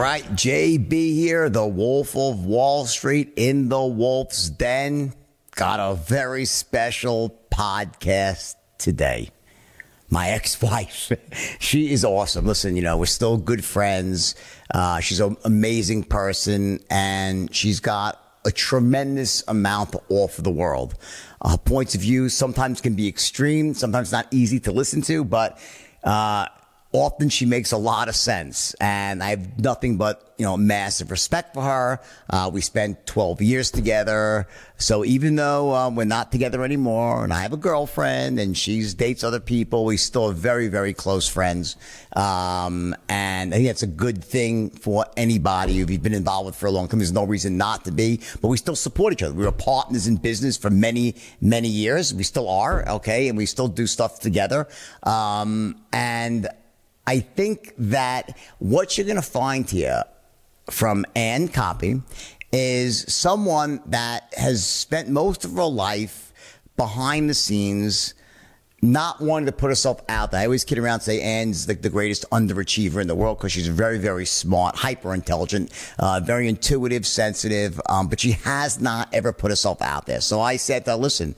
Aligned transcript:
Right, 0.00 0.24
JB 0.24 0.90
here, 1.14 1.50
the 1.50 1.66
Wolf 1.66 2.16
of 2.16 2.46
Wall 2.46 2.86
Street 2.86 3.34
in 3.36 3.68
the 3.68 3.84
Wolf's 3.84 4.48
Den. 4.48 5.12
Got 5.50 5.78
a 5.78 5.94
very 5.94 6.46
special 6.46 7.38
podcast 7.52 8.54
today. 8.78 9.28
My 10.08 10.30
ex 10.30 10.62
wife, 10.62 11.12
she 11.58 11.92
is 11.92 12.02
awesome. 12.02 12.46
Listen, 12.46 12.76
you 12.76 12.82
know, 12.82 12.96
we're 12.96 13.04
still 13.04 13.36
good 13.36 13.62
friends. 13.62 14.36
Uh, 14.72 15.00
she's 15.00 15.20
an 15.20 15.36
amazing 15.44 16.04
person, 16.04 16.82
and 16.88 17.54
she's 17.54 17.78
got 17.78 18.40
a 18.46 18.50
tremendous 18.50 19.44
amount 19.48 19.92
to 19.92 20.00
offer 20.08 20.40
the 20.40 20.50
world. 20.50 20.94
Uh, 21.42 21.58
points 21.58 21.94
of 21.94 22.00
view 22.00 22.30
sometimes 22.30 22.80
can 22.80 22.94
be 22.94 23.06
extreme, 23.06 23.74
sometimes 23.74 24.12
not 24.12 24.26
easy 24.30 24.60
to 24.60 24.72
listen 24.72 25.02
to, 25.02 25.24
but 25.24 25.58
uh, 26.04 26.46
often 26.92 27.28
she 27.28 27.46
makes 27.46 27.70
a 27.70 27.76
lot 27.76 28.08
of 28.08 28.16
sense 28.16 28.74
and 28.80 29.22
I 29.22 29.30
have 29.30 29.60
nothing 29.60 29.96
but, 29.96 30.34
you 30.38 30.44
know, 30.44 30.56
massive 30.56 31.10
respect 31.12 31.54
for 31.54 31.62
her. 31.62 32.00
Uh, 32.28 32.50
we 32.52 32.60
spent 32.60 33.06
12 33.06 33.42
years 33.42 33.70
together. 33.70 34.48
So 34.76 35.04
even 35.04 35.36
though 35.36 35.72
um, 35.74 35.94
we're 35.94 36.04
not 36.04 36.32
together 36.32 36.64
anymore 36.64 37.22
and 37.22 37.32
I 37.32 37.42
have 37.42 37.52
a 37.52 37.58
girlfriend 37.58 38.40
and 38.40 38.56
she 38.56 38.82
dates 38.92 39.22
other 39.22 39.38
people, 39.38 39.84
we 39.84 39.96
still 39.98 40.30
are 40.30 40.32
very, 40.32 40.66
very 40.66 40.92
close 40.92 41.28
friends. 41.28 41.76
Um, 42.16 42.96
and 43.08 43.54
I 43.54 43.58
think 43.58 43.68
that's 43.68 43.84
a 43.84 43.88
good 43.88 44.24
thing 44.24 44.70
for 44.70 45.06
anybody 45.16 45.78
who 45.78 45.86
you've 45.86 46.02
been 46.02 46.14
involved 46.14 46.46
with 46.46 46.56
for 46.56 46.66
a 46.66 46.72
long 46.72 46.88
time. 46.88 46.98
There's 46.98 47.12
no 47.12 47.24
reason 47.24 47.56
not 47.56 47.84
to 47.84 47.92
be, 47.92 48.20
but 48.40 48.48
we 48.48 48.56
still 48.56 48.74
support 48.74 49.12
each 49.12 49.22
other. 49.22 49.34
We 49.34 49.44
were 49.44 49.52
partners 49.52 50.08
in 50.08 50.16
business 50.16 50.56
for 50.56 50.70
many, 50.70 51.14
many 51.40 51.68
years. 51.68 52.12
We 52.12 52.24
still 52.24 52.48
are. 52.48 52.88
Okay. 52.88 53.28
And 53.28 53.38
we 53.38 53.46
still 53.46 53.68
do 53.68 53.86
stuff 53.86 54.18
together. 54.18 54.66
Um, 55.04 55.76
and 55.92 56.48
I 57.10 57.18
think 57.18 57.74
that 57.76 58.38
what 58.60 58.96
you're 58.96 59.04
going 59.04 59.16
to 59.16 59.22
find 59.22 59.68
here 59.68 60.04
from 60.70 61.04
Anne 61.16 61.48
Koppe 61.48 62.04
is 62.52 63.04
someone 63.12 63.82
that 63.86 64.32
has 64.36 64.64
spent 64.64 65.08
most 65.08 65.44
of 65.44 65.50
her 65.54 65.64
life 65.64 66.32
behind 66.76 67.28
the 67.28 67.34
scenes, 67.34 68.14
not 68.80 69.20
wanting 69.20 69.46
to 69.46 69.52
put 69.52 69.70
herself 69.70 70.00
out 70.08 70.30
there. 70.30 70.42
I 70.42 70.44
always 70.44 70.62
kid 70.62 70.78
around 70.78 70.94
and 70.94 71.02
say 71.02 71.20
Anne's 71.20 71.66
like 71.66 71.82
the 71.82 71.90
greatest 71.90 72.30
underachiever 72.30 73.00
in 73.00 73.08
the 73.08 73.16
world 73.16 73.38
because 73.38 73.50
she's 73.50 73.66
very, 73.66 73.98
very 73.98 74.24
smart, 74.24 74.76
hyper 74.76 75.12
intelligent, 75.12 75.72
uh, 75.98 76.20
very 76.22 76.48
intuitive, 76.48 77.04
sensitive, 77.04 77.80
um, 77.88 78.06
but 78.06 78.20
she 78.20 78.32
has 78.44 78.80
not 78.80 79.12
ever 79.12 79.32
put 79.32 79.50
herself 79.50 79.82
out 79.82 80.06
there. 80.06 80.20
So 80.20 80.40
I 80.40 80.58
said, 80.58 80.84
to 80.84 80.92
her, 80.92 80.96
listen, 80.96 81.34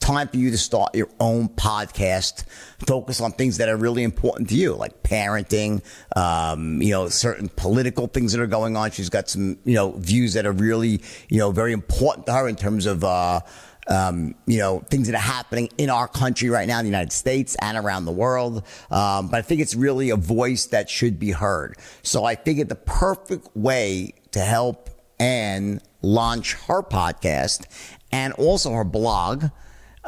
time 0.00 0.28
for 0.28 0.36
you 0.36 0.50
to 0.50 0.58
start 0.58 0.94
your 0.94 1.08
own 1.20 1.48
podcast. 1.48 2.44
Focus 2.86 3.20
on 3.20 3.32
things 3.32 3.58
that 3.58 3.68
are 3.68 3.76
really 3.76 4.02
important 4.02 4.48
to 4.50 4.54
you, 4.54 4.74
like 4.74 5.02
parenting, 5.02 5.82
um, 6.16 6.80
you 6.80 6.90
know, 6.90 7.08
certain 7.08 7.48
political 7.48 8.06
things 8.06 8.32
that 8.32 8.40
are 8.40 8.46
going 8.46 8.76
on. 8.76 8.90
She's 8.90 9.10
got 9.10 9.28
some, 9.28 9.58
you 9.64 9.74
know, 9.74 9.92
views 9.92 10.34
that 10.34 10.46
are 10.46 10.52
really, 10.52 11.02
you 11.28 11.38
know, 11.38 11.50
very 11.50 11.72
important 11.72 12.26
to 12.26 12.32
her 12.32 12.48
in 12.48 12.56
terms 12.56 12.86
of, 12.86 13.04
uh, 13.04 13.40
um, 13.88 14.34
you 14.46 14.58
know, 14.58 14.80
things 14.90 15.08
that 15.08 15.14
are 15.14 15.18
happening 15.18 15.68
in 15.78 15.90
our 15.90 16.06
country 16.06 16.50
right 16.50 16.68
now, 16.68 16.78
in 16.78 16.84
the 16.84 16.90
United 16.90 17.12
States 17.12 17.56
and 17.60 17.76
around 17.76 18.04
the 18.04 18.12
world. 18.12 18.64
Um, 18.90 19.28
but 19.28 19.38
I 19.38 19.42
think 19.42 19.60
it's 19.60 19.74
really 19.74 20.10
a 20.10 20.16
voice 20.16 20.66
that 20.66 20.90
should 20.90 21.18
be 21.18 21.30
heard. 21.30 21.76
So 22.02 22.24
I 22.24 22.36
figured 22.36 22.68
the 22.68 22.76
perfect 22.76 23.48
way 23.56 24.14
to 24.32 24.40
help 24.40 24.90
Anne 25.18 25.80
launch 26.02 26.54
her 26.66 26.82
podcast 26.82 27.64
and 28.12 28.32
also 28.34 28.72
her 28.72 28.84
blog 28.84 29.46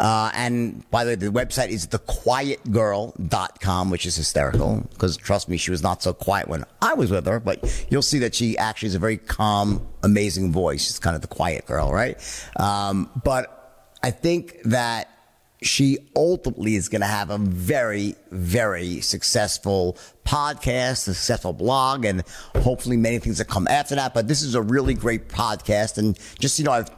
uh, 0.01 0.33
and 0.35 0.91
by 0.91 1.05
the 1.05 1.11
way, 1.11 1.15
the 1.15 1.27
website 1.27 1.69
is 1.69 1.87
thequietgirl.com, 1.89 3.91
which 3.91 4.07
is 4.07 4.17
hysterical 4.17 4.89
because 4.91 5.19
trust 5.19 5.49
me, 5.49 5.59
she 5.59 5.71
was 5.71 5.83
not 5.83 6.03
so 6.03 6.15
quiet 6.15 6.49
when 6.49 6.65
I 6.81 6.95
was 6.95 7.11
with 7.11 7.27
her, 7.27 7.39
but 7.39 7.87
you'll 7.91 8.01
see 8.01 8.19
that 8.21 8.35
she 8.35 8.57
actually 8.57 8.87
is 8.89 8.95
a 8.95 8.99
very 8.99 9.19
calm, 9.19 9.87
amazing 10.03 10.53
voice. 10.53 10.87
She's 10.87 10.99
kind 10.99 11.15
of 11.15 11.21
the 11.21 11.29
quiet 11.29 11.67
girl, 11.67 11.93
right? 11.93 12.17
Um, 12.57 13.11
but 13.23 13.93
I 14.03 14.11
think 14.11 14.57
that 14.65 15.11
she 15.63 15.99
ultimately 16.17 16.77
is 16.77 16.89
going 16.89 17.03
to 17.03 17.07
have 17.07 17.29
a 17.29 17.37
very, 17.37 18.15
very 18.31 19.03
successful 19.03 19.99
podcast, 20.25 21.09
a 21.09 21.13
successful 21.13 21.53
blog, 21.53 22.07
and 22.07 22.23
hopefully 22.57 22.97
many 22.97 23.19
things 23.19 23.37
that 23.37 23.49
come 23.49 23.69
after 23.69 23.97
that. 23.97 24.15
But 24.15 24.29
this 24.29 24.41
is 24.41 24.55
a 24.55 24.63
really 24.63 24.95
great 24.95 25.29
podcast. 25.29 25.99
And 25.99 26.19
just, 26.39 26.59
you 26.59 26.65
know, 26.65 26.73
I've 26.73 26.89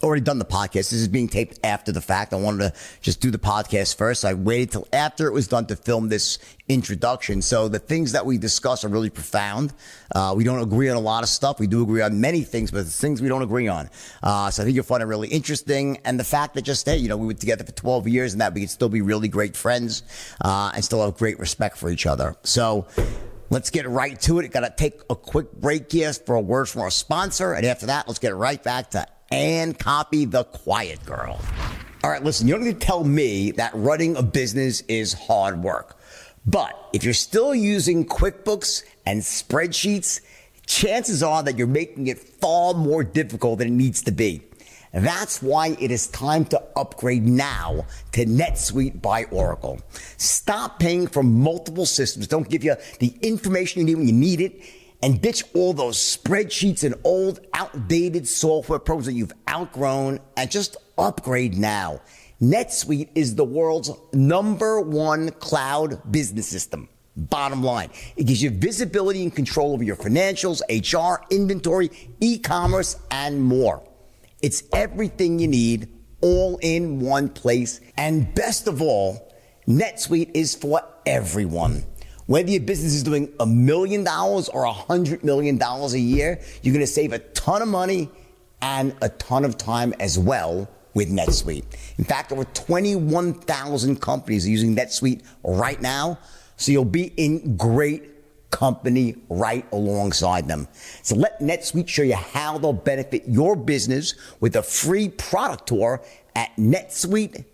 already 0.00 0.22
done 0.22 0.38
the 0.38 0.44
podcast. 0.44 0.90
This 0.90 0.94
is 0.94 1.08
being 1.08 1.28
taped 1.28 1.58
after 1.64 1.92
the 1.92 2.00
fact. 2.00 2.32
I 2.32 2.36
wanted 2.36 2.72
to 2.72 2.80
just 3.00 3.20
do 3.20 3.30
the 3.30 3.38
podcast 3.38 3.96
first. 3.96 4.24
I 4.24 4.34
waited 4.34 4.72
till 4.72 4.88
after 4.92 5.26
it 5.26 5.32
was 5.32 5.48
done 5.48 5.66
to 5.66 5.76
film 5.76 6.08
this 6.08 6.38
introduction. 6.68 7.42
So 7.42 7.68
the 7.68 7.78
things 7.78 8.12
that 8.12 8.24
we 8.24 8.38
discuss 8.38 8.84
are 8.84 8.88
really 8.88 9.10
profound. 9.10 9.72
Uh, 10.14 10.34
we 10.36 10.44
don't 10.44 10.62
agree 10.62 10.88
on 10.88 10.96
a 10.96 11.00
lot 11.00 11.22
of 11.22 11.28
stuff. 11.28 11.60
We 11.60 11.66
do 11.66 11.82
agree 11.82 12.00
on 12.00 12.20
many 12.20 12.42
things, 12.42 12.70
but 12.70 12.84
the 12.84 12.90
things 12.90 13.20
we 13.20 13.28
don't 13.28 13.42
agree 13.42 13.68
on. 13.68 13.90
Uh, 14.22 14.50
so 14.50 14.62
I 14.62 14.64
think 14.64 14.74
you'll 14.74 14.84
find 14.84 15.02
it 15.02 15.06
really 15.06 15.28
interesting. 15.28 15.98
And 16.04 16.18
the 16.18 16.24
fact 16.24 16.54
that 16.54 16.62
just, 16.62 16.86
hey, 16.86 16.96
you 16.96 17.08
know, 17.08 17.16
we 17.16 17.26
were 17.26 17.34
together 17.34 17.64
for 17.64 17.72
12 17.72 18.08
years 18.08 18.32
and 18.32 18.40
that 18.40 18.54
we 18.54 18.60
could 18.62 18.70
still 18.70 18.88
be 18.88 19.02
really 19.02 19.28
great 19.28 19.56
friends, 19.56 20.02
uh, 20.40 20.72
and 20.74 20.84
still 20.84 21.04
have 21.04 21.16
great 21.16 21.38
respect 21.38 21.76
for 21.76 21.90
each 21.90 22.06
other. 22.06 22.36
So, 22.42 22.86
Let's 23.50 23.68
get 23.68 23.86
right 23.86 24.18
to 24.22 24.38
it. 24.38 24.50
Got 24.50 24.60
to 24.60 24.72
take 24.74 25.02
a 25.10 25.14
quick 25.14 25.52
break 25.52 25.92
here 25.92 26.10
for 26.14 26.36
a 26.36 26.40
word 26.40 26.70
from 26.70 26.80
our 26.80 26.90
sponsor. 26.90 27.52
And 27.52 27.66
after 27.66 27.84
that, 27.84 28.08
let's 28.08 28.18
get 28.18 28.34
right 28.34 28.62
back 28.62 28.92
to 28.92 29.06
Anne 29.32 29.72
Koppe 29.72 30.30
the 30.30 30.44
quiet 30.44 31.04
girl. 31.06 31.40
All 32.04 32.10
right, 32.10 32.22
listen, 32.22 32.46
you 32.46 32.54
don't 32.54 32.64
need 32.64 32.80
to 32.80 32.86
tell 32.86 33.02
me 33.02 33.52
that 33.52 33.72
running 33.74 34.16
a 34.16 34.22
business 34.22 34.82
is 34.88 35.14
hard 35.14 35.62
work. 35.62 35.98
But 36.44 36.78
if 36.92 37.02
you're 37.02 37.14
still 37.14 37.54
using 37.54 38.04
QuickBooks 38.04 38.82
and 39.06 39.22
spreadsheets, 39.22 40.20
chances 40.66 41.22
are 41.22 41.42
that 41.44 41.56
you're 41.56 41.66
making 41.66 42.08
it 42.08 42.18
far 42.18 42.74
more 42.74 43.02
difficult 43.04 43.60
than 43.60 43.68
it 43.68 43.72
needs 43.72 44.02
to 44.02 44.12
be. 44.12 44.42
That's 44.92 45.40
why 45.40 45.76
it 45.80 45.90
is 45.90 46.08
time 46.08 46.44
to 46.46 46.62
upgrade 46.76 47.22
now 47.22 47.86
to 48.12 48.26
NetSuite 48.26 49.00
by 49.00 49.24
Oracle. 49.24 49.80
Stop 50.18 50.78
paying 50.78 51.06
for 51.06 51.22
multiple 51.22 51.86
systems. 51.86 52.26
Don't 52.26 52.48
give 52.50 52.62
you 52.62 52.76
the 52.98 53.14
information 53.22 53.80
you 53.80 53.86
need 53.86 53.94
when 53.94 54.06
you 54.08 54.12
need 54.12 54.42
it 54.42 54.60
and 55.02 55.20
ditch 55.20 55.42
all 55.54 55.72
those 55.72 55.98
spreadsheets 55.98 56.84
and 56.84 56.94
old 57.04 57.40
outdated 57.54 58.26
software 58.26 58.78
programs 58.78 59.06
that 59.06 59.12
you've 59.14 59.32
outgrown 59.48 60.20
and 60.36 60.50
just 60.50 60.76
upgrade 60.96 61.58
now. 61.58 62.00
NetSuite 62.40 63.10
is 63.14 63.34
the 63.34 63.44
world's 63.44 63.90
number 64.12 64.80
one 64.80 65.30
cloud 65.30 66.00
business 66.10 66.46
system. 66.46 66.88
Bottom 67.16 67.62
line, 67.62 67.90
it 68.16 68.24
gives 68.24 68.42
you 68.42 68.50
visibility 68.50 69.22
and 69.22 69.34
control 69.34 69.74
over 69.74 69.84
your 69.84 69.96
financials, 69.96 70.60
HR, 70.70 71.22
inventory, 71.30 71.90
e-commerce, 72.20 72.96
and 73.10 73.40
more. 73.42 73.86
It's 74.40 74.62
everything 74.72 75.38
you 75.38 75.46
need 75.46 75.88
all 76.22 76.58
in 76.62 77.00
one 77.00 77.28
place. 77.28 77.80
And 77.96 78.34
best 78.34 78.66
of 78.66 78.80
all, 78.80 79.32
NetSuite 79.68 80.30
is 80.34 80.54
for 80.54 80.80
everyone. 81.06 81.84
Whether 82.32 82.52
your 82.52 82.62
business 82.62 82.94
is 82.94 83.02
doing 83.02 83.30
a 83.40 83.46
million 83.46 84.04
dollars 84.04 84.48
or 84.48 84.64
a 84.64 84.72
hundred 84.72 85.22
million 85.22 85.58
dollars 85.58 85.92
a 85.92 86.00
year, 86.00 86.40
you're 86.62 86.72
going 86.72 86.82
to 86.82 86.90
save 86.90 87.12
a 87.12 87.18
ton 87.18 87.60
of 87.60 87.68
money 87.68 88.08
and 88.62 88.96
a 89.02 89.10
ton 89.10 89.44
of 89.44 89.58
time 89.58 89.92
as 90.00 90.18
well 90.18 90.66
with 90.94 91.10
NetSuite. 91.10 91.66
In 91.98 92.04
fact, 92.04 92.32
over 92.32 92.44
21,000 92.44 94.00
companies 94.00 94.46
are 94.46 94.48
using 94.48 94.74
NetSuite 94.74 95.22
right 95.44 95.78
now. 95.82 96.18
So 96.56 96.72
you'll 96.72 96.86
be 96.86 97.12
in 97.18 97.58
great 97.58 98.48
company 98.50 99.16
right 99.28 99.66
alongside 99.70 100.48
them. 100.48 100.68
So 101.02 101.14
let 101.16 101.38
NetSuite 101.40 101.86
show 101.86 102.00
you 102.00 102.16
how 102.16 102.56
they'll 102.56 102.72
benefit 102.72 103.28
your 103.28 103.56
business 103.56 104.14
with 104.40 104.56
a 104.56 104.62
free 104.62 105.10
product 105.10 105.66
tour 105.66 106.00
at 106.34 106.56
netsuite.com 106.56 107.44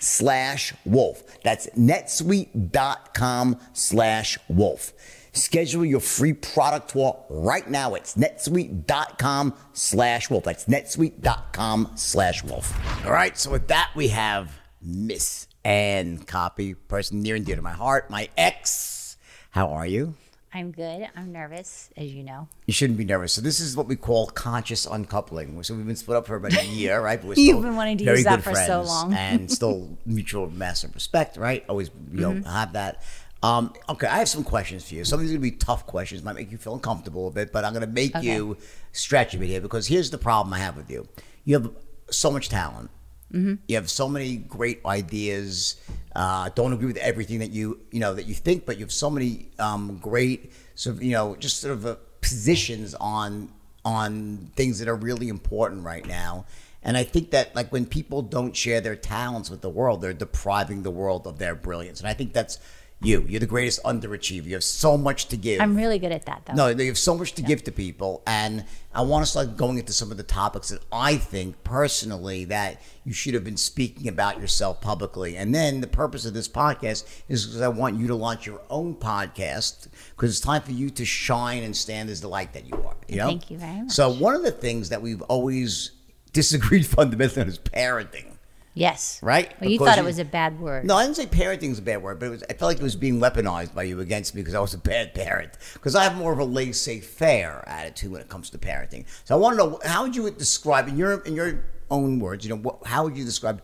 slash 0.00 0.74
wolf. 0.84 1.22
That's 1.42 1.68
netsuite.com 1.70 3.60
slash 3.72 4.38
wolf. 4.48 4.92
Schedule 5.32 5.84
your 5.84 6.00
free 6.00 6.32
product 6.32 6.90
tour 6.90 7.24
right 7.28 7.68
now. 7.70 7.94
It's 7.94 8.16
netsuite.com 8.16 9.54
slash 9.72 10.28
wolf. 10.28 10.44
That's 10.44 10.64
netsuite.com 10.64 11.92
slash 11.94 12.42
wolf. 12.42 13.06
All 13.06 13.12
right. 13.12 13.38
So 13.38 13.52
with 13.52 13.68
that, 13.68 13.90
we 13.94 14.08
have 14.08 14.58
Miss 14.82 15.46
Anne 15.64 16.18
Koppe, 16.18 16.74
person 16.88 17.20
near 17.20 17.36
and 17.36 17.46
dear 17.46 17.56
to 17.56 17.62
my 17.62 17.72
heart, 17.72 18.10
my 18.10 18.28
ex. 18.36 19.16
How 19.50 19.68
are 19.68 19.86
you? 19.86 20.14
I'm 20.52 20.72
good. 20.72 21.08
I'm 21.14 21.30
nervous, 21.30 21.90
as 21.96 22.12
you 22.12 22.24
know. 22.24 22.48
You 22.66 22.72
shouldn't 22.72 22.98
be 22.98 23.04
nervous. 23.04 23.32
So 23.32 23.40
this 23.40 23.60
is 23.60 23.76
what 23.76 23.86
we 23.86 23.94
call 23.94 24.26
conscious 24.26 24.84
uncoupling. 24.84 25.62
So 25.62 25.74
we've 25.74 25.86
been 25.86 25.94
split 25.94 26.16
up 26.16 26.26
for 26.26 26.34
about 26.34 26.54
a 26.54 26.66
year, 26.66 27.00
right? 27.00 27.20
But 27.20 27.28
we're 27.28 27.34
You've 27.36 27.62
been 27.62 27.76
wanting 27.76 27.98
to 27.98 28.04
use 28.04 28.24
that 28.24 28.42
for 28.42 28.54
so 28.54 28.82
long, 28.82 29.14
and 29.14 29.50
still 29.50 29.96
mutual 30.04 30.50
massive 30.50 30.92
respect, 30.94 31.36
right? 31.36 31.64
Always, 31.68 31.90
you 32.12 32.20
know, 32.20 32.32
mm-hmm. 32.32 32.48
have 32.48 32.72
that. 32.72 33.02
Um, 33.42 33.72
okay, 33.88 34.06
I 34.06 34.18
have 34.18 34.28
some 34.28 34.44
questions 34.44 34.86
for 34.86 34.94
you. 34.96 35.04
Some 35.04 35.20
of 35.20 35.22
these 35.22 35.30
are 35.30 35.38
going 35.38 35.50
to 35.50 35.56
be 35.56 35.56
tough 35.56 35.86
questions, 35.86 36.22
might 36.22 36.34
make 36.34 36.50
you 36.50 36.58
feel 36.58 36.74
uncomfortable 36.74 37.28
a 37.28 37.30
bit, 37.30 37.52
but 37.52 37.64
I'm 37.64 37.72
going 37.72 37.86
to 37.86 37.92
make 37.92 38.14
okay. 38.14 38.26
you 38.26 38.58
stretch 38.92 39.34
a 39.34 39.38
bit 39.38 39.48
here 39.48 39.60
because 39.60 39.86
here's 39.86 40.10
the 40.10 40.18
problem 40.18 40.52
I 40.52 40.58
have 40.58 40.76
with 40.76 40.90
you. 40.90 41.08
You 41.44 41.54
have 41.54 41.70
so 42.10 42.30
much 42.30 42.48
talent. 42.48 42.90
Mm-hmm. 43.32 43.54
You 43.68 43.76
have 43.76 43.90
so 43.90 44.08
many 44.08 44.36
great 44.36 44.84
ideas, 44.84 45.76
Uh, 46.14 46.50
don't 46.56 46.72
agree 46.72 46.88
with 46.88 46.96
everything 46.96 47.38
that 47.38 47.52
you 47.52 47.78
you 47.92 48.00
know 48.00 48.14
that 48.14 48.26
you 48.26 48.34
think, 48.34 48.66
but 48.66 48.76
you 48.78 48.84
have 48.84 48.92
so 48.92 49.08
many 49.08 49.48
um, 49.60 49.98
great 50.02 50.52
sort 50.74 50.96
of 50.96 51.02
you 51.02 51.12
know 51.12 51.36
just 51.36 51.60
sort 51.60 51.72
of 51.72 51.86
uh, 51.86 51.94
positions 52.20 52.94
on 52.98 53.48
on 53.84 54.50
things 54.56 54.78
that 54.80 54.88
are 54.88 54.96
really 54.96 55.28
important 55.28 55.84
right 55.84 56.06
now. 56.06 56.44
And 56.82 56.96
I 56.96 57.04
think 57.04 57.30
that 57.30 57.54
like 57.54 57.70
when 57.70 57.86
people 57.86 58.22
don't 58.22 58.56
share 58.56 58.80
their 58.80 58.96
talents 58.96 59.50
with 59.50 59.60
the 59.60 59.70
world, 59.70 60.00
they're 60.02 60.12
depriving 60.12 60.82
the 60.82 60.90
world 60.90 61.26
of 61.26 61.38
their 61.38 61.54
brilliance. 61.54 62.00
And 62.00 62.08
I 62.08 62.14
think 62.14 62.32
that's 62.32 62.58
you. 63.00 63.24
You're 63.26 63.40
the 63.40 63.46
greatest 63.46 63.82
underachiever. 63.82 64.44
You 64.44 64.54
have 64.54 64.64
so 64.64 64.96
much 64.96 65.26
to 65.28 65.36
give. 65.36 65.60
I'm 65.60 65.74
really 65.76 65.98
good 65.98 66.12
at 66.12 66.26
that, 66.26 66.46
though. 66.46 66.54
No, 66.54 66.68
you 66.68 66.86
have 66.86 66.98
so 66.98 67.16
much 67.16 67.32
to 67.34 67.42
yeah. 67.42 67.48
give 67.48 67.64
to 67.64 67.72
people, 67.72 68.22
and 68.26 68.64
I 68.94 69.02
want 69.02 69.24
to 69.24 69.30
start 69.30 69.56
going 69.56 69.78
into 69.78 69.92
some 69.92 70.10
of 70.10 70.16
the 70.16 70.22
topics 70.22 70.68
that 70.68 70.82
I 70.92 71.16
think 71.16 71.62
personally 71.64 72.44
that 72.46 72.82
you 73.04 73.12
should 73.12 73.34
have 73.34 73.44
been 73.44 73.56
speaking 73.56 74.08
about 74.08 74.40
yourself 74.40 74.80
publicly. 74.80 75.36
And 75.36 75.54
then 75.54 75.80
the 75.80 75.86
purpose 75.86 76.26
of 76.26 76.34
this 76.34 76.48
podcast 76.48 77.04
is 77.28 77.46
because 77.46 77.60
I 77.60 77.68
want 77.68 77.96
you 77.98 78.06
to 78.08 78.14
launch 78.14 78.46
your 78.46 78.60
own 78.68 78.94
podcast 78.94 79.88
because 80.10 80.30
it's 80.30 80.40
time 80.40 80.62
for 80.62 80.72
you 80.72 80.90
to 80.90 81.04
shine 81.04 81.62
and 81.62 81.74
stand 81.76 82.10
as 82.10 82.20
the 82.20 82.28
light 82.28 82.52
that 82.52 82.66
you 82.66 82.74
are. 82.84 82.96
You 83.08 83.16
know. 83.16 83.26
Thank 83.26 83.50
you 83.50 83.58
very 83.58 83.82
much. 83.82 83.92
So 83.92 84.10
one 84.10 84.34
of 84.34 84.42
the 84.42 84.52
things 84.52 84.90
that 84.90 85.00
we've 85.00 85.22
always 85.22 85.92
disagreed 86.32 86.86
fundamentally 86.86 87.42
on 87.42 87.48
is 87.48 87.58
parenting. 87.58 88.29
Yes. 88.74 89.18
Right? 89.22 89.52
Well, 89.60 89.68
you 89.68 89.78
thought 89.78 89.98
it 89.98 90.04
was 90.04 90.18
a 90.18 90.24
bad 90.24 90.60
word. 90.60 90.84
No, 90.84 90.96
I 90.96 91.04
didn't 91.04 91.16
say 91.16 91.26
parenting 91.26 91.70
is 91.70 91.78
a 91.78 91.82
bad 91.82 92.02
word, 92.02 92.20
but 92.20 92.30
was, 92.30 92.44
I 92.48 92.52
felt 92.52 92.70
like 92.70 92.78
it 92.78 92.82
was 92.82 92.94
being 92.94 93.20
weaponized 93.20 93.74
by 93.74 93.82
you 93.82 94.00
against 94.00 94.34
me 94.34 94.42
because 94.42 94.54
I 94.54 94.60
was 94.60 94.74
a 94.74 94.78
bad 94.78 95.12
parent. 95.12 95.52
Because 95.72 95.96
I 95.96 96.04
have 96.04 96.16
more 96.16 96.32
of 96.32 96.38
a 96.38 96.44
laissez-faire 96.44 97.64
attitude 97.66 98.12
when 98.12 98.20
it 98.20 98.28
comes 98.28 98.48
to 98.50 98.58
parenting. 98.58 99.06
So 99.24 99.34
I 99.34 99.38
want 99.38 99.58
to 99.58 99.64
know 99.64 99.80
how 99.84 100.04
would 100.04 100.14
you 100.14 100.30
describe 100.30 100.86
in 100.88 100.96
your 100.96 101.20
in 101.20 101.34
your 101.34 101.64
own 101.90 102.20
words? 102.20 102.44
You 102.44 102.50
know, 102.50 102.60
what, 102.60 102.86
how 102.86 103.02
would 103.04 103.16
you 103.16 103.24
describe 103.24 103.62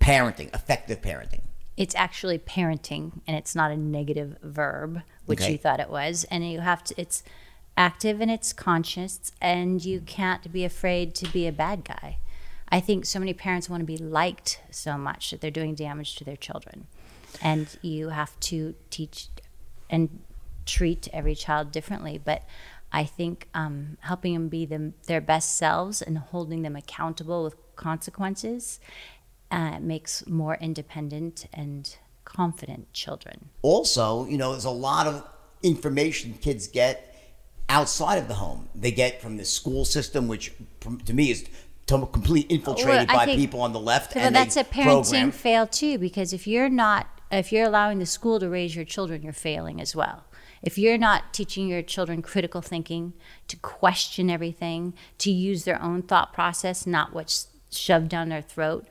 parenting, 0.00 0.52
effective 0.52 1.00
parenting? 1.00 1.42
It's 1.76 1.94
actually 1.94 2.38
parenting, 2.38 3.20
and 3.26 3.36
it's 3.36 3.54
not 3.54 3.70
a 3.70 3.76
negative 3.76 4.36
verb, 4.42 5.02
which 5.26 5.42
okay. 5.42 5.52
you 5.52 5.58
thought 5.58 5.80
it 5.80 5.88
was. 5.88 6.24
And 6.24 6.50
you 6.50 6.60
have 6.60 6.82
to. 6.84 7.00
It's 7.00 7.22
active 7.76 8.20
and 8.20 8.30
it's 8.30 8.52
conscious, 8.52 9.30
and 9.40 9.84
you 9.84 10.00
can't 10.00 10.52
be 10.52 10.64
afraid 10.64 11.14
to 11.14 11.28
be 11.28 11.46
a 11.46 11.52
bad 11.52 11.84
guy. 11.84 12.18
I 12.72 12.80
think 12.80 13.04
so 13.04 13.18
many 13.18 13.34
parents 13.34 13.68
want 13.68 13.80
to 13.80 13.86
be 13.86 13.96
liked 13.96 14.60
so 14.70 14.96
much 14.96 15.30
that 15.30 15.40
they're 15.40 15.50
doing 15.50 15.74
damage 15.74 16.14
to 16.16 16.24
their 16.24 16.36
children. 16.36 16.86
And 17.42 17.68
you 17.82 18.10
have 18.10 18.38
to 18.40 18.74
teach 18.90 19.28
and 19.88 20.20
treat 20.66 21.08
every 21.12 21.34
child 21.34 21.72
differently. 21.72 22.20
But 22.22 22.44
I 22.92 23.04
think 23.04 23.48
um, 23.54 23.98
helping 24.00 24.34
them 24.34 24.48
be 24.48 24.66
them, 24.66 24.94
their 25.06 25.20
best 25.20 25.56
selves 25.56 26.00
and 26.00 26.18
holding 26.18 26.62
them 26.62 26.76
accountable 26.76 27.42
with 27.44 27.56
consequences 27.76 28.80
uh, 29.50 29.80
makes 29.80 30.26
more 30.26 30.56
independent 30.60 31.46
and 31.52 31.96
confident 32.24 32.92
children. 32.92 33.50
Also, 33.62 34.26
you 34.26 34.38
know, 34.38 34.52
there's 34.52 34.64
a 34.64 34.70
lot 34.70 35.06
of 35.06 35.26
information 35.62 36.34
kids 36.34 36.68
get 36.68 37.06
outside 37.68 38.16
of 38.16 38.28
the 38.28 38.34
home. 38.34 38.68
They 38.74 38.92
get 38.92 39.20
from 39.20 39.36
the 39.36 39.44
school 39.44 39.84
system, 39.84 40.28
which 40.28 40.52
to 41.04 41.14
me 41.14 41.30
is 41.30 41.46
completely 42.12 42.54
infiltrated 42.54 43.08
well, 43.08 43.16
by 43.16 43.24
think, 43.26 43.38
people 43.38 43.60
on 43.60 43.72
the 43.72 43.80
left. 43.80 44.14
Well, 44.14 44.30
that's 44.30 44.56
a 44.56 44.64
parenting 44.64 45.10
program. 45.10 45.30
fail 45.32 45.66
too, 45.66 45.98
because 45.98 46.32
if 46.32 46.46
you're 46.46 46.68
not, 46.68 47.06
if 47.30 47.52
you're 47.52 47.66
allowing 47.66 47.98
the 47.98 48.06
school 48.06 48.40
to 48.40 48.48
raise 48.48 48.74
your 48.74 48.84
children, 48.84 49.22
you're 49.22 49.32
failing 49.32 49.80
as 49.80 49.94
well. 49.94 50.24
If 50.62 50.76
you're 50.76 50.98
not 50.98 51.32
teaching 51.32 51.68
your 51.68 51.82
children 51.82 52.22
critical 52.22 52.60
thinking, 52.60 53.14
to 53.48 53.56
question 53.56 54.28
everything, 54.28 54.94
to 55.18 55.30
use 55.30 55.64
their 55.64 55.80
own 55.82 56.02
thought 56.02 56.32
process, 56.32 56.86
not 56.86 57.14
what's 57.14 57.48
shoved 57.70 58.08
down 58.08 58.28
their 58.28 58.42
throat, 58.42 58.86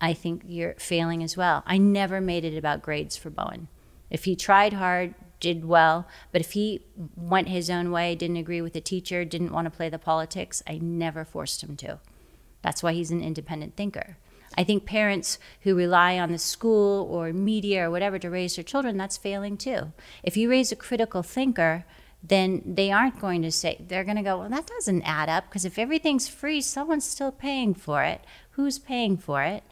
I 0.00 0.12
think 0.12 0.42
you're 0.46 0.74
failing 0.74 1.22
as 1.22 1.36
well. 1.36 1.62
I 1.66 1.78
never 1.78 2.20
made 2.20 2.44
it 2.44 2.58
about 2.58 2.82
grades 2.82 3.16
for 3.16 3.30
Bowen. 3.30 3.68
If 4.10 4.24
he 4.24 4.36
tried 4.36 4.74
hard, 4.74 5.14
did 5.40 5.64
well, 5.64 6.06
but 6.30 6.40
if 6.40 6.52
he 6.52 6.84
went 7.16 7.48
his 7.48 7.70
own 7.70 7.90
way, 7.90 8.14
didn't 8.14 8.36
agree 8.36 8.60
with 8.60 8.72
the 8.74 8.80
teacher, 8.80 9.24
didn't 9.24 9.52
want 9.52 9.66
to 9.66 9.70
play 9.70 9.88
the 9.88 9.98
politics, 9.98 10.62
I 10.66 10.78
never 10.78 11.24
forced 11.24 11.62
him 11.62 11.76
to. 11.76 12.00
That's 12.64 12.82
why 12.82 12.94
he's 12.94 13.10
an 13.10 13.22
independent 13.22 13.76
thinker. 13.76 14.16
I 14.56 14.64
think 14.64 14.86
parents 14.86 15.38
who 15.60 15.74
rely 15.74 16.18
on 16.18 16.32
the 16.32 16.38
school 16.38 17.06
or 17.10 17.30
media 17.30 17.86
or 17.86 17.90
whatever 17.90 18.18
to 18.18 18.30
raise 18.30 18.56
their 18.56 18.64
children, 18.64 18.96
that's 18.96 19.18
failing 19.18 19.58
too. 19.58 19.92
If 20.22 20.36
you 20.38 20.48
raise 20.48 20.72
a 20.72 20.76
critical 20.76 21.22
thinker, 21.22 21.84
then 22.22 22.62
they 22.64 22.90
aren't 22.90 23.20
going 23.20 23.42
to 23.42 23.52
say, 23.52 23.84
they're 23.86 24.02
going 24.04 24.16
to 24.16 24.22
go, 24.22 24.38
well, 24.38 24.48
that 24.48 24.66
doesn't 24.66 25.02
add 25.02 25.28
up 25.28 25.44
because 25.44 25.66
if 25.66 25.78
everything's 25.78 26.26
free, 26.26 26.62
someone's 26.62 27.04
still 27.04 27.32
paying 27.32 27.74
for 27.74 28.02
it. 28.02 28.22
Who's 28.52 28.78
paying 28.78 29.18
for 29.18 29.42
it? 29.42 29.62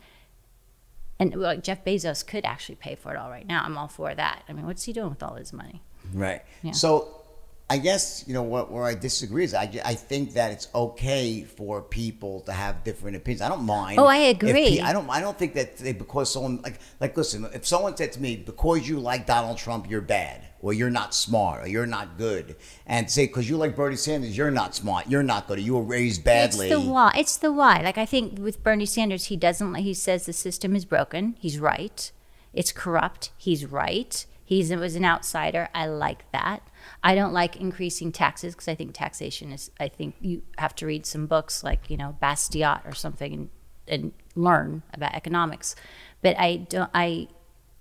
And 1.18 1.34
well, 1.36 1.56
Jeff 1.56 1.82
Bezos 1.84 2.26
could 2.26 2.44
actually 2.44 2.74
pay 2.74 2.94
for 2.94 3.14
it 3.14 3.16
all 3.16 3.30
right 3.30 3.46
now. 3.46 3.62
I'm 3.64 3.78
all 3.78 3.88
for 3.88 4.14
that. 4.14 4.42
I 4.50 4.52
mean, 4.52 4.66
what's 4.66 4.84
he 4.84 4.92
doing 4.92 5.08
with 5.08 5.22
all 5.22 5.36
his 5.36 5.54
money? 5.54 5.80
Right. 6.12 6.42
Yeah. 6.60 6.72
So 6.72 7.21
I 7.72 7.78
guess 7.78 8.22
you 8.26 8.34
know 8.34 8.42
what 8.42 8.70
where 8.70 8.84
I 8.84 8.94
disagree 8.94 9.44
is 9.44 9.54
I, 9.54 9.62
I 9.82 9.94
think 9.94 10.34
that 10.34 10.52
it's 10.52 10.68
okay 10.74 11.42
for 11.42 11.80
people 11.80 12.40
to 12.40 12.52
have 12.52 12.84
different 12.84 13.16
opinions. 13.16 13.40
I 13.40 13.48
don't 13.48 13.64
mind. 13.64 13.98
Oh, 13.98 14.04
I 14.04 14.18
agree. 14.36 14.78
I 14.78 14.92
don't. 14.92 15.08
I 15.08 15.22
don't 15.22 15.38
think 15.38 15.54
that 15.54 15.78
they, 15.78 15.94
because 15.94 16.30
someone 16.30 16.60
like 16.60 16.80
like 17.00 17.16
listen, 17.16 17.48
if 17.54 17.66
someone 17.66 17.96
said 17.96 18.12
to 18.12 18.20
me 18.20 18.36
because 18.36 18.86
you 18.86 19.00
like 19.00 19.24
Donald 19.24 19.56
Trump, 19.56 19.88
you're 19.88 20.02
bad, 20.02 20.42
or 20.60 20.74
you're 20.74 20.90
not 20.90 21.14
smart, 21.14 21.64
or 21.64 21.66
you're 21.66 21.86
not 21.86 22.18
good, 22.18 22.56
and 22.86 23.10
say 23.10 23.26
because 23.26 23.48
you 23.48 23.56
like 23.56 23.74
Bernie 23.74 23.96
Sanders, 23.96 24.36
you're 24.36 24.50
not 24.50 24.74
smart, 24.74 25.08
you're 25.08 25.22
not 25.22 25.48
good, 25.48 25.56
or 25.56 25.62
you 25.62 25.72
were 25.72 25.82
raised 25.82 26.22
badly. 26.22 26.68
It's 26.68 26.78
the 26.78 26.90
why. 26.90 27.14
It's 27.16 27.38
the 27.38 27.52
why. 27.52 27.80
Like 27.80 27.96
I 27.96 28.04
think 28.04 28.38
with 28.38 28.62
Bernie 28.62 28.84
Sanders, 28.84 29.24
he 29.32 29.36
doesn't. 29.38 29.76
He 29.76 29.94
says 29.94 30.26
the 30.26 30.34
system 30.34 30.76
is 30.76 30.84
broken. 30.84 31.36
He's 31.38 31.58
right. 31.58 32.12
It's 32.52 32.70
corrupt. 32.70 33.30
He's 33.38 33.64
right. 33.64 34.26
He 34.44 34.58
was 34.74 34.94
an 34.94 35.06
outsider. 35.06 35.70
I 35.74 35.86
like 35.86 36.30
that. 36.32 36.60
I 37.04 37.14
don't 37.14 37.32
like 37.32 37.56
increasing 37.56 38.12
taxes 38.12 38.54
because 38.54 38.68
I 38.68 38.74
think 38.74 38.94
taxation 38.94 39.52
is. 39.52 39.70
I 39.80 39.88
think 39.88 40.14
you 40.20 40.42
have 40.58 40.74
to 40.76 40.86
read 40.86 41.04
some 41.04 41.26
books 41.26 41.64
like 41.64 41.90
you 41.90 41.96
know 41.96 42.16
Bastiat 42.22 42.86
or 42.86 42.94
something 42.94 43.32
and, 43.32 43.50
and 43.88 44.12
learn 44.34 44.82
about 44.94 45.14
economics. 45.14 45.74
But 46.22 46.38
I 46.38 46.56
don't. 46.56 46.90
I, 46.94 47.28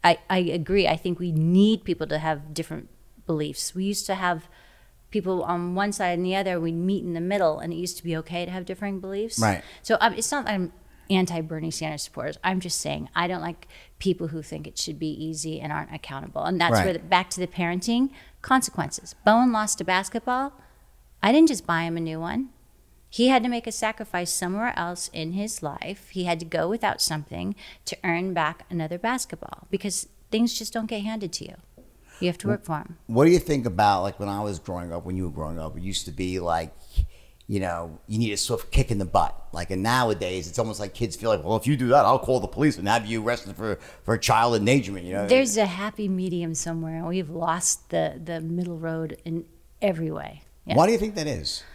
I 0.04 0.18
I 0.30 0.40
agree. 0.40 0.88
I 0.88 0.98
think 0.98 1.20
we 1.20 1.32
need 1.32 1.84
people 1.84 2.08
to 2.08 2.18
have 2.18 2.54
different 2.54 2.90
beliefs. 3.28 3.76
We 3.76 3.86
used 3.86 4.06
to 4.08 4.16
have 4.16 4.50
people 5.12 5.44
on 5.44 5.76
one 5.76 5.92
side 5.92 6.18
and 6.18 6.26
the 6.26 6.36
other. 6.36 6.60
We'd 6.60 6.76
meet 6.76 7.04
in 7.04 7.14
the 7.14 7.22
middle, 7.22 7.60
and 7.60 7.72
it 7.72 7.76
used 7.76 7.98
to 7.98 8.04
be 8.04 8.18
okay 8.18 8.46
to 8.46 8.52
have 8.52 8.66
differing 8.66 9.00
beliefs. 9.00 9.38
Right. 9.38 9.64
So 9.84 9.98
um, 10.02 10.14
it's 10.16 10.32
not 10.32 10.46
that 10.46 10.54
I'm 10.54 10.74
anti 11.12 11.42
Bernie 11.42 11.72
Sanders 11.72 12.04
supporters. 12.04 12.38
I'm 12.44 12.60
just 12.60 12.80
saying 12.80 13.10
I 13.16 13.28
don't 13.28 13.42
like 13.42 13.68
people 14.00 14.28
who 14.28 14.42
think 14.42 14.68
it 14.68 14.78
should 14.78 15.00
be 15.00 15.12
easy 15.12 15.60
and 15.60 15.72
aren't 15.72 15.94
accountable. 15.94 16.44
And 16.44 16.60
that's 16.60 16.74
right. 16.74 16.86
where 16.86 16.94
the, 16.94 17.00
back 17.00 17.30
to 17.32 17.39
the 17.39 17.48
parenting 17.48 18.12
consequences. 18.41 19.15
Bowen 19.25 19.51
lost 19.51 19.82
a 19.82 19.84
basketball. 19.84 20.53
I 21.24 21.32
didn't 21.32 21.50
just 21.50 21.68
buy 21.68 21.84
him 21.84 21.98
a 21.98 22.01
new 22.01 22.20
one. 22.20 22.50
He 23.10 23.27
had 23.27 23.44
to 23.44 23.50
make 23.50 23.68
a 23.68 23.72
sacrifice 23.74 24.32
somewhere 24.32 24.74
else 24.77 25.10
in 25.10 25.34
his 25.34 25.62
life. 25.62 26.10
He 26.10 26.24
had 26.24 26.39
to 26.39 26.46
go 26.46 26.70
without 26.70 27.01
something 27.01 27.56
to 27.86 27.98
earn 28.03 28.34
back 28.34 28.65
another 28.70 28.98
basketball 28.98 29.68
because 29.70 30.08
things 30.32 30.58
just 30.58 30.72
don't 30.72 30.86
get 30.86 31.01
handed 31.01 31.34
to 31.34 31.46
you. 31.46 31.56
You 32.22 32.27
have 32.27 32.38
to 32.39 32.48
work 32.48 32.63
for 32.63 32.77
them. 32.77 32.98
What 33.08 33.25
do 33.25 33.32
you 33.32 33.39
think 33.39 33.65
about 33.65 34.03
like 34.03 34.20
when 34.20 34.30
I 34.30 34.41
was 34.41 34.60
growing 34.60 34.94
up, 34.94 35.06
when 35.06 35.18
you 35.18 35.25
were 35.25 35.32
growing 35.32 35.60
up, 35.60 35.75
it 35.75 35.84
used 35.84 36.06
to 36.06 36.12
be 36.12 36.39
like 36.39 36.72
you 37.51 37.60
know, 37.60 38.00
you 38.08 38.17
need 38.17 38.31
a 38.31 38.38
swift 38.38 38.72
kick 38.72 38.91
in 38.91 38.98
the 38.98 39.03
butt. 39.03 39.36
Like, 39.51 39.72
and 39.72 39.84
nowadays, 39.84 40.48
it's 40.48 40.58
almost 40.58 40.79
like 40.79 40.93
kids 40.93 41.17
feel 41.17 41.29
like, 41.29 41.43
well, 41.43 41.58
if 41.58 41.67
you 41.67 41.75
do 41.75 41.89
that, 41.89 42.05
I'll 42.05 42.17
call 42.17 42.39
the 42.39 42.48
police 42.48 42.77
and 42.77 42.88
have 42.88 43.05
you 43.05 43.22
arrested 43.22 43.58
for, 43.58 43.77
for 44.05 44.17
child 44.17 44.55
endangerment. 44.55 45.05
You 45.05 45.15
know, 45.15 45.27
there's 45.27 45.58
a 45.58 45.65
happy 45.65 46.08
medium 46.08 46.55
somewhere, 46.55 46.96
and 46.96 47.08
we've 47.08 47.29
lost 47.29 47.89
the 47.89 48.17
the 48.24 48.39
middle 48.39 48.77
road 48.77 49.17
in 49.25 49.43
every 49.81 50.12
way. 50.12 50.43
Yeah. 50.65 50.75
Why 50.75 50.86
do 50.86 50.93
you 50.93 50.98
think 50.98 51.15
that 51.15 51.27
is? 51.27 51.65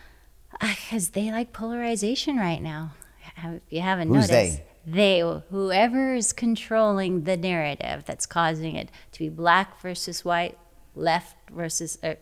Because 0.58 1.08
uh, 1.08 1.12
they 1.12 1.30
like 1.30 1.52
polarization 1.52 2.38
right 2.38 2.62
now. 2.62 2.92
If 3.36 3.60
you 3.68 3.82
haven't 3.82 4.08
Who's 4.08 4.30
noticed, 4.30 4.62
they? 4.86 5.20
they 5.20 5.40
whoever 5.50 6.14
is 6.14 6.32
controlling 6.32 7.24
the 7.24 7.36
narrative 7.36 8.04
that's 8.06 8.24
causing 8.24 8.76
it 8.76 8.88
to 9.12 9.18
be 9.18 9.28
black 9.28 9.78
versus 9.82 10.24
white, 10.24 10.56
left 10.94 11.36
versus 11.50 11.98
uh, 12.02 12.14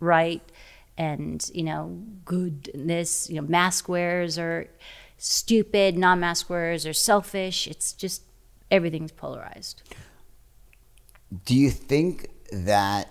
right 0.00 0.40
and 1.00 1.50
you 1.54 1.62
know 1.62 1.98
goodness 2.26 3.28
you 3.30 3.40
know 3.40 3.46
mask 3.48 3.88
wearers 3.88 4.38
are 4.38 4.68
stupid 5.16 5.96
non-mask 5.96 6.50
wearers 6.50 6.86
are 6.86 6.92
selfish 6.92 7.66
it's 7.66 7.92
just 7.92 8.22
everything's 8.70 9.10
polarized 9.10 9.82
do 11.46 11.56
you 11.56 11.70
think 11.70 12.28
that 12.52 13.08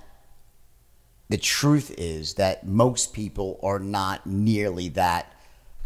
the 1.30 1.38
truth 1.38 1.92
is 1.98 2.36
that 2.36 2.66
most 2.66 3.12
people 3.14 3.60
are 3.64 3.80
not 3.80 4.26
nearly 4.26 4.90
that 4.90 5.34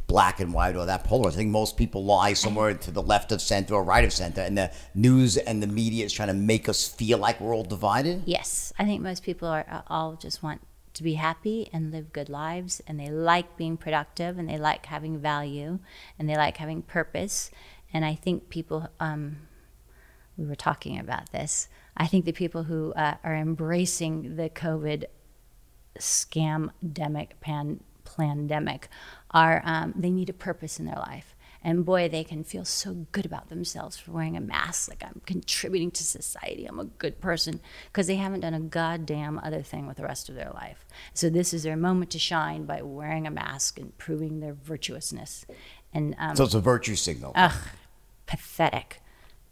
black 0.07 0.41
and 0.41 0.53
white 0.53 0.75
or 0.75 0.86
that 0.86 1.03
polarized. 1.05 1.38
I 1.38 1.39
think 1.39 1.51
most 1.51 1.75
people 1.75 2.03
lie 2.03 2.33
somewhere 2.33 2.74
to 2.74 2.91
the 2.91 3.01
left 3.01 3.31
of 3.31 3.41
center 3.41 3.74
or 3.74 3.83
right 3.83 4.03
of 4.03 4.13
center, 4.13 4.41
and 4.41 4.57
the 4.57 4.72
news 4.93 5.38
and 5.38 5.63
the 5.63 5.67
media 5.67 6.05
is 6.05 6.13
trying 6.13 6.27
to 6.27 6.33
make 6.33 6.69
us 6.69 6.88
feel 6.88 7.17
like 7.17 7.39
we're 7.41 7.55
all 7.55 7.63
divided. 7.63 8.24
Yes, 8.25 8.74
I 8.77 8.86
think 8.86 9.01
most 9.01 9.24
people 9.24 9.48
are 9.48 9.83
all 9.88 10.13
just 10.13 10.43
want 10.43 10.62
to 10.93 11.03
be 11.03 11.15
happy 11.15 11.69
and 11.73 11.91
live 11.91 12.13
good 12.13 12.29
lives 12.29 12.81
and 12.88 13.00
they 13.00 13.09
like 13.09 13.57
being 13.57 13.77
productive 13.77 14.38
and 14.38 14.47
they 14.47 14.57
like 14.57 14.85
having 14.85 15.19
value 15.19 15.79
and 16.19 16.29
they 16.29 16.35
like 16.35 16.57
having 16.57 16.81
purpose 16.81 17.50
and 17.93 18.05
i 18.05 18.13
think 18.13 18.50
people 18.50 18.88
um, 19.00 19.38
we 20.38 20.45
were 20.45 20.55
talking 20.55 21.00
about 21.00 21.31
this. 21.31 21.67
I 21.95 22.07
think 22.07 22.25
the 22.25 22.31
people 22.31 22.63
who 22.63 22.93
uh, 22.93 23.15
are 23.23 23.35
embracing 23.35 24.35
the 24.35 24.50
COVID 24.50 25.05
scam 26.00 26.69
demic 26.85 27.31
pan 27.39 27.81
pandemic 28.03 28.89
are 29.31 29.62
um, 29.63 29.93
they 29.95 30.09
need 30.09 30.29
a 30.29 30.33
purpose 30.33 30.79
in 30.79 30.85
their 30.85 30.97
life 30.97 31.32
and 31.63 31.86
boy 31.86 32.10
they 32.10 32.24
can 32.24 32.43
feel 32.43 32.65
so 32.65 33.08
good 33.12 33.25
about 33.25 33.50
themselves 33.50 33.98
for 33.98 34.12
wearing 34.12 34.38
a 34.38 34.41
mask. 34.41 34.89
Like 34.89 35.03
i'm 35.03 35.22
contributing 35.25 35.91
to 35.91 36.03
society. 36.03 36.65
I'm 36.65 36.79
a 36.79 36.86
good 36.86 37.20
person. 37.20 37.62
Because 37.91 38.08
they 38.08 38.15
haven't 38.15 38.41
done 38.41 38.53
a 38.53 38.60
goddamn 38.60 39.39
other 39.39 39.62
thing 39.62 39.88
with 39.88 39.98
the 39.98 40.03
rest 40.03 40.29
of 40.29 40.36
their 40.36 40.51
life. 40.53 40.86
So 41.13 41.29
this 41.29 41.53
is 41.53 41.63
their 41.63 41.77
moment 41.77 42.12
to 42.12 42.20
shine 42.20 42.65
by 42.65 42.82
wearing 42.82 43.25
a 43.27 43.32
mask 43.32 43.79
and 43.79 43.98
proving 43.98 44.39
their 44.39 44.53
virtuousness. 44.53 45.46
And 45.93 46.15
um, 46.17 46.36
so 46.36 46.43
it's 46.43 46.53
a 46.53 46.60
virtue 46.60 46.96
signal. 46.96 47.34
Ugh, 47.36 47.53
pathetic. 48.25 49.00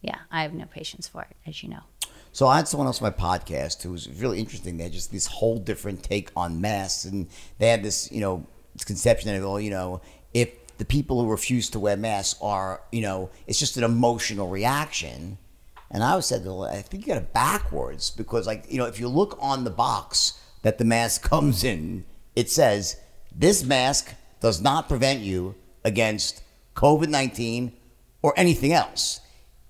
Yeah 0.01 0.17
i 0.31 0.41
have 0.41 0.53
no 0.53 0.65
patience 0.65 1.07
for 1.07 1.21
it 1.21 1.35
as 1.45 1.63
you 1.63 1.69
know. 1.69 1.83
So 2.33 2.47
I 2.47 2.57
had 2.57 2.67
someone 2.67 2.87
else 2.87 3.01
on 3.01 3.11
my 3.11 3.17
podcast 3.17 3.83
who 3.83 3.91
was 3.91 4.09
really 4.09 4.39
interesting. 4.39 4.77
They 4.77 4.85
had 4.85 4.93
just 4.93 5.11
this 5.11 5.27
whole 5.27 5.59
different 5.59 6.01
take 6.01 6.31
on 6.35 6.61
masks, 6.61 7.03
and 7.03 7.27
they 7.57 7.67
had 7.67 7.83
this, 7.83 8.09
you 8.09 8.21
know, 8.21 8.45
this 8.73 8.85
conception 8.85 9.33
that, 9.33 9.45
well, 9.45 9.59
you 9.59 9.69
know, 9.69 10.01
if 10.33 10.49
the 10.81 10.85
people 10.85 11.21
who 11.21 11.29
refuse 11.29 11.69
to 11.69 11.79
wear 11.79 11.95
masks 11.95 12.39
are, 12.41 12.81
you 12.91 13.01
know, 13.01 13.29
it's 13.45 13.59
just 13.59 13.77
an 13.77 13.83
emotional 13.83 14.47
reaction. 14.47 15.37
And 15.91 16.03
I 16.03 16.19
said, 16.21 16.43
well, 16.43 16.63
I 16.63 16.81
think 16.81 17.05
you 17.05 17.13
got 17.13 17.21
it 17.21 17.33
backwards 17.33 18.09
because, 18.09 18.47
like, 18.47 18.65
you 18.67 18.79
know, 18.79 18.87
if 18.87 18.99
you 18.99 19.07
look 19.07 19.37
on 19.39 19.63
the 19.63 19.69
box 19.69 20.41
that 20.63 20.79
the 20.79 20.83
mask 20.83 21.21
comes 21.29 21.63
in, 21.63 22.03
it 22.35 22.49
says, 22.49 22.97
this 23.31 23.63
mask 23.63 24.15
does 24.39 24.59
not 24.59 24.89
prevent 24.89 25.19
you 25.19 25.53
against 25.83 26.41
COVID 26.75 27.09
19 27.09 27.73
or 28.23 28.33
anything 28.35 28.73
else. 28.73 29.19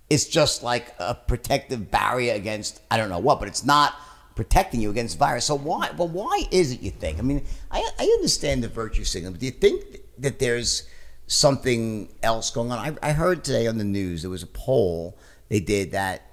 It's 0.10 0.24
just 0.24 0.64
like 0.64 0.96
a 0.98 1.14
protective 1.14 1.92
barrier 1.92 2.36
against, 2.36 2.80
I 2.90 2.96
don't 2.96 3.10
know 3.10 3.20
what, 3.20 3.40
but 3.40 3.50
it's 3.50 3.66
not 3.66 3.96
protecting 4.38 4.80
you 4.80 4.90
against 4.90 5.20
virus. 5.20 5.44
So 5.44 5.56
why? 5.56 5.92
Well, 5.92 6.08
why 6.08 6.44
is 6.52 6.72
it 6.72 6.80
you 6.80 6.92
think? 6.92 7.20
I 7.20 7.22
mean, 7.22 7.44
I, 7.70 7.86
I 8.00 8.06
understand 8.06 8.64
the 8.64 8.70
virtue 8.70 9.04
signal, 9.04 9.34
but 9.34 9.42
do 9.42 9.48
you 9.48 9.52
think 9.52 9.84
that 10.18 10.40
there's 10.40 10.88
something 11.32 12.10
else 12.22 12.50
going 12.52 12.72
on. 12.74 12.98
I, 13.02 13.10
I 13.10 13.14
heard 13.14 13.46
today 13.46 13.66
on 13.66 13.78
the 13.78 13.86
news 13.86 14.22
there 14.22 14.30
was 14.30 14.44
a 14.44 14.48
poll 14.48 15.18
they 15.48 15.62
did 15.62 15.92
that 15.92 16.30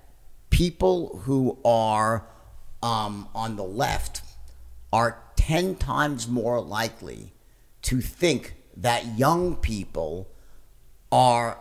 people 0.50 1.21
who 1.25 1.57
are 1.64 2.26
um, 2.83 3.28
on 3.33 3.55
the 3.55 3.62
left 3.62 4.23
are 4.93 5.23
10 5.37 5.76
times 5.76 6.26
more 6.26 6.61
likely 6.61 7.33
to 7.83 8.00
think 8.00 8.55
that 8.76 9.17
young 9.17 9.55
people 9.57 10.28
are 11.12 11.61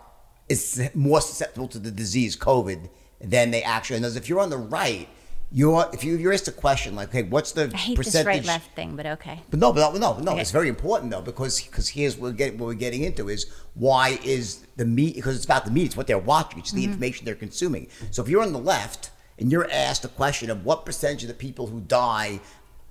is 0.50 0.90
more 0.96 1.22
susceptible 1.22 1.68
to 1.68 1.78
the 1.78 1.92
disease 1.92 2.36
COVID 2.36 2.90
than 3.22 3.52
they 3.52 3.62
actually. 3.62 3.98
And 3.98 4.06
as 4.06 4.16
if 4.16 4.28
you're 4.30 4.40
on 4.40 4.50
the 4.50 4.58
right, 4.58 5.08
you're 5.52 5.90
if 5.94 6.04
you, 6.04 6.16
you're 6.18 6.34
asked 6.34 6.48
a 6.48 6.52
question 6.52 6.96
like, 6.96 7.12
"Hey, 7.12 7.24
what's 7.24 7.54
the 7.54 7.72
I 7.74 7.78
hate 7.78 7.96
percentage?" 7.96 8.26
this 8.26 8.26
right 8.26 8.46
left 8.46 8.76
thing, 8.76 8.96
but 8.96 9.06
okay. 9.06 9.42
But 9.50 9.60
no, 9.60 9.72
but 9.72 9.94
no, 9.94 10.18
no, 10.20 10.32
Okay. 10.34 10.42
it's 10.42 10.52
very 10.52 10.68
important 10.68 11.12
though 11.12 11.22
because 11.22 11.62
because 11.62 11.88
here's 11.90 12.16
what 12.18 12.24
we're 12.24 12.32
getting 12.34 12.58
what 12.60 12.68
we're 12.68 12.74
getting 12.74 13.04
into 13.04 13.30
is 13.30 13.46
why 13.74 14.20
is 14.26 14.66
the 14.76 14.86
meat 14.86 15.16
because 15.16 15.36
it's 15.36 15.46
about 15.46 15.64
the 15.66 15.72
meat, 15.72 15.86
it's 15.86 15.98
what 15.98 16.08
they're 16.08 16.18
watching, 16.20 16.60
it's 16.60 16.72
the 16.72 16.82
Mm-hmm. 16.82 16.92
information 16.92 17.26
they're 17.26 17.36
consuming. 17.36 17.88
So 18.12 18.22
if 18.22 18.30
you're 18.30 18.44
on 18.44 18.52
the 18.52 18.60
left 18.60 19.12
and 19.40 19.52
you're 19.52 19.70
asked 19.72 20.04
a 20.04 20.10
question 20.10 20.50
of 20.50 20.66
what 20.66 20.86
percentage 20.86 21.24
of 21.24 21.30
the 21.30 21.34
people 21.34 21.68
who 21.68 21.80
die 21.82 22.40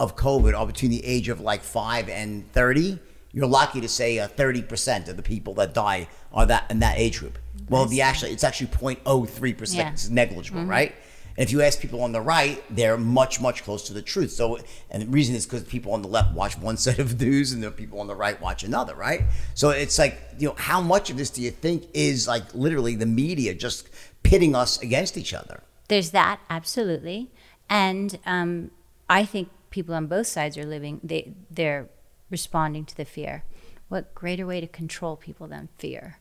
of 0.01 0.17
COVID 0.17 0.59
are 0.59 0.67
between 0.67 0.91
the 0.91 1.05
age 1.05 1.29
of 1.29 1.41
like 1.41 1.63
five 1.63 2.09
and 2.09 2.51
thirty, 2.53 2.99
you're 3.33 3.47
lucky 3.47 3.81
to 3.83 3.89
say 3.89 4.19
uh, 4.19 4.29
thirty 4.29 4.63
percent 4.63 5.09
of 5.09 5.17
the 5.19 5.23
people 5.23 5.53
that 5.55 5.75
die 5.75 6.09
are 6.33 6.47
that 6.47 6.71
in 6.71 6.79
that 6.81 6.99
age 6.99 7.19
group. 7.21 7.39
Well, 7.69 7.85
the 7.87 8.01
actually 8.01 8.31
it's 8.33 8.45
actually 8.45 8.69
0.03 8.69 9.49
Yeah. 9.51 9.55
percent. 9.59 9.89
It's 9.95 10.09
negligible, 10.09 10.65
right? 10.65 10.95
And 11.37 11.47
if 11.47 11.53
you 11.53 11.63
ask 11.63 11.81
people 11.81 12.03
on 12.03 12.13
the 12.13 12.21
right, 12.21 12.63
they're 12.71 12.97
much, 12.97 13.41
much 13.41 13.63
closer 13.63 13.89
to 13.89 13.93
the 13.93 14.03
truth. 14.03 14.31
So, 14.33 14.59
and 14.91 15.03
the 15.03 15.07
reason 15.07 15.35
is 15.35 15.45
because 15.45 15.65
people 15.65 15.93
on 15.93 16.03
the 16.03 16.09
left 16.09 16.35
watch 16.35 16.59
one 16.59 16.77
set 16.77 16.99
of 16.99 17.21
news 17.21 17.53
and 17.53 17.63
the 17.63 17.71
people 17.71 18.01
on 18.01 18.07
the 18.07 18.15
right 18.15 18.41
watch 18.41 18.65
another, 18.65 18.95
right? 18.95 19.23
So 19.55 19.71
it's 19.71 19.99
like, 19.99 20.19
you 20.39 20.49
know, 20.49 20.55
how 20.57 20.81
much 20.81 21.11
of 21.11 21.17
this 21.17 21.31
do 21.31 21.43
you 21.43 21.51
think 21.51 21.89
is 21.93 22.27
like 22.27 22.55
literally 22.55 22.95
the 22.97 23.07
media 23.07 23.55
just 23.55 23.89
pitting 24.23 24.55
us 24.55 24.81
against 24.81 25.17
each 25.17 25.35
other? 25.35 25.63
There's 25.89 26.11
that 26.11 26.41
absolutely, 26.51 27.31
and 27.71 28.19
um, 28.27 28.73
I 29.09 29.25
think 29.25 29.51
people 29.71 29.95
on 29.95 30.07
both 30.09 30.27
sides 30.27 30.59
are 30.59 30.65
living. 30.65 31.01
They 31.05 31.33
they're 31.49 31.89
responding 32.29 32.85
to 32.87 32.97
the 32.97 33.05
fear. 33.05 33.45
What 33.89 34.13
greater 34.17 34.45
way 34.45 34.61
to 34.61 34.67
control 34.67 35.15
people 35.15 35.47
than 35.47 35.69
fear? 35.79 36.19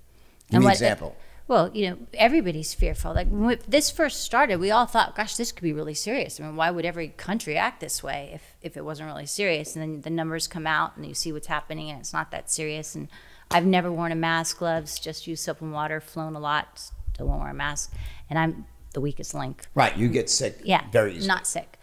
Give 0.51 0.51
me 0.51 0.57
an 0.57 0.63
what- 0.65 0.74
example. 0.74 1.15
Well, 1.47 1.69
you 1.75 1.89
know, 1.89 1.97
everybody's 2.15 2.73
fearful. 2.73 3.13
Like 3.13 3.27
when 3.29 3.59
this 3.67 3.91
first 3.91 4.23
started, 4.23 4.59
we 4.59 4.71
all 4.71 4.87
thought, 4.87 5.15
"Gosh, 5.15 5.35
this 5.35 5.51
could 5.51 5.61
be 5.63 5.73
really 5.73 5.93
serious." 5.93 6.39
I 6.39 6.43
mean, 6.43 6.55
why 6.55 6.71
would 6.71 6.85
every 6.85 7.09
country 7.09 7.55
act 7.55 7.81
this 7.81 8.01
way 8.01 8.31
if 8.33 8.55
if 8.63 8.75
it 8.77 8.83
wasn't 8.83 9.07
really 9.09 9.27
serious? 9.27 9.75
And 9.75 9.81
then 9.83 10.01
the 10.01 10.09
numbers 10.09 10.47
come 10.47 10.65
out, 10.65 10.97
and 10.97 11.05
you 11.05 11.13
see 11.13 11.31
what's 11.31 11.47
happening, 11.47 11.91
and 11.91 11.99
it's 11.99 12.13
not 12.13 12.31
that 12.31 12.49
serious. 12.49 12.95
And 12.95 13.09
I've 13.51 13.65
never 13.65 13.91
worn 13.91 14.11
a 14.11 14.15
mask, 14.15 14.57
gloves, 14.57 14.97
just 14.97 15.27
used 15.27 15.43
soap 15.43 15.61
and 15.61 15.71
water, 15.71 16.01
flown 16.01 16.35
a 16.35 16.39
lot, 16.39 16.79
still 17.13 17.27
won't 17.27 17.41
wear 17.41 17.51
a 17.51 17.53
mask, 17.53 17.93
and 18.27 18.39
I'm 18.39 18.65
the 18.93 19.01
weakest 19.01 19.35
link. 19.35 19.67
Right. 19.75 19.95
You 19.95 20.07
get 20.07 20.31
sick 20.31 20.61
Yeah, 20.63 20.85
very 20.91 21.11
easily. 21.13 21.27
not 21.27 21.45
sick, 21.45 21.77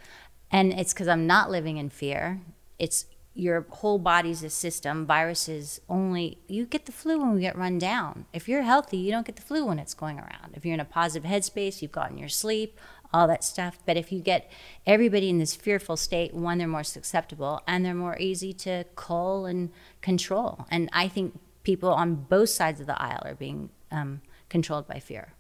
and 0.50 0.73
it's 0.73 0.92
because 0.92 1.07
I'm 1.07 1.28
not 1.28 1.52
living 1.52 1.76
in 1.76 1.88
fear. 1.88 2.40
It's 2.81 3.07
your 3.35 3.67
whole 3.71 3.99
body's 3.99 4.43
a 4.43 4.51
system. 4.51 5.07
Viruses 5.07 5.81
only 5.89 6.39
you 6.49 6.67
get 6.67 6.87
the 6.87 6.93
flu 6.93 7.19
when 7.19 7.35
we 7.35 7.41
get 7.41 7.57
run 7.57 7.79
down. 7.79 8.27
If 8.33 8.49
you're 8.49 8.62
healthy, 8.62 8.99
you 8.99 9.11
don't 9.11 9.27
get 9.27 9.37
the 9.37 9.43
flu 9.43 9.67
when 9.67 9.79
it's 9.79 9.95
going 9.95 10.19
around. 10.19 10.55
If 10.55 10.65
you're 10.65 10.75
in 10.75 10.81
a 10.81 10.85
positive 10.85 11.29
headspace, 11.29 11.81
you've 11.81 11.93
gotten 11.93 12.19
your 12.19 12.29
sleep, 12.29 12.79
all 13.12 13.27
that 13.29 13.45
stuff. 13.45 13.79
But 13.87 13.97
if 13.97 14.12
you 14.12 14.21
get 14.21 14.51
everybody 14.87 15.31
in 15.31 15.39
this 15.39 15.55
fearful 15.55 15.97
state, 15.97 16.35
one, 16.35 16.59
they're 16.59 16.69
more 16.69 16.85
susceptible 16.85 17.62
and 17.67 17.85
they're 17.85 17.95
more 17.95 18.19
easy 18.19 18.53
to 18.55 18.85
cull 18.97 19.47
and 19.47 19.71
control. 20.03 20.67
And 20.71 20.91
I 20.93 21.09
think 21.09 21.39
people 21.62 21.91
on 21.91 22.15
both 22.15 22.51
sides 22.51 22.81
of 22.81 22.87
the 22.87 23.01
aisle 23.01 23.23
are 23.25 23.35
being 23.35 23.71
um, 23.91 24.21
controlled 24.49 24.87
by 24.87 24.99
fear, 24.99 25.33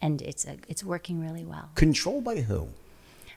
and 0.00 0.20
it's 0.20 0.44
a, 0.44 0.56
it's 0.68 0.84
working 0.84 1.20
really 1.20 1.44
well. 1.44 1.70
Controlled 1.74 2.24
by 2.24 2.40
who? 2.40 2.68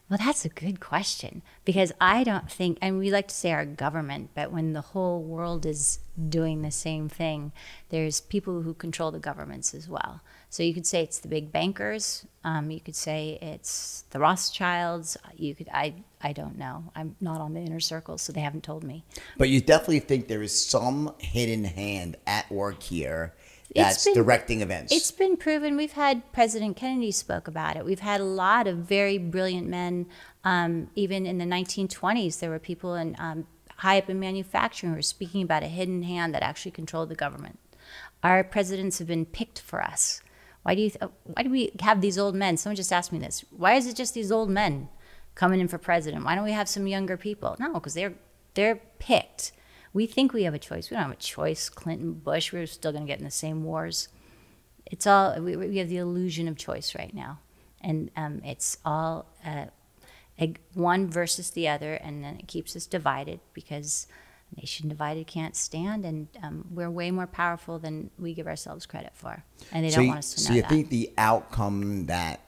Well, 0.07 0.19
that's 0.23 0.45
a 0.45 0.49
good 0.49 0.79
question 0.79 1.41
because 1.63 1.91
I 1.99 2.23
don't 2.23 2.51
think, 2.51 2.77
and 2.79 2.99
we 2.99 3.09
like 3.09 3.27
to 3.29 3.33
say 3.33 3.51
our 3.51 3.65
government, 3.65 4.29
but 4.35 4.51
when 4.51 4.73
the 4.73 4.81
whole 4.81 5.23
world 5.23 5.65
is 5.65 5.97
doing 6.29 6.61
the 6.61 6.69
same 6.69 7.09
thing, 7.09 7.51
there's 7.89 8.21
people 8.21 8.61
who 8.61 8.75
control 8.75 9.09
the 9.09 9.19
governments 9.19 9.73
as 9.73 9.89
well. 9.89 10.21
So 10.51 10.61
you 10.61 10.75
could 10.75 10.85
say 10.85 11.01
it's 11.01 11.17
the 11.17 11.27
big 11.27 11.51
bankers. 11.51 12.23
Um, 12.43 12.69
you 12.69 12.81
could 12.81 12.95
say 12.95 13.39
it's 13.41 14.03
the 14.11 14.19
Rothschilds. 14.19 15.17
You 15.35 15.55
could, 15.55 15.69
I, 15.73 15.95
I 16.21 16.33
don't 16.33 16.57
know. 16.57 16.91
I'm 16.95 17.15
not 17.19 17.41
on 17.41 17.55
the 17.55 17.61
inner 17.61 17.79
circle, 17.79 18.19
so 18.19 18.31
they 18.31 18.41
haven't 18.41 18.63
told 18.63 18.83
me. 18.83 19.03
But 19.39 19.49
you 19.49 19.59
definitely 19.59 20.01
think 20.01 20.27
there 20.27 20.43
is 20.43 20.67
some 20.67 21.15
hidden 21.17 21.63
hand 21.63 22.17
at 22.27 22.51
work 22.51 22.83
here 22.83 23.33
that's 23.73 24.03
been- 24.03 24.13
directing 24.13 24.61
events. 24.61 24.93
It's 24.93 25.11
been 25.11 25.37
proven. 25.37 25.75
We've 25.77 25.93
had 25.93 26.31
President 26.31 26.77
Kennedy 26.77 27.11
spoke 27.11 27.47
about 27.47 27.75
it. 27.77 27.85
We've 27.85 27.99
had 27.99 28.21
a 28.21 28.25
lot 28.25 28.67
of 28.67 28.77
very 28.77 29.17
brilliant 29.17 29.67
men. 29.67 30.07
Um, 30.43 30.89
even 30.95 31.25
in 31.25 31.37
the 31.39 31.45
1920s, 31.45 32.39
there 32.39 32.49
were 32.49 32.59
people 32.59 32.93
in 32.95 33.15
um, 33.17 33.47
high 33.77 33.97
up 33.97 34.09
in 34.09 34.19
manufacturing 34.19 34.91
who 34.91 34.97
were 34.97 35.01
speaking 35.01 35.41
about 35.41 35.63
a 35.63 35.67
hidden 35.67 36.03
hand 36.03 36.33
that 36.35 36.43
actually 36.43 36.71
controlled 36.71 37.09
the 37.09 37.15
government. 37.15 37.59
Our 38.23 38.43
presidents 38.43 38.99
have 38.99 39.07
been 39.07 39.25
picked 39.25 39.59
for 39.59 39.81
us. 39.81 40.21
Why 40.63 40.75
do 40.75 40.81
you? 40.81 40.89
Th- 40.89 41.11
why 41.23 41.43
do 41.43 41.49
we 41.49 41.71
have 41.81 42.01
these 42.01 42.17
old 42.17 42.33
men? 42.35 42.57
Someone 42.57 42.75
just 42.75 42.91
asked 42.93 43.11
me 43.11 43.19
this. 43.19 43.43
Why 43.51 43.73
is 43.75 43.85
it 43.85 43.95
just 43.95 44.13
these 44.15 44.31
old 44.31 44.49
men 44.49 44.89
coming 45.35 45.59
in 45.59 45.67
for 45.67 45.77
president? 45.77 46.25
Why 46.25 46.33
don't 46.35 46.43
we 46.43 46.53
have 46.53 46.67
some 46.69 46.87
younger 46.87 47.17
people? 47.17 47.55
No, 47.59 47.73
because 47.73 47.93
they're 47.93 48.13
they're 48.55 48.81
picked. 48.97 49.51
We 49.95 50.05
think 50.05 50.31
we 50.31 50.43
have 50.43 50.53
a 50.53 50.59
choice. 50.59 50.91
We 50.91 50.95
don't 50.95 51.03
have 51.05 51.13
a 51.13 51.15
choice. 51.15 51.69
Clinton, 51.69 52.13
Bush, 52.13 52.53
we're 52.53 52.67
still 52.67 52.91
going 52.91 53.05
to 53.05 53.07
get 53.07 53.17
in 53.17 53.25
the 53.25 53.31
same 53.31 53.63
wars 53.63 54.09
it's 54.85 55.07
all 55.07 55.39
we, 55.39 55.55
we 55.55 55.77
have 55.77 55.89
the 55.89 55.97
illusion 55.97 56.47
of 56.47 56.57
choice 56.57 56.95
right 56.95 57.13
now 57.13 57.39
and 57.81 58.11
um, 58.15 58.41
it's 58.43 58.77
all 58.85 59.25
uh, 59.45 59.65
one 60.73 61.09
versus 61.09 61.51
the 61.51 61.67
other 61.67 61.95
and 61.95 62.23
then 62.23 62.35
it 62.37 62.47
keeps 62.47 62.75
us 62.75 62.85
divided 62.85 63.39
because 63.53 64.07
a 64.55 64.61
nation 64.61 64.87
divided 64.87 65.25
can't 65.27 65.55
stand 65.55 66.05
and 66.05 66.27
um, 66.43 66.65
we're 66.71 66.89
way 66.89 67.09
more 67.11 67.27
powerful 67.27 67.79
than 67.79 68.11
we 68.19 68.33
give 68.33 68.47
ourselves 68.47 68.85
credit 68.85 69.11
for 69.13 69.43
and 69.71 69.85
they 69.85 69.89
so 69.89 69.97
don't 69.97 70.05
you, 70.05 70.09
want 70.09 70.19
us 70.19 70.33
to 70.33 70.41
know 70.41 70.47
so 70.47 70.53
you 70.53 70.61
that 70.61 70.69
think 70.69 70.89
the 70.89 71.11
outcome 71.17 72.05
that 72.05 72.41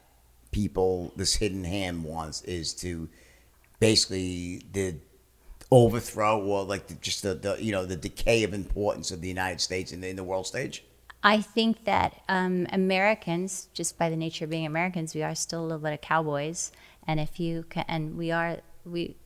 people, 0.52 1.12
this 1.16 1.36
hidden 1.36 1.64
hand 1.64 2.04
wants 2.04 2.42
is 2.44 2.74
to 2.74 3.10
basically 3.80 4.62
the 4.72 4.96
overthrow 5.72 6.42
or 6.42 6.64
like 6.64 6.88
the, 6.88 6.94
just 6.96 7.24
the, 7.24 7.34
the, 7.34 7.58
you 7.62 7.72
know, 7.72 7.86
the 7.86 7.96
decay 7.96 8.44
of 8.44 8.54
importance 8.54 9.12
of 9.12 9.22
the 9.22 9.28
United 9.28 9.60
States 9.62 9.92
in 9.92 10.02
the, 10.02 10.08
in 10.08 10.16
the 10.16 10.24
world 10.24 10.48
stage? 10.48 10.84
I 11.24 11.42
think 11.42 11.86
that 11.86 12.22
um, 12.30 12.68
Americans, 12.72 13.70
just 13.74 13.98
by 13.98 14.10
the 14.10 14.16
nature 14.16 14.46
of 14.46 14.52
being 14.52 14.66
Americans, 14.66 15.16
we 15.16 15.24
are 15.24 15.36
still 15.36 15.62
a 15.62 15.64
little 15.64 15.80
bit 15.80 15.94
of 15.94 16.02
cowboys, 16.02 16.72
and 17.06 17.20
if 17.20 17.40
you 17.40 17.66
can, 17.70 17.86
and 17.88 18.18
we 18.18 18.32
are, 18.32 18.58
we 18.86 19.18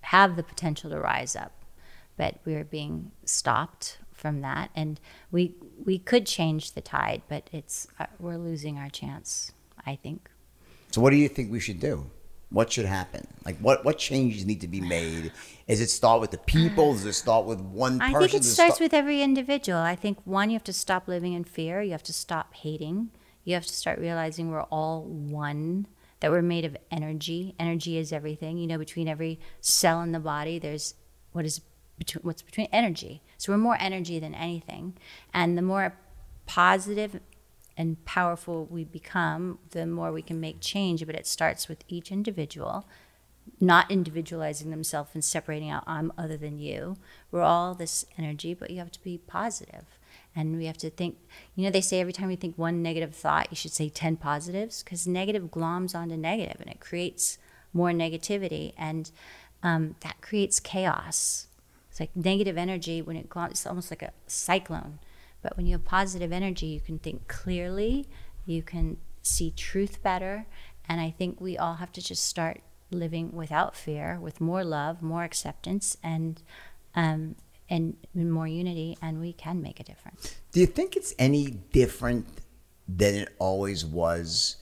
have 0.00 0.36
the 0.36 0.42
potential 0.42 0.90
to 0.90 0.98
rise 0.98 1.36
up, 1.36 1.52
but 2.16 2.38
we 2.44 2.54
are 2.54 2.64
being 2.64 3.12
stopped 3.24 3.98
from 4.12 4.40
that, 4.40 4.70
and 4.74 4.98
we 5.30 5.54
we 5.84 5.98
could 5.98 6.26
change 6.26 6.72
the 6.72 6.80
tide, 6.80 7.22
but 7.28 7.48
it's 7.52 7.86
uh, 8.00 8.06
we're 8.18 8.38
losing 8.38 8.78
our 8.78 8.88
chance. 8.88 9.52
I 9.86 9.96
think. 9.96 10.28
So 10.90 11.00
what 11.00 11.10
do 11.10 11.16
you 11.16 11.28
think 11.28 11.52
we 11.52 11.60
should 11.60 11.80
do? 11.80 12.10
What 12.50 12.72
should 12.72 12.86
happen? 12.86 13.26
Like 13.44 13.58
what 13.58 13.84
what 13.84 13.98
changes 13.98 14.46
need 14.46 14.60
to 14.62 14.68
be 14.68 14.80
made? 14.80 15.32
Is 15.66 15.80
it 15.80 15.90
start 15.90 16.20
with 16.20 16.30
the 16.30 16.38
people? 16.38 16.92
Does 16.94 17.04
it 17.04 17.12
start 17.12 17.44
with 17.44 17.60
one 17.60 17.98
person? 17.98 18.14
I 18.16 18.18
think 18.18 18.34
it 18.34 18.38
Does 18.38 18.52
starts 18.52 18.76
start- 18.76 18.80
with 18.86 18.94
every 18.94 19.20
individual. 19.22 19.78
I 19.78 19.96
think 19.96 20.18
one, 20.24 20.48
you 20.50 20.54
have 20.54 20.64
to 20.64 20.72
stop 20.72 21.08
living 21.08 21.34
in 21.34 21.44
fear. 21.44 21.82
You 21.82 21.92
have 21.92 22.02
to 22.04 22.12
stop 22.12 22.54
hating. 22.54 23.10
You 23.44 23.54
have 23.54 23.66
to 23.66 23.72
start 23.74 23.98
realizing 23.98 24.50
we're 24.50 24.62
all 24.64 25.04
one. 25.04 25.86
That 26.20 26.32
we're 26.32 26.42
made 26.42 26.64
of 26.64 26.76
energy. 26.90 27.54
Energy 27.60 27.96
is 27.96 28.12
everything. 28.12 28.58
You 28.58 28.66
know, 28.66 28.78
between 28.78 29.06
every 29.06 29.38
cell 29.60 30.00
in 30.02 30.10
the 30.12 30.18
body, 30.18 30.58
there's 30.58 30.94
what 31.32 31.44
is 31.44 31.60
between 31.98 32.22
what's 32.22 32.42
between 32.42 32.68
energy. 32.72 33.22
So 33.36 33.52
we're 33.52 33.58
more 33.58 33.76
energy 33.78 34.18
than 34.18 34.34
anything, 34.34 34.94
and 35.32 35.56
the 35.56 35.62
more 35.62 35.94
positive 36.46 37.20
and 37.78 38.04
powerful 38.04 38.66
we 38.66 38.84
become, 38.84 39.58
the 39.70 39.86
more 39.86 40.12
we 40.12 40.20
can 40.20 40.38
make 40.38 40.60
change. 40.60 41.06
But 41.06 41.14
it 41.14 41.26
starts 41.26 41.68
with 41.68 41.82
each 41.88 42.12
individual 42.12 42.86
not 43.60 43.90
individualizing 43.90 44.70
themselves 44.70 45.10
and 45.14 45.24
separating 45.24 45.70
out 45.70 45.84
I'm 45.86 46.12
other 46.16 46.36
than 46.36 46.58
you. 46.58 46.96
We're 47.30 47.42
all 47.42 47.74
this 47.74 48.04
energy, 48.16 48.54
but 48.54 48.70
you 48.70 48.78
have 48.78 48.92
to 48.92 49.02
be 49.02 49.18
positive. 49.18 49.98
And 50.34 50.56
we 50.56 50.66
have 50.66 50.78
to 50.78 50.90
think, 50.90 51.18
you 51.56 51.64
know, 51.64 51.70
they 51.70 51.80
say 51.80 52.00
every 52.00 52.12
time 52.12 52.30
you 52.30 52.36
think 52.36 52.56
one 52.56 52.82
negative 52.82 53.14
thought, 53.14 53.48
you 53.50 53.56
should 53.56 53.72
say 53.72 53.88
10 53.88 54.16
positives 54.16 54.82
because 54.82 55.06
negative 55.06 55.44
gloms 55.50 55.94
onto 55.94 56.16
negative 56.16 56.60
and 56.60 56.70
it 56.70 56.80
creates 56.80 57.38
more 57.72 57.90
negativity 57.90 58.72
and 58.76 59.10
um, 59.62 59.96
that 60.00 60.20
creates 60.20 60.60
chaos. 60.60 61.48
It's 61.90 61.98
like 61.98 62.14
negative 62.14 62.56
energy 62.56 63.02
when 63.02 63.16
it 63.16 63.28
gloms, 63.28 63.50
it's 63.50 63.66
almost 63.66 63.90
like 63.90 64.02
a 64.02 64.12
cyclone. 64.26 65.00
But 65.48 65.56
when 65.56 65.64
you 65.64 65.72
have 65.72 65.84
positive 65.86 66.30
energy, 66.30 66.66
you 66.66 66.80
can 66.80 66.98
think 66.98 67.26
clearly, 67.26 68.06
you 68.44 68.62
can 68.62 68.98
see 69.22 69.50
truth 69.50 70.02
better. 70.02 70.44
And 70.86 71.00
I 71.00 71.10
think 71.10 71.40
we 71.40 71.56
all 71.56 71.76
have 71.76 71.90
to 71.92 72.02
just 72.02 72.26
start 72.26 72.60
living 72.90 73.32
without 73.32 73.74
fear, 73.74 74.18
with 74.20 74.42
more 74.42 74.62
love, 74.62 75.00
more 75.00 75.24
acceptance, 75.24 75.96
and 76.02 76.42
um, 76.94 77.36
and 77.70 77.96
more 78.14 78.46
unity, 78.46 78.98
and 79.00 79.20
we 79.20 79.32
can 79.32 79.62
make 79.62 79.80
a 79.80 79.84
difference. 79.84 80.34
Do 80.52 80.60
you 80.60 80.66
think 80.66 80.96
it's 80.96 81.14
any 81.18 81.46
different 81.72 82.26
than 82.86 83.14
it 83.14 83.34
always 83.38 83.86
was, 83.86 84.56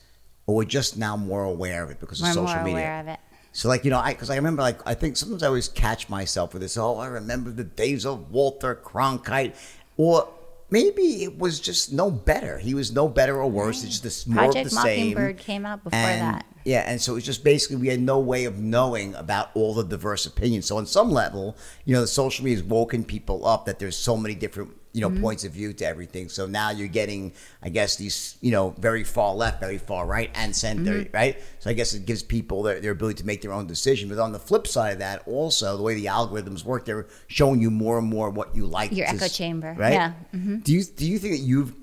or 0.45 0.55
we're 0.55 0.63
just 0.63 0.97
now 0.97 1.17
more 1.17 1.43
aware 1.43 1.83
of 1.83 1.89
it 1.89 1.99
because 1.99 2.21
We're 2.21 2.29
of 2.29 2.35
social 2.35 2.55
more 2.55 2.63
media? 2.63 2.79
aware 2.79 2.99
of 3.01 3.07
it. 3.09 3.19
So 3.51 3.67
like 3.67 3.83
you 3.83 3.91
know, 3.91 3.99
I 3.99 4.13
because 4.13 4.29
I 4.29 4.37
remember 4.37 4.61
like 4.61 4.79
I 4.87 4.93
think 4.93 5.17
sometimes 5.17 5.43
I 5.43 5.47
always 5.47 5.67
catch 5.67 6.07
myself 6.07 6.53
with 6.53 6.61
this. 6.61 6.77
Oh, 6.77 6.95
I 6.97 7.07
remember 7.07 7.51
the 7.51 7.65
days 7.65 8.05
of 8.05 8.31
Walter 8.31 8.73
Cronkite, 8.73 9.53
or 9.97 10.29
maybe 10.69 11.23
it 11.23 11.37
was 11.37 11.59
just 11.59 11.91
no 11.93 12.11
better. 12.11 12.57
He 12.57 12.73
was 12.73 12.91
no 12.91 13.07
better 13.07 13.41
or 13.41 13.49
worse. 13.49 13.83
It's 13.83 13.91
just 13.93 14.03
this 14.03 14.27
more 14.27 14.45
Project 14.45 14.65
of 14.67 14.71
the 14.71 14.81
same. 14.81 14.99
Mockingbird 15.13 15.37
came 15.37 15.65
out 15.65 15.83
before 15.83 15.97
And- 15.99 16.21
that. 16.21 16.45
Yeah, 16.65 16.83
and 16.85 17.01
so 17.01 17.15
it's 17.15 17.25
just 17.25 17.45
basically 17.45 17.77
we 17.77 17.87
had 17.87 18.01
no 18.01 18.19
way 18.19 18.43
of 18.43 18.59
knowing 18.59 19.15
about 19.15 19.51
all 19.53 19.73
the 19.73 19.85
diverse 19.85 20.25
opinions. 20.25 20.65
So 20.65 20.75
on 20.77 20.85
some 20.85 21.09
level, 21.13 21.55
you 21.85 21.93
know, 21.93 22.01
the 22.01 22.07
social 22.07 22.43
media 22.43 22.57
has 22.57 22.65
woken 22.67 23.05
people 23.05 23.45
up 23.47 23.63
that 23.67 23.79
there's 23.79 23.95
so 23.95 24.17
many 24.17 24.35
different 24.35 24.71
you 24.97 25.05
Mm-hmm. 25.05 25.15
know 25.15 25.21
points 25.21 25.43
of 25.45 25.51
view 25.51 25.73
to 25.73 25.85
everything. 25.85 26.27
So 26.29 26.47
now 26.47 26.69
you're 26.71 26.87
getting, 27.01 27.33
I 27.61 27.69
guess, 27.69 27.95
these 27.97 28.37
you 28.41 28.51
know 28.51 28.73
very 28.79 29.03
far 29.03 29.35
left, 29.35 29.59
very 29.59 29.77
far 29.77 30.05
right, 30.07 30.31
and 30.33 30.55
center, 30.55 30.95
Mm-hmm. 31.03 31.15
right? 31.15 31.35
So 31.59 31.69
I 31.69 31.73
guess 31.73 31.93
it 31.93 32.05
gives 32.05 32.23
people 32.23 32.63
their, 32.63 32.79
their 32.81 32.91
ability 32.91 33.17
to 33.21 33.25
make 33.25 33.41
their 33.43 33.53
own 33.53 33.67
decision. 33.67 34.09
But 34.09 34.17
on 34.19 34.31
the 34.31 34.39
flip 34.39 34.65
side 34.65 34.93
of 34.93 34.99
that, 34.99 35.21
also 35.27 35.77
the 35.77 35.83
way 35.83 35.93
the 35.93 36.05
algorithms 36.07 36.63
work, 36.65 36.85
they're 36.85 37.05
showing 37.27 37.61
you 37.61 37.69
more 37.69 37.97
and 37.99 38.07
more 38.07 38.29
what 38.31 38.55
you 38.55 38.65
like. 38.65 38.91
Your 38.91 39.07
to 39.07 39.13
echo 39.13 39.27
chamber, 39.27 39.75
right? 39.77 39.93
yeah. 39.93 40.13
Mm-hmm. 40.33 40.57
Do 40.59 40.73
you 40.73 40.83
do 40.83 41.05
you 41.05 41.19
think 41.19 41.33
that 41.37 41.43
you've 41.51 41.73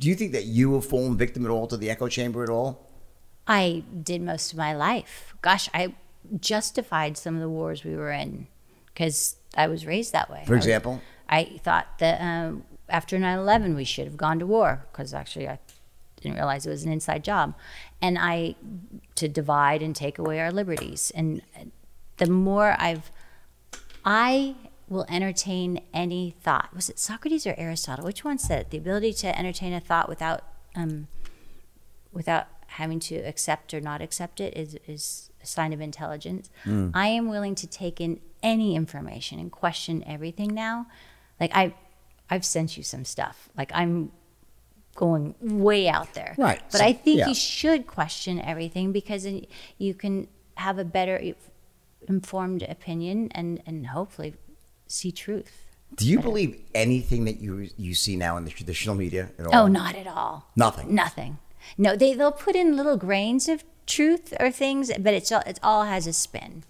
do 0.00 0.08
you 0.08 0.14
think 0.14 0.32
that 0.32 0.44
you 0.44 0.74
have 0.74 0.84
fallen 0.84 1.16
victim 1.16 1.44
at 1.46 1.50
all 1.50 1.66
to 1.68 1.76
the 1.76 1.88
echo 1.88 2.08
chamber 2.08 2.42
at 2.42 2.50
all? 2.50 2.70
I 3.46 3.84
did 4.02 4.22
most 4.22 4.52
of 4.52 4.58
my 4.58 4.74
life. 4.74 5.34
Gosh, 5.40 5.68
I 5.72 5.94
justified 6.40 7.16
some 7.16 7.34
of 7.34 7.40
the 7.40 7.48
wars 7.48 7.84
we 7.84 7.94
were 7.96 8.10
in 8.10 8.46
because 8.86 9.36
I 9.56 9.68
was 9.68 9.86
raised 9.86 10.12
that 10.12 10.28
way. 10.30 10.42
For 10.46 10.56
example? 10.56 11.00
I 11.28 11.60
thought 11.62 11.98
that 11.98 12.20
um, 12.20 12.64
after 12.88 13.18
9 13.18 13.38
11, 13.38 13.74
we 13.74 13.84
should 13.84 14.06
have 14.06 14.16
gone 14.16 14.38
to 14.38 14.46
war 14.46 14.86
because 14.90 15.12
actually 15.12 15.48
I 15.48 15.58
didn't 16.20 16.36
realize 16.36 16.66
it 16.66 16.70
was 16.70 16.84
an 16.84 16.92
inside 16.92 17.24
job. 17.24 17.54
And 18.00 18.18
I, 18.18 18.54
to 19.16 19.28
divide 19.28 19.82
and 19.82 19.94
take 19.94 20.18
away 20.18 20.40
our 20.40 20.52
liberties. 20.52 21.12
And 21.14 21.42
the 22.16 22.26
more 22.26 22.76
I've, 22.78 23.10
I 24.04 24.56
will 24.88 25.06
entertain 25.08 25.80
any 25.92 26.36
thought. 26.40 26.70
Was 26.74 26.88
it 26.88 26.98
Socrates 26.98 27.46
or 27.46 27.54
Aristotle? 27.58 28.04
Which 28.04 28.24
one 28.24 28.38
said 28.38 28.60
it? 28.62 28.70
The 28.70 28.78
ability 28.78 29.12
to 29.14 29.38
entertain 29.38 29.72
a 29.72 29.80
thought 29.80 30.08
without, 30.08 30.42
um, 30.74 31.08
without 32.12 32.46
having 32.68 33.00
to 33.00 33.16
accept 33.16 33.74
or 33.74 33.80
not 33.80 34.00
accept 34.00 34.40
it 34.40 34.56
is, 34.56 34.76
is 34.86 35.30
a 35.42 35.46
sign 35.46 35.72
of 35.72 35.80
intelligence. 35.80 36.50
I 36.94 37.08
am 37.08 37.28
willing 37.28 37.54
to 37.56 37.66
take 37.66 38.00
in 38.00 38.20
any 38.42 38.76
information 38.76 39.38
and 39.38 39.50
question 39.50 40.04
everything 40.06 40.54
now. 40.54 40.86
Like 41.40 41.50
I, 41.54 41.74
I've 42.30 42.44
sent 42.44 42.76
you 42.76 42.82
some 42.82 43.04
stuff. 43.04 43.48
Like 43.56 43.70
I'm 43.74 44.12
going 44.94 45.34
way 45.40 45.88
out 45.88 46.14
there. 46.14 46.34
Right. 46.38 46.60
But 46.70 46.78
So- 46.78 46.84
I 46.84 46.92
think 46.92 47.18
yeah. 47.18 47.28
you 47.28 47.34
should 47.34 47.86
question 47.86 48.40
everything 48.40 48.92
because 48.92 49.24
then 49.24 49.46
you 49.78 49.94
can 49.94 50.28
have 50.56 50.78
a 50.78 50.84
better 50.84 51.20
informed 52.08 52.62
opinion 52.62 53.28
and, 53.32 53.62
and 53.66 53.88
hopefully 53.88 54.34
see 54.86 55.12
truth. 55.12 55.66
Do 55.94 56.08
you 56.08 56.18
believe 56.18 56.60
anything 56.74 57.24
that 57.26 57.40
you 57.40 57.70
you 57.76 57.94
see 57.94 58.16
now 58.16 58.36
in 58.36 58.44
the 58.44 58.50
traditional 58.50 58.96
media 58.96 59.30
at 59.38 59.46
oh, 59.46 59.50
all? 59.50 59.64
Oh, 59.64 59.66
not 59.68 59.94
at 59.94 60.06
all. 60.06 60.50
Nothing. 60.56 60.94
Nothing. 60.94 61.38
No, 61.78 61.94
they 61.94 62.12
they'll 62.12 62.32
put 62.32 62.56
in 62.56 62.76
little 62.76 62.96
grains 62.96 63.48
of 63.48 63.62
truth 63.86 64.34
or 64.40 64.50
things, 64.50 64.90
but 64.98 65.14
it's 65.14 65.30
all 65.30 65.42
it 65.46 65.60
all 65.62 65.84
has 65.84 66.06
a 66.06 66.12
spin. 66.12 66.64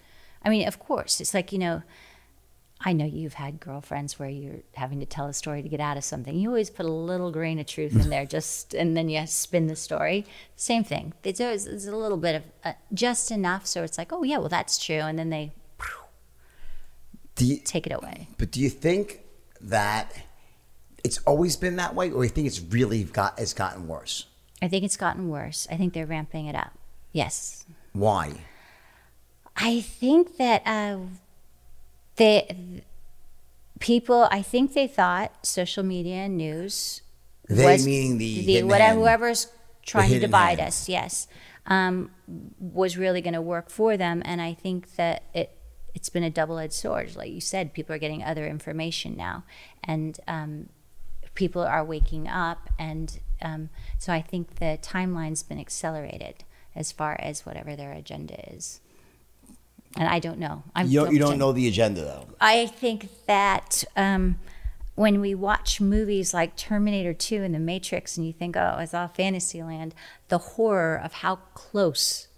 I 0.45 0.51
mean, 0.51 0.69
of 0.69 0.79
course, 0.79 1.21
it's 1.21 1.33
like 1.33 1.51
you 1.51 1.59
know. 1.59 1.83
I 2.81 2.93
know 2.93 3.07
you've 3.07 3.35
had 3.35 3.59
girlfriends 3.59 4.19
where 4.19 4.29
you're 4.29 4.61
having 4.75 5.01
to 5.01 5.07
tell 5.07 5.27
a 5.27 5.33
story 5.33 5.63
to 5.63 5.69
get 5.69 5.81
out 5.81 5.97
of 5.97 6.05
something. 6.05 6.37
You 6.37 6.51
always 6.51 6.69
put 6.69 6.85
a 6.85 6.91
little 6.91 7.33
grain 7.33 7.59
of 7.59 7.67
truth 7.67 7.95
in 7.95 8.11
there, 8.11 8.27
just 8.37 8.75
and 8.75 8.97
then 8.97 9.09
you 9.09 9.27
spin 9.27 9.67
the 9.67 9.77
story. 9.77 10.27
Same 10.57 10.85
thing. 10.85 11.15
It's 11.25 11.41
always 11.41 11.67
it's 11.67 11.87
a 11.87 11.97
little 11.97 12.19
bit 12.19 12.37
of 12.37 12.43
uh, 12.65 12.73
just 12.93 13.31
enough, 13.31 13.67
so 13.67 13.83
it's 13.83 13.99
like, 13.99 14.13
oh 14.13 14.23
yeah, 14.23 14.39
well 14.39 14.49
that's 14.49 14.79
true, 14.85 14.97
and 14.97 15.19
then 15.19 15.31
they 15.31 15.53
you, 17.39 17.59
take 17.59 17.87
it 17.87 17.93
away. 17.93 18.29
but 18.39 18.51
do 18.51 18.61
you 18.61 18.71
think 18.71 19.21
that 19.61 20.15
it's 21.05 21.19
always 21.27 21.57
been 21.57 21.77
that 21.77 21.95
way, 21.95 22.11
or 22.11 22.25
you 22.25 22.31
think 22.31 22.47
it's 22.47 22.61
really 22.61 23.05
got 23.05 23.39
it's 23.39 23.55
gotten 23.55 23.89
worse? 23.89 24.27
I 24.63 24.69
think 24.69 24.85
it's 24.85 24.97
gotten 24.97 25.29
worse. 25.29 25.67
I 25.71 25.77
think 25.77 25.93
they're 25.93 26.07
ramping 26.07 26.47
it 26.47 26.55
up. 26.55 26.73
Yes, 27.13 27.65
Why? 27.93 28.35
I 29.57 29.81
think 29.81 30.37
that 30.37 30.63
uh, 30.67 30.99
the 32.17 32.83
people. 33.79 34.29
I 34.31 34.43
think 34.43 34.75
they 34.75 34.87
thought 34.87 35.47
social 35.47 35.83
media 35.83 36.17
and 36.17 36.37
news. 36.37 37.03
They 37.49 37.79
meaning 37.79 38.19
the 38.19 38.35
hidden 38.43 38.69
whatever 38.69 38.99
whoever's 38.99 39.49
trying 39.85 40.11
to 40.11 40.19
divide 40.19 40.61
us. 40.61 40.89
Yes, 40.89 41.29
um, 41.67 42.11
was 42.59 42.97
really 42.97 43.21
going 43.21 43.35
to 43.35 43.43
work 43.43 43.71
for 43.71 43.97
them, 43.97 44.23
and 44.25 44.41
I 44.41 44.55
think 44.55 44.97
that 44.97 45.23
it. 45.35 45.53
It's 45.95 46.11
been 46.11 46.25
a 46.25 46.29
double-edged 46.29 46.75
sword, 46.75 47.17
like 47.17 47.31
you 47.31 47.41
said. 47.41 47.73
People 47.73 47.95
are 47.95 47.99
getting 47.99 48.23
other 48.23 48.47
information 48.47 49.17
now, 49.17 49.45
and 49.83 50.21
um, 50.29 50.69
people 51.35 51.63
are 51.63 51.83
waking 51.83 52.29
up, 52.29 52.69
and 52.79 53.19
um, 53.41 53.71
so 53.99 54.13
I 54.13 54.21
think 54.21 54.57
the 54.57 54.79
timeline's 54.83 55.43
been 55.43 55.59
accelerated 55.59 56.45
as 56.75 56.93
far 56.93 57.17
as 57.19 57.47
whatever 57.47 57.75
their 57.75 57.93
agenda 57.93 58.53
is. 58.55 58.81
And 59.97 60.09
I 60.09 60.19
don't 60.19 60.39
know. 60.39 60.63
I'm 60.75 60.89
You 60.89 61.01
don't, 61.01 61.13
you 61.13 61.19
don't 61.19 61.39
know 61.39 61.53
the 61.53 61.69
agenda 61.69 62.03
though. 62.03 62.27
I 62.41 62.67
think 62.67 63.09
that 63.27 63.85
um, 63.97 64.39
when 64.95 65.21
we 65.21 65.35
watch 65.35 65.81
movies 65.81 66.35
like 66.35 66.57
Terminator 66.57 67.13
2 67.13 67.43
and 67.43 67.55
The 67.55 67.59
Matrix, 67.59 68.17
and 68.17 68.27
you 68.27 68.33
think, 68.33 68.57
oh, 68.57 68.79
it's 68.81 68.95
all 68.95 69.09
fantasy 69.09 69.63
land, 69.63 69.95
the 70.29 70.39
horror 70.39 70.97
of 70.97 71.15
how 71.15 71.37
close 71.55 72.29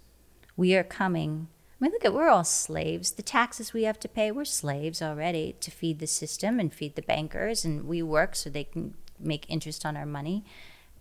we 0.55 0.75
are 0.75 0.83
coming. 0.83 1.47
I 1.79 1.85
mean, 1.85 1.93
look 1.93 2.03
at 2.03 2.13
we're 2.13 2.27
all 2.27 2.43
slaves. 2.43 3.11
The 3.11 3.23
taxes 3.23 3.71
we 3.71 3.83
have 3.83 3.99
to 4.01 4.09
pay, 4.09 4.31
we're 4.31 4.45
slaves 4.45 5.01
already 5.01 5.55
to 5.61 5.71
feed 5.71 5.99
the 5.99 6.07
system 6.07 6.59
and 6.59 6.73
feed 6.73 6.95
the 6.95 7.01
bankers, 7.01 7.63
and 7.63 7.85
we 7.85 8.03
work 8.03 8.35
so 8.35 8.49
they 8.49 8.65
can 8.65 8.93
make 9.17 9.49
interest 9.49 9.85
on 9.85 9.95
our 9.95 10.05
money. 10.05 10.43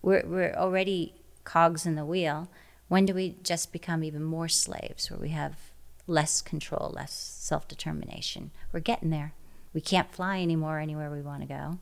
We're, 0.00 0.24
we're 0.24 0.54
already 0.54 1.14
cogs 1.42 1.87
in 1.87 1.96
the 1.96 2.04
wheel. 2.04 2.48
When 2.87 3.04
do 3.04 3.14
we 3.14 3.37
just 3.42 3.72
become 3.72 4.04
even 4.04 4.22
more 4.22 4.48
slaves, 4.48 5.11
where 5.11 5.18
we 5.18 5.30
have 5.30 5.56
less 6.09 6.42
control, 6.42 6.90
less 6.92 7.12
self 7.12 7.68
determination? 7.68 8.51
We're 8.73 8.81
getting 8.81 9.11
there. 9.11 9.35
We 9.73 9.81
can't 9.81 10.12
fly 10.12 10.40
anymore 10.40 10.81
anywhere 10.81 11.11
we 11.11 11.21
want 11.21 11.42
to 11.42 11.47
go. 11.47 11.79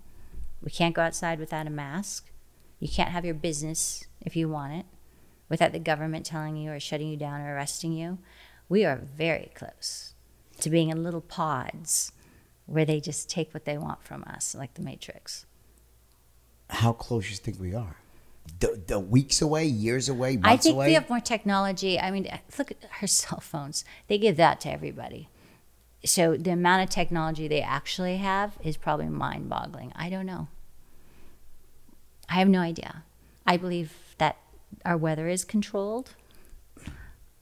We 0.61 0.71
can't 0.71 0.95
go 0.95 1.03
outside 1.03 1.39
without 1.39 1.67
a 1.67 1.71
mask. 1.71 2.31
You 2.79 2.89
can't 2.89 3.11
have 3.11 3.25
your 3.25 3.35
business 3.35 4.05
if 4.21 4.37
you 4.37 4.49
want 4.49 4.75
it 4.75 4.87
without 5.49 5.73
the 5.73 5.79
government 5.79 6.27
telling 6.27 6.57
you 6.57 6.73
or 6.73 6.81
shutting 6.81 7.09
you 7.09 7.17
down 7.17 7.41
or 7.41 7.55
arresting 7.55 7.93
you. 7.93 8.19
We 8.69 8.85
are 8.85 8.97
very 8.97 9.51
close 9.55 10.15
to 10.61 10.71
being 10.71 10.91
in 10.91 11.03
little 11.05 11.21
pods 11.21 12.13
where 12.67 12.85
they 12.85 13.01
just 13.01 13.31
take 13.31 13.55
what 13.55 13.65
they 13.65 13.79
want 13.79 14.03
from 14.03 14.25
us, 14.25 14.55
like 14.55 14.75
the 14.75 14.83
Matrix. 14.83 15.47
How 16.69 16.93
close 16.93 17.25
do 17.25 17.31
you 17.31 17.37
think 17.37 17.61
we 17.61 17.75
are? 17.75 17.97
The, 18.61 18.83
the 18.87 18.99
weeks 18.99 19.43
away, 19.43 19.67
years 19.67 20.09
away, 20.09 20.37
months 20.37 20.49
I 20.49 20.57
think 20.57 20.75
away. 20.77 20.87
we 20.87 20.93
have 20.95 21.09
more 21.09 21.21
technology. 21.21 21.99
I 21.99 22.11
mean, 22.11 22.29
look 22.59 22.71
at 22.71 22.79
her 22.91 23.07
cell 23.21 23.41
phones. 23.41 23.85
They 24.09 24.19
give 24.19 24.37
that 24.37 24.61
to 24.63 24.71
everybody. 24.73 25.29
So 26.05 26.37
the 26.37 26.51
amount 26.51 26.85
of 26.85 26.91
technology 26.91 27.49
they 27.49 27.63
actually 27.63 28.19
have 28.19 28.57
is 28.63 28.77
probably 28.77 29.09
mind-boggling. 29.09 29.93
I 29.97 30.09
don't 30.09 30.27
know. 30.27 30.49
I 32.29 32.35
have 32.35 32.49
no 32.49 32.61
idea. 32.61 33.03
I 33.47 33.57
believe 33.57 33.93
that 34.19 34.37
our 34.85 34.97
weather 34.97 35.29
is 35.29 35.45
controlled. 35.45 36.15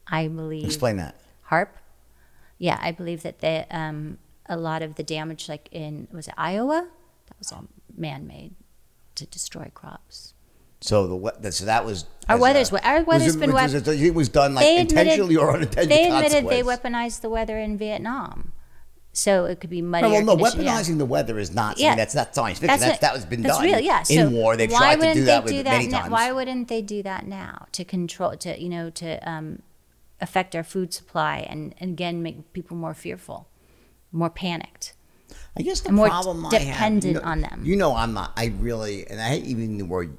I 0.06 0.28
believe 0.28 0.64
Explain 0.64 0.96
that. 0.96 1.16
HAARP. 1.50 1.68
Yeah, 2.58 2.78
I 2.80 2.92
believe 2.92 3.22
that 3.22 3.40
the 3.40 3.66
um, 3.70 4.18
a 4.46 4.56
lot 4.56 4.82
of 4.82 4.94
the 4.96 5.02
damage, 5.02 5.48
like 5.48 5.68
in 5.72 6.08
was 6.12 6.28
it 6.28 6.34
Iowa, 6.36 6.88
that 7.26 7.38
was 7.38 7.52
all 7.52 7.66
man-made 7.96 8.54
to 9.16 9.26
destroy 9.26 9.70
crops. 9.74 10.34
So 10.84 11.06
the 11.06 11.16
we- 11.16 11.50
so 11.50 11.64
that 11.64 11.86
was 11.86 12.04
Our 12.28 12.36
weather's 12.36 12.70
a- 12.70 12.86
our 12.86 13.02
weather's 13.04 13.36
it, 13.36 13.40
been 13.40 13.54
was 13.54 13.72
it, 13.72 13.88
it 13.88 14.14
was 14.14 14.28
done 14.28 14.54
like 14.54 14.66
admitted- 14.66 14.90
intentionally 14.90 15.36
or 15.36 15.54
unintentionally. 15.54 15.86
They 15.88 16.10
admitted 16.10 16.46
they 16.50 16.62
weaponized 16.62 17.22
the 17.22 17.30
weather 17.30 17.56
in 17.58 17.78
Vietnam, 17.78 18.52
so 19.14 19.46
it 19.46 19.60
could 19.60 19.70
be 19.70 19.80
muddy. 19.80 20.08
No, 20.08 20.12
well, 20.12 20.22
no, 20.24 20.36
conditioning, 20.36 20.66
yeah. 20.66 20.78
weaponizing 20.82 20.98
the 20.98 21.06
weather 21.06 21.38
is 21.38 21.54
not. 21.54 21.78
Yeah. 21.78 21.88
Yeah, 21.90 21.94
that's 21.96 22.14
not 22.14 22.34
science 22.34 22.58
fiction. 22.58 22.78
That's 22.78 22.82
That's, 22.84 22.98
that 22.98 23.14
was 23.14 23.24
been 23.24 23.40
that's 23.40 23.56
done 23.56 23.64
real, 23.64 23.80
yeah. 23.80 24.02
So 24.02 24.12
in 24.14 24.32
war. 24.34 24.58
They've 24.58 24.68
tried 24.68 25.00
to 25.00 25.14
do 25.14 25.24
that 25.24 25.46
do 25.46 25.62
that 25.62 25.72
many 25.72 25.86
now? 25.86 26.00
times. 26.00 26.12
Why 26.12 26.32
wouldn't 26.32 26.68
they 26.68 26.82
do 26.82 27.02
that 27.02 27.26
now 27.26 27.64
to 27.72 27.82
control 27.82 28.36
to 28.36 28.60
you 28.60 28.68
know 28.68 28.90
to 28.90 29.26
um, 29.26 29.62
affect 30.20 30.54
our 30.54 30.64
food 30.64 30.92
supply 30.92 31.46
and, 31.48 31.74
and 31.78 31.92
again 31.92 32.22
make 32.22 32.52
people 32.52 32.76
more 32.76 32.92
fearful, 32.92 33.48
more 34.12 34.28
panicked? 34.28 34.92
I 35.56 35.62
guess 35.62 35.80
the 35.80 35.92
more 35.92 36.08
problem 36.08 36.44
I 36.44 36.56
have, 36.56 36.60
dependent 36.62 37.04
you 37.14 37.20
know, 37.22 37.26
on 37.26 37.40
them. 37.40 37.62
You 37.64 37.76
know, 37.76 37.96
I'm 37.96 38.12
not. 38.12 38.34
I 38.36 38.52
really, 38.58 39.06
and 39.08 39.18
I 39.18 39.28
hate 39.28 39.44
even 39.44 39.78
the 39.78 39.86
word 39.86 40.18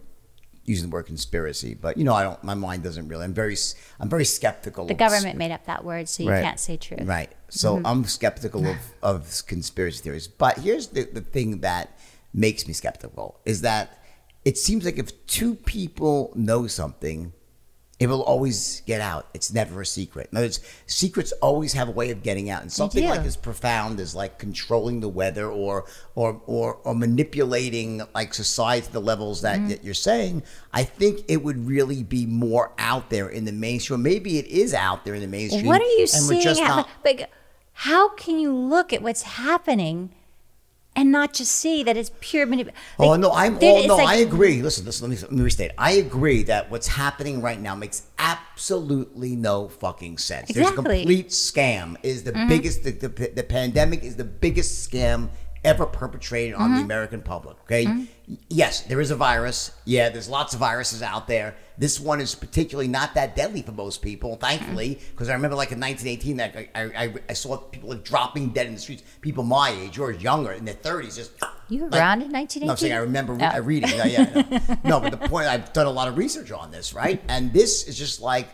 using 0.66 0.90
the 0.90 0.94
word 0.94 1.06
conspiracy, 1.06 1.76
but 1.76 1.98
you 1.98 2.04
know, 2.04 2.14
I 2.14 2.24
don't. 2.24 2.44
My 2.44 2.56
mind 2.56 2.84
doesn't 2.84 3.08
really. 3.08 3.24
I'm 3.24 3.34
very. 3.34 3.56
I'm 4.00 4.10
very 4.10 4.26
skeptical. 4.26 4.86
The 4.86 4.94
government 4.96 5.38
made 5.38 5.52
up 5.52 5.66
that 5.66 5.84
word, 5.86 6.10
so 6.10 6.24
you 6.24 6.30
Right. 6.32 6.44
can't 6.44 6.60
say 6.60 6.76
truth. 6.78 7.02
Right. 7.04 7.32
So 7.50 7.78
Mm-hmm. 7.78 7.86
I'm 7.88 8.04
skeptical 8.06 8.68
of, 8.68 8.78
of 9.04 9.44
conspiracy 9.48 10.02
theories. 10.04 10.28
But 10.28 10.58
here's 10.60 10.88
the, 10.88 11.04
the 11.04 11.22
thing 11.22 11.62
that 11.62 11.98
makes 12.34 12.68
me 12.68 12.74
skeptical 12.74 13.40
is 13.46 13.62
that 13.62 14.02
it 14.44 14.58
seems 14.58 14.84
like 14.86 14.98
if 14.98 15.26
two 15.28 15.56
people 15.56 16.32
know 16.36 16.68
something, 16.68 17.32
it 17.98 18.08
will 18.08 18.24
always 18.24 18.82
get 18.86 19.00
out. 19.00 19.28
It's 19.34 19.54
never 19.54 19.80
a 19.82 19.86
secret. 19.86 20.28
In 20.32 20.38
other 20.38 20.46
words, 20.48 20.60
secrets 20.86 21.32
always 21.42 21.72
have 21.74 21.88
a 21.88 21.92
way 21.92 22.12
of 22.12 22.24
getting 22.24 22.50
out. 22.50 22.62
And 22.62 22.70
something 22.72 23.08
like 23.08 23.22
as 23.22 23.38
profound 23.38 24.02
as 24.02 24.14
like 24.14 24.38
controlling 24.38 25.00
the 25.00 25.08
weather 25.08 25.48
or 25.50 25.86
or 26.14 26.42
or, 26.46 26.76
or 26.84 26.94
manipulating 26.94 28.02
like 28.14 28.34
society 28.34 28.88
to 28.88 28.94
the 28.94 29.00
levels 29.02 29.42
that, 29.42 29.56
Mm-hmm. 29.60 29.68
that 29.70 29.84
you're 29.86 29.94
saying, 29.94 30.44
I 30.74 30.84
think 30.84 31.22
it 31.30 31.42
would 31.44 31.66
really 31.68 32.04
be 32.04 32.26
more 32.26 32.74
out 32.78 33.10
there 33.10 33.30
in 33.30 33.46
the 33.46 33.54
mainstream. 33.54 34.02
Maybe 34.04 34.38
it 34.40 34.48
is 34.48 34.74
out 34.74 35.06
there 35.06 35.16
in 35.16 35.22
the 35.22 35.28
mainstream. 35.28 35.66
What 35.66 35.82
are 35.82 35.86
you 35.86 36.02
and 36.02 36.10
seeing 36.10 36.42
just 36.42 36.60
happen? 36.60 36.78
not- 36.78 36.90
But 37.04 37.30
how 37.74 38.10
can 38.10 38.40
you 38.40 38.54
look 38.54 38.92
at 38.92 39.02
what's 39.02 39.22
happening 39.22 40.10
and 40.96 41.12
not 41.12 41.34
just 41.34 41.52
see 41.52 41.84
that 41.84 41.98
it's 41.98 42.12
pure 42.20 42.46
manipulation? 42.46 42.80
oh 43.00 43.16
no, 43.16 43.32
I'm. 43.32 43.58
Oh 43.62 43.84
no, 43.86 43.96
like- 43.98 44.08
I 44.08 44.16
agree. 44.18 44.62
Listen, 44.62 44.86
listen. 44.86 45.10
Let 45.10 45.16
me, 45.16 45.22
let 45.22 45.32
me 45.32 45.42
restate. 45.44 45.72
I 45.78 45.92
agree 45.94 46.44
that 46.44 46.70
what's 46.72 46.88
happening 46.88 47.42
right 47.42 47.60
now 47.60 47.76
makes 47.76 48.04
absolutely 48.18 49.36
no 49.36 49.68
fucking 49.68 50.18
sense. 50.18 50.50
Exactly. 50.50 50.64
There's 50.64 50.68
a 50.68 50.76
Mm-hmm. 50.76 50.84
complete 50.86 51.30
scam. 51.30 51.98
Is 52.04 52.24
the 52.24 52.34
biggest. 52.48 52.84
The, 52.84 52.92
the, 52.92 53.32
the 53.36 53.44
pandemic 53.44 54.04
is 54.04 54.16
the 54.16 54.24
biggest 54.24 54.90
scam 54.90 55.30
ever 55.66 55.86
perpetrated 55.86 56.56
on 56.56 56.72
the 56.72 56.76
Mm-hmm. 56.78 56.86
American 56.86 57.22
public. 57.22 57.58
Okay. 57.64 57.86
Mm-hmm. 57.86 58.34
Yes, 58.50 58.82
there 58.82 59.00
is 59.02 59.12
a 59.12 59.16
virus. 59.16 59.72
Yeah, 59.86 60.10
there's 60.10 60.28
lots 60.30 60.54
of 60.54 60.60
viruses 60.60 61.02
out 61.02 61.28
there. 61.28 61.56
This 61.78 62.00
one 62.00 62.20
is 62.22 62.34
particularly 62.36 62.88
not 62.88 63.14
that 63.16 63.36
deadly 63.36 63.62
for 63.62 63.72
most 63.72 64.02
people, 64.02 64.36
thankfully, 64.38 64.96
mm-hmm. 64.96 65.12
because 65.12 65.30
I 65.30 65.34
remember 65.34 65.56
like 65.56 65.72
in 65.72 65.80
1918 65.80 66.38
that 66.38 66.56
I, 66.76 67.04
I, 67.06 67.14
I 67.30 67.34
saw 67.34 67.58
people 67.58 67.90
like 67.90 68.04
dropping 68.04 68.50
dead 68.50 68.68
in 68.68 68.74
the 68.76 68.80
streets. 68.80 69.04
People 69.22 69.44
my 69.44 69.70
age 69.70 70.00
or 70.00 70.12
younger 70.12 70.52
in 70.54 70.66
their 70.66 70.76
30s 70.76 71.16
just 71.18 71.32
You 71.70 71.84
were 71.84 71.90
like- 71.90 72.00
around 72.00 72.22
in 72.24 72.32
1918? 72.32 72.66
no, 72.68 72.72
I'm 72.72 72.78
saying 72.78 72.94
I 72.94 72.98
remember 72.98 73.34
re- 73.34 73.44
Oh. 73.44 73.58
Uh, 73.58 73.62
reading. 73.62 73.90
Yeah, 73.90 74.06
yeah. 74.06 74.60
No. 74.84 74.90
no, 75.00 75.00
but 75.00 75.12
the 75.12 75.28
point 75.30 75.48
I've 75.48 75.72
done 75.74 75.86
a 75.88 75.92
lot 75.92 76.08
of 76.08 76.18
research 76.18 76.52
on 76.52 76.72
this, 76.72 76.94
right? 76.94 77.22
And 77.28 77.54
this 77.54 77.88
is 77.88 77.98
just 77.98 78.22
like 78.22 78.48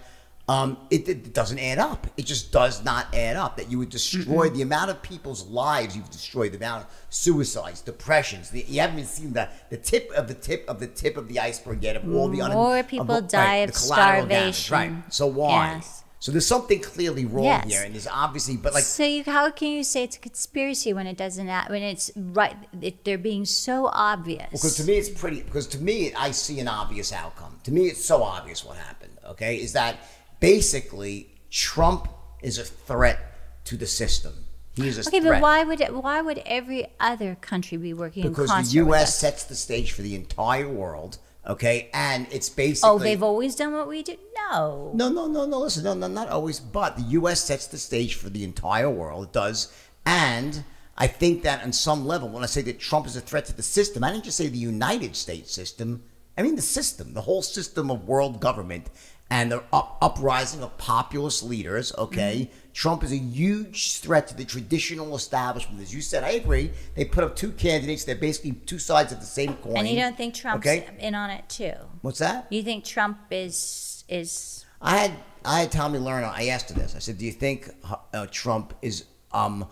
um, 0.52 0.78
it, 0.90 1.08
it 1.08 1.34
doesn't 1.34 1.60
add 1.60 1.80
up. 1.80 2.08
It 2.18 2.26
just 2.26 2.52
does 2.52 2.84
not 2.84 3.04
add 3.16 3.36
up. 3.44 3.58
That 3.58 3.70
you 3.72 3.78
would 3.80 3.90
destroy 3.90 4.50
the 4.50 4.62
amount 4.64 4.90
of 4.94 5.02
people's 5.02 5.42
lives 5.48 5.96
you've 5.96 6.10
destroyed, 6.10 6.52
the 6.54 6.58
amount 6.58 6.86
of 6.86 6.90
suicides, 7.10 7.82
depressions. 7.82 8.50
The, 8.50 8.62
you 8.68 8.82
haven't 8.82 8.98
even 9.00 9.08
seen 9.10 9.34
the, 9.34 9.50
the 9.70 9.78
tip 9.78 10.12
of 10.20 10.28
the 10.28 10.34
tip 10.34 10.62
of 10.68 10.80
the 10.80 10.88
tip 10.88 11.16
of 11.18 11.28
the 11.28 11.40
iceberg 11.40 11.84
yet 11.84 11.96
of 11.96 12.04
all 12.16 12.28
the 12.30 12.42
un- 12.42 12.52
More 12.54 12.84
people 12.84 13.12
all- 13.16 13.22
die 13.22 13.66
the 13.66 13.72
of 13.72 13.78
collateral 13.80 14.26
damage, 14.28 14.56
starvation. 14.56 14.96
right? 15.04 15.14
So 15.14 15.28
why? 15.28 15.74
Yes. 15.76 15.98
So 16.20 16.32
there's 16.32 16.46
something 16.46 16.80
clearly 16.82 17.26
wrong 17.26 17.46
Yes. 17.46 17.72
here, 17.72 17.82
and 17.84 17.96
there's 17.96 18.06
obviously, 18.06 18.56
but 18.56 18.76
like 18.76 18.84
so 18.84 19.04
you, 19.04 19.24
how 19.24 19.50
can 19.50 19.70
you 19.70 19.84
say 19.84 20.04
it's 20.04 20.18
a 20.18 20.20
conspiracy 20.20 20.94
when 20.94 21.08
it 21.08 21.18
doesn't? 21.18 21.50
a- 21.50 21.66
When 21.68 21.82
it's 21.82 22.12
right, 22.16 22.56
it, 22.80 23.04
they're 23.06 23.18
being 23.32 23.46
so 23.46 23.76
obvious. 23.92 24.50
Because 24.52 24.76
to 24.76 24.84
me, 24.84 24.94
it's 25.02 25.10
pretty. 25.10 25.42
Because 25.42 25.66
to 25.76 25.80
me, 25.80 26.14
I 26.14 26.30
see 26.32 26.60
an 26.60 26.68
obvious 26.68 27.12
outcome. 27.12 27.54
To 27.64 27.72
me, 27.72 27.82
it's 27.88 28.06
so 28.06 28.22
obvious 28.22 28.64
what 28.64 28.78
happened. 28.78 29.18
Okay, 29.32 29.56
is 29.58 29.74
that 29.74 29.98
basically 30.42 31.30
Trump 31.50 32.10
is 32.42 32.58
a 32.58 32.66
threat 32.66 33.20
to 33.64 33.78
the 33.78 33.88
system. 33.88 34.34
He 34.74 34.88
is 34.88 34.98
a 34.98 35.08
okay, 35.08 35.22
threat 35.22 35.36
but 35.36 35.42
why 35.42 35.64
would 35.64 35.80
it, 35.80 35.94
why 35.94 36.22
would 36.22 36.42
every 36.46 36.88
other 37.00 37.36
country 37.36 37.78
be 37.78 37.94
working 37.94 38.24
because 38.24 38.52
in 38.52 38.66
the 38.66 38.86
U.S. 38.86 39.04
us? 39.04 39.20
sets 39.20 39.44
the 39.46 39.56
stage 39.56 39.94
for 39.94 40.02
the 40.02 40.16
entire 40.16 40.68
world. 40.68 41.18
Okay, 41.46 41.90
and 41.94 42.28
it's 42.32 42.50
oh, 42.50 42.56
basically 42.56 42.90
Oh, 42.90 43.00
they've 43.00 43.24
always 43.24 43.56
done 43.56 43.74
what 43.74 43.88
we 43.88 44.04
do. 44.04 44.16
No. 44.52 44.92
No, 44.94 45.10
no, 45.10 45.28
no, 45.28 45.46
no. 45.46 45.60
Listen, 45.60 45.84
no, 45.84 45.94
no, 45.94 46.08
not 46.08 46.30
always. 46.30 46.60
But 46.60 46.98
the 46.98 47.04
U.S. 47.20 47.44
sets 47.44 47.68
the 47.68 47.78
stage 47.78 48.16
for 48.16 48.30
the 48.30 48.44
entire 48.44 48.90
world. 48.90 49.26
It 49.26 49.34
does, 49.34 49.74
and 50.06 50.64
I 50.98 51.08
think 51.08 51.44
that 51.44 51.64
on 51.64 51.74
some 51.74 52.06
level, 52.06 52.30
when 52.30 52.44
I 52.44 52.46
say 52.46 52.62
that 52.64 52.80
Trump 52.80 53.08
is 53.08 53.16
a 53.16 53.22
threat 53.22 53.46
to 53.46 53.56
the 53.56 53.64
system, 53.64 54.04
I 54.04 54.12
didn't 54.12 54.26
just 54.26 54.38
say 54.38 54.48
the 54.48 54.58
United 54.58 55.16
States 55.16 55.52
system. 55.52 56.04
I 56.38 56.44
mean 56.44 56.56
the 56.56 56.62
system, 56.62 57.14
the 57.14 57.22
whole 57.22 57.42
system 57.42 57.92
of 57.92 58.08
world 58.08 58.40
government, 58.40 58.88
and 59.32 59.50
the 59.50 59.64
up, 59.72 59.98
uprising 60.02 60.62
of 60.62 60.78
populist 60.78 61.42
leaders. 61.42 61.94
Okay, 61.98 62.52
Trump 62.74 63.02
is 63.02 63.14
a 63.14 63.18
huge 63.18 63.98
threat 64.00 64.28
to 64.28 64.36
the 64.36 64.44
traditional 64.44 65.16
establishment. 65.16 65.82
As 65.82 65.96
you 65.96 66.02
said, 66.02 66.24
I 66.24 66.32
agree. 66.32 66.72
They 66.96 67.06
put 67.06 67.24
up 67.24 67.36
two 67.36 67.54
candidates. 67.54 68.04
They're 68.04 68.16
basically 68.16 68.52
two 68.52 68.78
sides 68.78 69.14
of 69.14 69.22
the 69.22 69.26
same 69.26 69.56
coin. 69.56 69.78
And 69.78 69.88
you 69.88 69.96
don't 69.96 70.18
think 70.18 70.36
Trump's 70.36 70.68
Okay. 70.68 70.86
in 71.00 71.16
on 71.16 71.30
it 71.30 71.48
too? 71.48 71.74
What's 72.02 72.20
that? 72.20 72.48
You 72.52 72.62
think 72.62 72.84
Trump 72.84 73.18
is 73.32 74.04
is 74.10 74.66
I 74.82 74.98
had 74.98 75.12
I 75.46 75.62
had 75.62 75.72
Tomi 75.72 75.98
Lahren. 75.98 76.30
I 76.30 76.50
asked 76.50 76.70
her 76.70 76.76
this. 76.76 76.94
I 76.96 77.00
said, 77.00 77.18
"Do 77.18 77.26
you 77.26 77.32
think 77.32 77.70
uh, 78.14 78.28
Trump 78.30 78.74
is 78.82 79.06
um, 79.32 79.66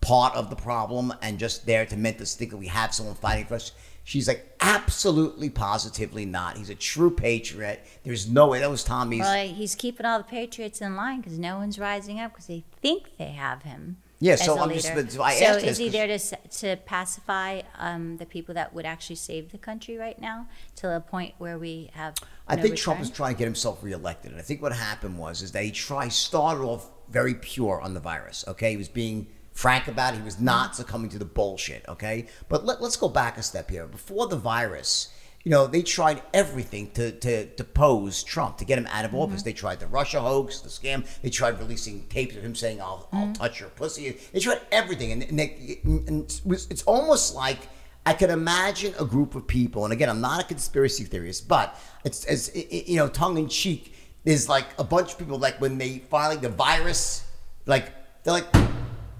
part 0.00 0.34
of 0.34 0.48
the 0.48 0.56
problem 0.56 1.12
and 1.20 1.38
just 1.38 1.66
there 1.66 1.84
to 1.86 1.96
make 1.96 2.20
us 2.20 2.34
think 2.34 2.50
that 2.50 2.56
we 2.56 2.68
have 2.68 2.94
someone 2.94 3.14
fighting 3.14 3.44
for 3.44 3.56
us?" 3.56 3.72
She's 4.04 4.26
like, 4.26 4.56
"Absolutely, 4.60 5.48
positively 5.48 6.24
not. 6.24 6.56
He's 6.56 6.70
a 6.70 6.74
true 6.74 7.10
patriot. 7.10 7.86
There's 8.04 8.28
no 8.28 8.48
way 8.48 8.60
that 8.60 8.70
was 8.70 8.82
Tomi's." 8.82 9.20
well, 9.20 9.46
he's 9.46 9.74
keeping 9.74 10.06
all 10.06 10.18
the 10.18 10.24
patriots 10.24 10.80
in 10.80 10.96
line 10.96 11.20
because 11.20 11.38
no 11.38 11.58
one's 11.58 11.78
rising 11.78 12.18
up 12.18 12.32
because 12.32 12.46
they 12.46 12.64
think 12.80 13.16
they 13.16 13.30
have 13.32 13.62
him. 13.62 13.98
Yeah, 14.22 14.36
so 14.36 14.56
I'm 14.56 14.70
just- 14.72 14.88
leader. 14.88 15.02
but 15.02 15.12
so 15.12 15.20
I 15.20 15.34
so 15.34 15.44
asked 15.46 15.64
is 15.64 15.78
he 15.78 15.88
there 15.88 16.06
to 16.06 16.18
to 16.18 16.76
pacify 16.84 17.62
um, 17.76 18.18
the 18.18 18.26
people 18.26 18.54
that 18.54 18.72
would 18.72 18.86
actually 18.86 19.16
save 19.16 19.50
the 19.50 19.58
country 19.58 19.96
right 19.96 20.16
now 20.20 20.46
to 20.76 20.94
a 20.94 21.00
point 21.00 21.34
where 21.38 21.58
we 21.58 21.90
have? 21.94 22.14
I 22.46 22.54
no 22.54 22.62
think 22.62 22.76
Trump 22.76 23.00
is 23.00 23.10
trying 23.10 23.34
to 23.34 23.38
get 23.38 23.46
himself 23.46 23.82
reelected, 23.82 24.30
and 24.30 24.40
I 24.40 24.44
think 24.44 24.62
what 24.62 24.72
happened 24.72 25.18
was 25.18 25.42
is 25.42 25.50
that 25.52 25.64
he 25.64 25.72
tried 25.72 26.12
started 26.12 26.62
off 26.62 26.88
very 27.08 27.34
pure 27.34 27.80
on 27.80 27.94
the 27.94 28.00
virus. 28.00 28.44
Okay, 28.46 28.70
he 28.70 28.76
was 28.76 28.88
being 28.88 29.26
frank 29.52 29.88
about 29.88 30.14
it. 30.14 30.18
He 30.18 30.22
was 30.22 30.40
not 30.40 30.76
succumbing 30.76 31.10
to 31.10 31.18
the 31.18 31.24
bullshit. 31.24 31.84
Okay, 31.88 32.26
but 32.48 32.64
let, 32.64 32.80
let's 32.82 32.96
go 32.96 33.08
back 33.08 33.38
a 33.38 33.42
step 33.42 33.70
here. 33.70 33.86
Before 33.86 34.26
the 34.26 34.36
virus, 34.36 35.12
you 35.44 35.50
know, 35.50 35.66
they 35.66 35.82
tried 35.82 36.22
everything 36.32 36.90
to 36.92 37.12
to 37.12 37.46
depose 37.46 38.22
Trump 38.22 38.58
to 38.58 38.64
get 38.64 38.78
him 38.78 38.86
out 38.88 39.04
of 39.04 39.14
office. 39.14 39.40
Mm-hmm. 39.40 39.44
They 39.44 39.52
tried 39.52 39.80
the 39.80 39.86
Russia 39.88 40.20
hoax, 40.20 40.60
the 40.60 40.68
scam. 40.68 41.04
They 41.22 41.30
tried 41.30 41.58
releasing 41.58 42.06
tapes 42.08 42.36
of 42.36 42.42
him 42.42 42.54
saying, 42.54 42.80
"I'll, 42.80 43.08
I'll 43.12 43.22
mm-hmm. 43.24 43.32
touch 43.32 43.60
your 43.60 43.70
pussy." 43.70 44.18
They 44.32 44.40
tried 44.40 44.60
everything, 44.70 45.12
and, 45.12 45.22
and, 45.22 45.38
they, 45.38 45.80
and 45.84 46.30
it 46.30 46.40
was, 46.44 46.68
it's 46.70 46.82
almost 46.84 47.34
like 47.34 47.58
I 48.06 48.14
could 48.14 48.30
imagine 48.30 48.94
a 48.98 49.04
group 49.04 49.34
of 49.34 49.46
people, 49.46 49.84
and 49.84 49.92
again, 49.92 50.08
I'm 50.08 50.20
not 50.20 50.40
a 50.42 50.46
conspiracy 50.46 51.04
theorist, 51.04 51.46
but 51.48 51.78
it's 52.04 52.24
as 52.24 52.50
i- 52.54 52.58
i- 52.58 52.84
you 52.86 52.96
know, 52.96 53.08
tongue 53.08 53.38
in 53.38 53.48
cheek. 53.48 53.94
There's 54.24 54.48
like 54.48 54.66
a 54.78 54.84
bunch 54.84 55.12
of 55.12 55.18
people 55.18 55.38
like 55.38 55.60
when 55.60 55.78
they 55.78 55.98
finally 56.10 56.36
the 56.36 56.48
virus, 56.48 57.24
like 57.66 57.92
they're 58.22 58.34
like, 58.34 58.46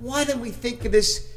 why 0.02 0.24
didn't 0.24 0.40
we 0.40 0.50
think 0.50 0.84
of 0.84 0.92
this 0.92 1.28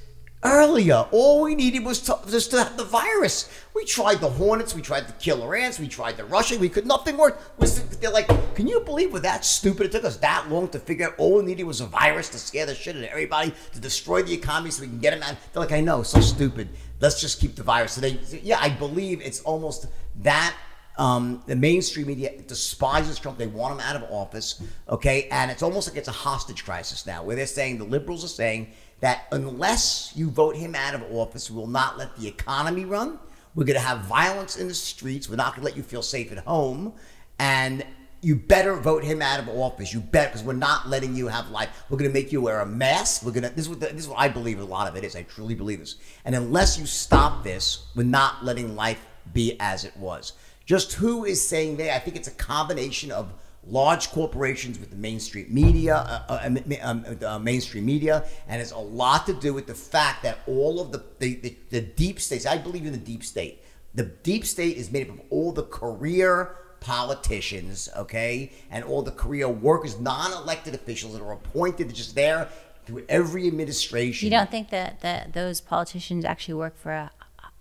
earlier? 0.44 1.06
All 1.12 1.44
we 1.44 1.56
needed 1.56 1.86
was 1.86 2.02
to, 2.02 2.20
just 2.30 2.52
to 2.52 2.64
have 2.64 2.78
the 2.78 2.84
virus. 2.84 3.50
We 3.76 3.86
tried 3.86 4.22
the 4.22 4.30
hornets, 4.30 4.74
we 4.74 4.82
tried 4.82 5.08
the 5.08 5.14
killer 5.14 5.56
ants, 5.56 5.80
we 5.80 5.88
tried 5.88 6.18
the 6.18 6.26
Russian, 6.26 6.60
we 6.60 6.70
could 6.70 6.86
nothing 6.86 7.16
worked. 7.16 7.60
They're 8.02 8.12
like, 8.12 8.28
can 8.56 8.68
you 8.68 8.80
believe 8.82 9.14
we're 9.14 9.20
that 9.20 9.46
stupid? 9.46 9.86
It 9.88 9.92
took 9.92 10.04
us 10.04 10.18
that 10.18 10.50
long 10.50 10.68
to 10.70 10.80
figure 10.80 11.08
out 11.08 11.16
all 11.18 11.38
we 11.38 11.44
needed 11.44 11.64
was 11.64 11.82
a 11.82 11.86
virus 11.86 12.30
to 12.30 12.40
scare 12.40 12.66
the 12.66 12.76
shit 12.76 12.96
out 12.96 13.04
of 13.04 13.10
everybody, 13.10 13.54
to 13.74 13.80
destroy 13.80 14.24
the 14.24 14.34
economy 14.34 14.72
so 14.72 14.82
we 14.82 14.88
can 14.88 15.00
get 15.00 15.12
them 15.12 15.24
out. 15.24 15.36
They're 15.54 15.62
like, 15.62 15.72
I 15.72 15.82
know, 15.82 16.04
so 16.04 16.20
stupid. 16.20 16.70
Let's 17.00 17.22
just 17.22 17.40
keep 17.40 17.56
the 17.56 17.64
virus. 17.64 17.94
So 17.94 18.02
they, 18.02 18.20
yeah, 18.42 18.60
I 18.60 18.70
believe 18.70 19.22
it's 19.22 19.42
almost 19.42 19.88
that 20.22 20.56
Um, 20.98 21.44
the 21.46 21.56
mainstream 21.56 22.08
media 22.08 22.42
despises 22.42 23.20
Trump. 23.20 23.38
They 23.38 23.48
want 23.48 23.74
him 23.74 23.80
out 23.82 23.96
of 23.96 24.04
office. 24.12 24.62
Okay, 24.90 25.28
and 25.30 25.52
it's 25.52 25.64
almost 25.64 25.90
like 25.90 25.98
it's 25.98 26.08
a 26.08 26.14
hostage 26.14 26.64
crisis 26.64 27.06
now, 27.06 27.24
where 27.24 27.36
they're 27.36 27.46
saying 27.46 27.78
the 27.78 27.84
liberals 27.86 28.24
are 28.24 28.30
saying 28.30 28.72
that 29.02 29.28
unless 29.32 30.14
you 30.16 30.30
vote 30.30 30.56
him 30.56 30.74
out 30.74 30.96
of 30.96 31.04
office, 31.12 31.52
we 31.52 31.58
will 31.58 31.68
not 31.68 31.98
let 31.98 32.16
the 32.16 32.28
economy 32.28 32.86
run. 32.86 33.20
We're 33.56 33.66
going 33.66 33.80
to 33.80 33.86
have 33.86 34.02
violence 34.06 34.58
in 34.58 34.68
the 34.68 34.74
streets. 34.74 35.30
We're 35.30 35.36
not 35.36 35.52
going 35.56 35.62
to 35.62 35.66
let 35.66 35.78
you 35.78 35.84
feel 35.84 36.02
safe 36.02 36.32
at 36.32 36.40
home, 36.40 36.94
and 37.40 37.86
you 38.22 38.36
better 38.36 38.76
vote 38.76 39.04
him 39.04 39.22
out 39.22 39.40
of 39.40 39.50
office. 39.50 39.94
You 39.94 40.00
bet 40.00 40.30
because 40.30 40.44
we're 40.44 40.54
not 40.54 40.90
letting 40.90 41.16
you 41.16 41.28
have 41.28 41.50
life. 41.52 41.70
We're 41.90 41.98
going 41.98 42.10
to 42.10 42.14
make 42.14 42.32
you 42.32 42.42
wear 42.42 42.62
a 42.62 42.66
mask. 42.66 43.24
We're 43.24 43.32
going 43.32 43.44
to. 43.44 43.50
This 43.50 43.66
is 43.66 43.70
what 43.70 43.80
the, 43.82 43.88
this 43.88 44.04
is 44.04 44.08
what 44.08 44.20
I 44.20 44.30
believe. 44.30 44.60
A 44.60 44.64
lot 44.64 44.88
of 44.88 44.96
it 44.96 45.04
is. 45.04 45.16
I 45.16 45.24
truly 45.24 45.56
believe 45.56 45.80
this. 45.80 45.98
And 46.24 46.34
unless 46.34 46.80
you 46.80 46.86
stop 46.86 47.44
this, 47.44 47.86
we're 47.96 48.04
not 48.04 48.44
letting 48.44 48.76
life 48.76 49.06
be 49.34 49.58
as 49.60 49.86
it 49.86 49.96
was. 49.98 50.34
Just 50.66 50.94
who 50.94 51.26
is 51.26 51.48
saying 51.48 51.78
they? 51.78 51.92
I 51.92 52.00
think 52.00 52.16
it's 52.16 52.28
a 52.28 52.32
combination 52.32 53.12
of 53.12 53.32
large 53.68 54.12
corporations 54.12 54.80
with 54.80 54.90
the 54.90 54.96
mainstream 54.96 55.48
media, 55.50 55.96
uh, 55.96 56.26
uh, 56.30 56.60
um, 56.82 57.06
uh, 57.24 57.40
mainstream 57.40 57.86
media, 57.86 58.26
and 58.48 58.62
it's 58.62 58.72
a 58.72 58.78
lot 58.78 59.26
to 59.26 59.34
do 59.34 59.54
with 59.54 59.68
the 59.68 59.76
fact 59.76 60.24
that 60.24 60.40
all 60.48 60.80
of 60.80 60.92
the, 60.92 61.04
the, 61.20 61.36
the, 61.36 61.58
the 61.70 61.82
deep 61.82 62.20
states, 62.20 62.46
I 62.46 62.58
believe 62.58 62.86
in 62.86 62.92
the 62.92 62.98
deep 62.98 63.24
state. 63.24 63.64
The 63.94 64.04
deep 64.04 64.46
state 64.46 64.78
is 64.78 64.92
made 64.92 65.10
up 65.10 65.16
of 65.16 65.22
all 65.30 65.52
the 65.52 65.64
career 65.64 66.56
politicians, 66.80 67.90
okay, 67.96 68.52
and 68.70 68.84
all 68.84 69.02
the 69.02 69.12
career 69.12 69.48
workers, 69.48 70.00
non-elected 70.00 70.76
officials 70.76 71.14
that 71.14 71.22
are 71.22 71.34
appointed, 71.34 71.94
just 71.94 72.14
there 72.14 72.50
through 72.86 73.06
every 73.10 73.48
administration. 73.48 74.28
You 74.28 74.32
don't 74.32 74.52
think 74.52 74.70
that, 74.70 75.02
that 75.02 75.34
those 75.34 75.62
politicians 75.62 76.26
actually 76.26 76.54
work 76.56 76.78
for 76.78 76.92
a, 76.92 77.12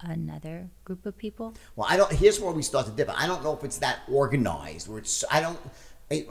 another 0.05 0.69
group 0.85 1.07
of 1.07 1.17
people? 1.17 1.55
Well, 1.77 1.87
I 1.88 1.97
don't. 1.97 2.12
Here's 2.12 2.40
where 2.40 2.53
we 2.53 2.62
start 2.62 2.87
to 2.87 2.93
differ. 2.93 3.14
I 3.17 3.27
don't 3.27 3.43
know 3.43 3.55
if 3.57 3.64
it's 3.64 3.79
that 3.79 4.01
organized. 4.11 4.88
Where 4.88 4.99
it's. 4.99 5.25
I 5.31 5.40
don't. 5.40 5.59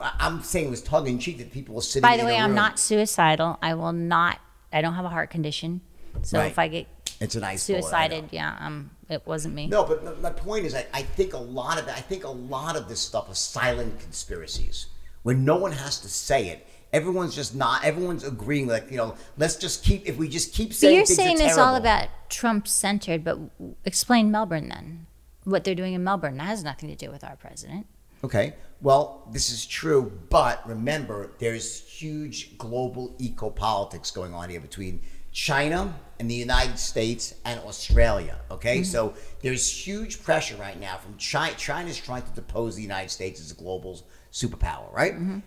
I'm 0.00 0.42
saying 0.42 0.66
it 0.66 0.70
was 0.70 0.82
tongue 0.82 1.06
in 1.06 1.18
cheek 1.18 1.38
that 1.38 1.52
people 1.52 1.74
were 1.74 1.82
sitting. 1.82 2.02
By 2.02 2.16
the 2.16 2.24
way, 2.24 2.38
I'm 2.38 2.54
not 2.54 2.78
suicidal. 2.78 3.58
I 3.60 3.74
will 3.74 3.92
not. 3.92 4.40
I 4.72 4.80
don't 4.80 4.94
have 4.94 5.04
a 5.04 5.10
heart 5.10 5.30
condition, 5.30 5.80
so 6.22 6.38
right. 6.38 6.50
if 6.50 6.58
I 6.58 6.68
get 6.68 6.86
it's 7.20 7.34
a 7.34 7.40
nice 7.40 7.62
suicided, 7.62 8.28
yeah, 8.32 8.56
um, 8.60 8.90
it 9.08 9.22
wasn't 9.26 9.54
me. 9.54 9.66
No, 9.66 9.84
but 9.84 10.20
my 10.20 10.30
point 10.30 10.66
is, 10.66 10.74
I, 10.74 10.86
I 10.92 11.02
think 11.02 11.32
a 11.34 11.38
lot 11.38 11.78
of 11.78 11.88
I 11.88 12.00
think 12.00 12.24
a 12.24 12.30
lot 12.30 12.76
of 12.76 12.88
this 12.88 13.00
stuff 13.00 13.30
is 13.30 13.38
silent 13.38 14.00
conspiracies 14.00 14.86
where 15.22 15.34
no 15.34 15.56
one 15.56 15.72
has 15.72 16.00
to 16.00 16.08
say 16.08 16.48
it 16.48 16.66
everyone's 16.94 17.34
just 17.34 17.54
not 17.54 17.84
everyone's 17.84 18.24
agreeing 18.24 18.66
like 18.66 18.90
you 18.90 18.96
know 18.96 19.14
let's 19.36 19.56
just 19.56 19.84
keep 19.84 20.06
if 20.06 20.16
we 20.16 20.28
just 20.28 20.54
keep 20.54 20.72
saying 20.72 20.92
but 20.92 20.96
you're 20.96 21.06
saying 21.06 21.40
it's 21.40 21.58
all 21.58 21.74
about 21.74 22.08
trump 22.28 22.66
centered 22.66 23.24
but 23.24 23.38
explain 23.84 24.30
melbourne 24.30 24.68
then 24.68 25.06
what 25.44 25.62
they're 25.62 25.74
doing 25.74 25.92
in 25.92 26.02
melbourne. 26.02 26.38
That 26.38 26.44
has 26.46 26.64
nothing 26.64 26.88
to 26.88 26.96
do 26.96 27.10
with 27.10 27.22
our 27.22 27.36
president. 27.36 27.86
Okay 28.22 28.54
well 28.84 29.26
this 29.32 29.50
is 29.50 29.66
true 29.66 30.12
but 30.30 30.66
remember 30.68 31.32
there's 31.38 31.80
huge 31.88 32.56
global 32.58 33.14
eco 33.18 33.50
politics 33.50 34.10
going 34.10 34.34
on 34.34 34.50
here 34.50 34.60
between 34.60 35.00
china 35.32 35.92
and 36.20 36.30
the 36.30 36.34
united 36.34 36.78
states 36.78 37.34
and 37.44 37.58
australia 37.60 38.38
okay? 38.50 38.78
Mm-hmm. 38.78 38.84
so 38.84 39.14
there's 39.42 39.68
huge 39.68 40.22
pressure 40.22 40.56
right 40.56 40.78
now 40.78 40.96
from 40.98 41.16
china 41.16 41.54
china's 41.56 41.98
trying 41.98 42.22
to 42.22 42.30
depose 42.32 42.76
the 42.76 42.82
united 42.82 43.10
states 43.10 43.40
as 43.40 43.50
a 43.50 43.54
global 43.54 44.00
superpower 44.32 44.92
right? 44.92 45.14
Mm-hmm. 45.14 45.38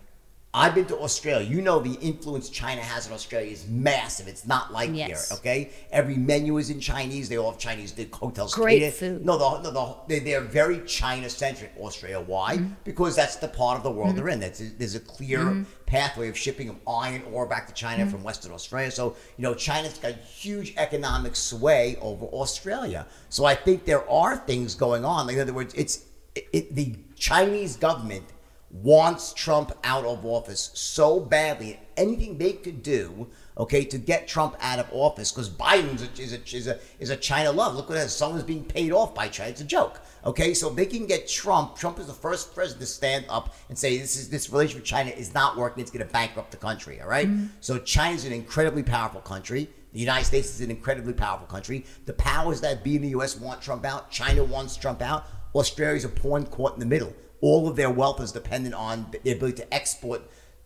I've 0.54 0.74
been 0.74 0.86
to 0.86 0.98
Australia. 0.98 1.46
You 1.46 1.60
know 1.60 1.78
the 1.78 1.98
influence 2.00 2.48
China 2.48 2.80
has 2.80 3.06
in 3.06 3.12
Australia 3.12 3.50
is 3.50 3.68
massive. 3.68 4.28
It's 4.28 4.46
not 4.46 4.72
like 4.72 4.90
yes. 4.94 5.28
here, 5.28 5.36
okay? 5.38 5.70
Every 5.92 6.16
menu 6.16 6.56
is 6.56 6.70
in 6.70 6.80
Chinese. 6.80 7.28
They 7.28 7.36
all 7.36 7.50
have 7.50 7.60
Chinese 7.60 7.92
the 7.92 8.08
hotels. 8.10 8.54
Great 8.54 8.80
catered. 8.80 8.94
food. 8.94 9.26
No, 9.26 9.36
the, 9.36 9.70
no, 9.70 10.00
the, 10.08 10.20
they, 10.20 10.34
are 10.34 10.40
very 10.40 10.80
China-centric, 10.86 11.72
Australia. 11.78 12.20
Why? 12.20 12.56
Mm-hmm. 12.56 12.72
Because 12.84 13.14
that's 13.14 13.36
the 13.36 13.48
part 13.48 13.76
of 13.76 13.82
the 13.82 13.90
world 13.90 14.10
mm-hmm. 14.10 14.16
they're 14.16 14.28
in. 14.28 14.40
That's, 14.40 14.62
there's 14.78 14.94
a 14.94 15.00
clear 15.00 15.40
mm-hmm. 15.40 15.64
pathway 15.84 16.30
of 16.30 16.36
shipping 16.36 16.70
of 16.70 16.76
iron 16.88 17.22
ore 17.30 17.44
back 17.44 17.66
to 17.66 17.74
China 17.74 18.04
mm-hmm. 18.04 18.12
from 18.12 18.24
Western 18.24 18.52
Australia. 18.52 18.90
So, 18.90 19.16
you 19.36 19.42
know, 19.42 19.54
China's 19.54 19.98
got 19.98 20.14
huge 20.14 20.72
economic 20.78 21.36
sway 21.36 21.98
over 22.00 22.24
Australia. 22.24 23.06
So 23.28 23.44
I 23.44 23.54
think 23.54 23.84
there 23.84 24.08
are 24.10 24.38
things 24.38 24.74
going 24.74 25.04
on. 25.04 25.26
Like, 25.26 25.36
in 25.36 25.42
other 25.42 25.52
words, 25.52 25.74
it's 25.74 26.06
it, 26.34 26.48
it, 26.54 26.74
the 26.74 26.96
Chinese 27.16 27.76
government– 27.76 28.24
wants 28.70 29.32
Trump 29.32 29.72
out 29.82 30.04
of 30.04 30.24
office 30.24 30.70
so 30.74 31.20
badly. 31.20 31.80
Anything 31.96 32.38
they 32.38 32.52
could 32.52 32.82
do, 32.82 33.28
okay, 33.56 33.84
to 33.84 33.98
get 33.98 34.28
Trump 34.28 34.56
out 34.60 34.78
of 34.78 34.88
office, 34.92 35.32
because 35.32 35.48
Biden 35.48 35.94
is 35.94 36.02
a, 36.02 36.22
is 36.22 36.32
a, 36.32 36.56
is 36.56 36.66
a, 36.66 36.78
is 37.00 37.10
a 37.10 37.16
China 37.16 37.50
love. 37.50 37.74
Look 37.74 37.88
what 37.88 37.96
that 37.96 38.06
is. 38.06 38.14
someone's 38.14 38.44
being 38.44 38.64
paid 38.64 38.92
off 38.92 39.14
by 39.14 39.28
China. 39.28 39.50
It's 39.50 39.60
a 39.62 39.64
joke. 39.64 40.00
Okay, 40.24 40.52
so 40.52 40.68
they 40.68 40.86
can 40.86 41.06
get 41.06 41.26
Trump. 41.26 41.76
Trump 41.76 41.98
is 41.98 42.06
the 42.06 42.12
first 42.12 42.54
president 42.54 42.80
to 42.82 42.86
stand 42.86 43.24
up 43.28 43.54
and 43.68 43.78
say 43.78 43.96
this 43.98 44.16
is 44.16 44.28
this 44.28 44.50
relationship 44.50 44.82
with 44.82 44.88
China 44.88 45.10
is 45.10 45.32
not 45.32 45.56
working. 45.56 45.80
It's 45.80 45.90
going 45.90 46.06
to 46.06 46.12
bankrupt 46.12 46.50
the 46.50 46.56
country. 46.56 47.00
All 47.00 47.08
right? 47.08 47.28
mm-hmm. 47.28 47.46
So 47.60 47.78
China 47.78 48.14
is 48.14 48.26
an 48.26 48.32
incredibly 48.32 48.82
powerful 48.82 49.20
country. 49.22 49.70
The 49.92 50.00
United 50.00 50.26
States 50.26 50.50
is 50.50 50.60
an 50.60 50.70
incredibly 50.70 51.14
powerful 51.14 51.46
country. 51.46 51.86
The 52.04 52.12
powers 52.12 52.60
that 52.60 52.84
be 52.84 52.96
in 52.96 53.02
the 53.02 53.08
U.S. 53.10 53.40
want 53.40 53.62
Trump 53.62 53.86
out. 53.86 54.10
China 54.10 54.44
wants 54.44 54.76
Trump 54.76 55.00
out. 55.00 55.26
Australia's 55.54 56.04
a 56.04 56.10
pawn 56.10 56.44
caught 56.46 56.74
in 56.74 56.80
the 56.80 56.86
middle 56.86 57.14
all 57.40 57.68
of 57.68 57.76
their 57.76 57.90
wealth 57.90 58.20
is 58.20 58.32
dependent 58.32 58.74
on 58.74 59.06
the 59.22 59.32
ability 59.32 59.58
to 59.58 59.74
export 59.74 60.22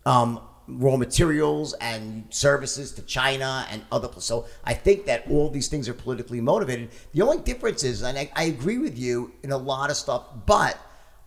um, 0.06 0.40
raw 0.66 0.96
materials 0.96 1.74
and 1.74 2.24
services 2.30 2.92
to 2.92 3.02
China 3.02 3.66
and 3.70 3.84
other 3.90 4.08
places. 4.08 4.24
So 4.24 4.46
I 4.64 4.74
think 4.74 5.06
that 5.06 5.24
all 5.28 5.50
these 5.50 5.68
things 5.68 5.88
are 5.88 5.94
politically 5.94 6.40
motivated. 6.40 6.90
The 7.12 7.22
only 7.22 7.42
difference 7.42 7.84
is, 7.84 8.02
and 8.02 8.18
I, 8.18 8.30
I 8.34 8.44
agree 8.44 8.78
with 8.78 8.98
you 8.98 9.32
in 9.42 9.52
a 9.52 9.56
lot 9.56 9.90
of 9.90 9.96
stuff, 9.96 10.26
but 10.46 10.78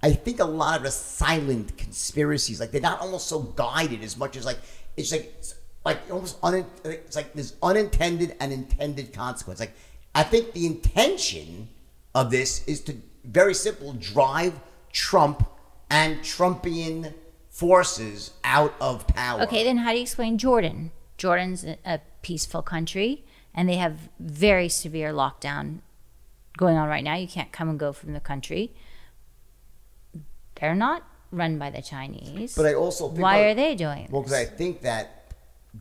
I 0.02 0.12
think 0.12 0.40
a 0.40 0.46
lot 0.46 0.78
of 0.78 0.84
the 0.84 0.92
silent 0.92 1.78
conspiracies, 1.78 2.60
like 2.60 2.72
they're 2.72 2.82
not 2.82 3.02
almost 3.02 3.28
so 3.28 3.40
guided 3.40 4.04
as 4.04 4.18
much 4.18 4.38
as 4.38 4.46
like 4.46 4.60
it's 4.98 5.12
like 5.12 5.34
it's 5.38 5.56
like 5.84 6.00
almost 6.12 6.38
un, 6.44 6.66
it's 6.84 7.16
like 7.16 7.34
there's 7.34 7.56
unintended 7.62 8.36
and 8.40 8.52
intended 8.52 9.14
consequence. 9.14 9.60
Like 9.60 9.74
I 10.14 10.24
think 10.24 10.54
the 10.54 10.66
intention 10.66 11.70
of 12.14 12.32
this 12.32 12.66
is 12.68 12.82
to 12.82 12.96
very 13.24 13.54
simple 13.54 13.94
drive 13.94 14.54
Trump 14.96 15.46
and 15.90 16.22
Trumpian 16.22 17.14
forces 17.50 18.32
out 18.46 18.74
of 18.80 19.06
power. 19.08 19.42
Okay, 19.42 19.62
then 19.62 19.78
how 19.80 19.92
do 19.92 19.98
you 19.98 20.02
explain 20.02 20.38
Jordan? 20.38 20.92
Jordan's 21.18 21.66
a 21.66 22.00
peaceful 22.22 22.62
country, 22.62 23.26
and 23.54 23.68
they 23.68 23.76
have 23.76 24.10
very 24.20 24.70
severe 24.70 25.12
lockdown 25.12 25.80
going 26.58 26.78
on 26.78 26.88
right 26.88 27.04
now. 27.04 27.16
You 27.16 27.28
can't 27.28 27.52
come 27.52 27.68
and 27.70 27.78
go 27.78 27.92
from 27.92 28.14
the 28.14 28.22
country. 28.22 28.74
They're 30.56 30.74
not 30.74 31.04
run 31.30 31.60
by 31.60 31.72
the 31.72 31.82
Chinese. 31.82 32.56
But 32.56 32.66
I 32.66 32.74
also 32.74 33.08
why 33.08 33.42
are 33.42 33.54
they 33.54 33.76
doing? 33.76 34.08
Well, 34.10 34.22
because 34.22 34.34
I 34.34 34.46
think 34.46 34.82
that 34.84 35.34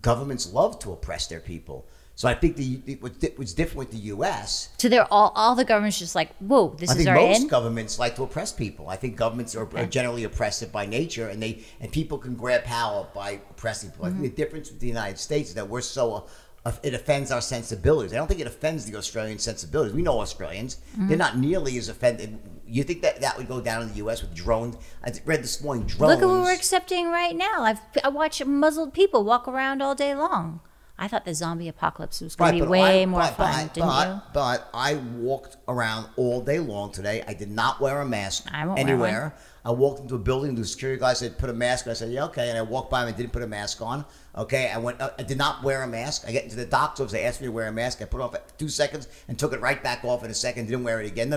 governments 0.02 0.52
love 0.52 0.80
to 0.80 0.90
oppress 0.90 1.28
their 1.28 1.40
people. 1.40 1.86
So 2.16 2.28
I 2.28 2.34
think 2.34 2.56
the 2.56 2.98
what's 3.00 3.54
different 3.54 3.76
with 3.76 3.90
the 3.90 3.98
U.S. 4.08 4.68
So 4.78 4.88
they're 4.88 5.12
all 5.12 5.32
all 5.34 5.56
the 5.56 5.64
governments 5.64 5.98
just 5.98 6.14
like 6.14 6.34
whoa 6.36 6.74
this 6.78 6.90
I 6.90 6.96
is 6.96 7.06
our 7.08 7.16
most 7.16 7.40
end? 7.40 7.50
governments 7.50 7.98
like 7.98 8.14
to 8.16 8.22
oppress 8.22 8.52
people. 8.52 8.88
I 8.88 8.96
think 8.96 9.16
governments 9.16 9.56
are, 9.56 9.68
are, 9.76 9.86
generally 9.86 10.22
oppressive 10.24 10.70
by 10.70 10.86
nature, 10.86 11.28
and 11.28 11.42
they 11.42 11.64
and 11.80 11.90
people 11.90 12.18
can 12.18 12.36
grab 12.36 12.62
power 12.64 13.08
by 13.14 13.40
oppressing 13.50 13.90
people. 13.90 14.06
Mm-hmm. 14.06 14.18
I 14.18 14.20
think 14.20 14.36
the 14.36 14.42
difference 14.42 14.70
with 14.70 14.80
the 14.80 14.86
United 14.86 15.18
States 15.18 15.50
is 15.50 15.54
that 15.56 15.68
we're 15.68 15.80
so. 15.80 16.26
Uh, 16.66 16.72
it 16.82 16.94
offends 16.94 17.30
our 17.30 17.42
sensibilities. 17.42 18.14
I 18.14 18.16
don't 18.16 18.26
think 18.26 18.40
it 18.40 18.46
offends 18.46 18.86
the 18.86 18.96
Australian 18.96 19.38
sensibilities. 19.38 19.92
We 19.92 20.00
know 20.00 20.20
Australians; 20.20 20.76
mm-hmm. 20.92 21.08
they're 21.08 21.18
not 21.18 21.36
nearly 21.36 21.76
as 21.76 21.90
offended. 21.90 22.38
You 22.66 22.84
think 22.84 23.02
that 23.02 23.20
that 23.20 23.36
would 23.36 23.48
go 23.48 23.60
down 23.60 23.82
in 23.82 23.88
the 23.88 23.96
U.S. 23.96 24.22
with 24.22 24.34
drones? 24.34 24.76
I 25.04 25.12
read 25.26 25.42
this 25.42 25.60
morning 25.60 25.84
drones. 25.84 26.14
Look 26.14 26.22
at 26.22 26.26
what 26.26 26.42
we're 26.42 26.54
accepting 26.54 27.10
right 27.10 27.36
now. 27.36 27.64
I've 27.64 27.80
I 28.02 28.08
watch 28.08 28.42
muzzled 28.46 28.94
people 28.94 29.24
walk 29.24 29.46
around 29.46 29.82
all 29.82 29.94
day 29.94 30.14
long. 30.14 30.60
I 30.96 31.08
thought 31.08 31.24
the 31.24 31.34
zombie 31.34 31.68
apocalypse 31.68 32.20
was 32.20 32.36
going 32.36 32.52
right, 32.52 32.58
to 32.58 32.64
be 32.64 32.70
way 32.70 33.02
I, 33.02 33.06
more 33.06 33.20
but, 33.20 33.34
fun, 33.34 33.66
but, 33.66 33.74
didn't 33.74 33.88
but, 33.88 34.08
you? 34.08 34.20
But 34.32 34.70
I 34.72 34.94
walked 34.94 35.56
around 35.66 36.08
all 36.16 36.40
day 36.40 36.60
long 36.60 36.92
today. 36.92 37.24
I 37.26 37.34
did 37.34 37.50
not 37.50 37.80
wear 37.80 38.00
a 38.00 38.06
mask 38.06 38.46
anywhere. 38.52 39.34
I 39.64 39.72
walked 39.72 40.00
into 40.02 40.14
a 40.14 40.18
building. 40.18 40.54
The 40.54 40.64
security 40.64 41.00
guy 41.00 41.14
said, 41.14 41.36
"Put 41.36 41.50
a 41.50 41.52
mask." 41.52 41.86
on. 41.86 41.90
I 41.92 41.94
said, 41.94 42.12
"Yeah, 42.12 42.26
okay." 42.26 42.48
And 42.48 42.56
I 42.56 42.62
walked 42.62 42.90
by 42.90 43.02
him 43.02 43.08
and 43.08 43.16
didn't 43.16 43.32
put 43.32 43.42
a 43.42 43.46
mask 43.46 43.82
on. 43.82 44.04
Okay, 44.36 44.70
I 44.70 44.78
went. 44.78 45.00
Uh, 45.00 45.10
I 45.18 45.24
did 45.24 45.38
not 45.38 45.64
wear 45.64 45.82
a 45.82 45.86
mask. 45.86 46.24
I 46.28 46.32
get 46.32 46.44
into 46.44 46.56
the 46.56 46.66
doctor's 46.66 47.04
office. 47.04 47.12
They 47.12 47.24
asked 47.24 47.40
me 47.40 47.46
to 47.48 47.52
wear 47.52 47.66
a 47.66 47.72
mask. 47.72 48.00
I 48.00 48.04
put 48.04 48.20
it 48.20 48.24
off 48.24 48.32
for 48.32 48.42
two 48.58 48.68
seconds 48.68 49.08
and 49.26 49.36
took 49.36 49.52
it 49.52 49.60
right 49.60 49.82
back 49.82 50.04
off 50.04 50.22
in 50.22 50.30
a 50.30 50.34
second. 50.34 50.66
Didn't 50.66 50.84
wear 50.84 51.00
it 51.00 51.06
again. 51.06 51.32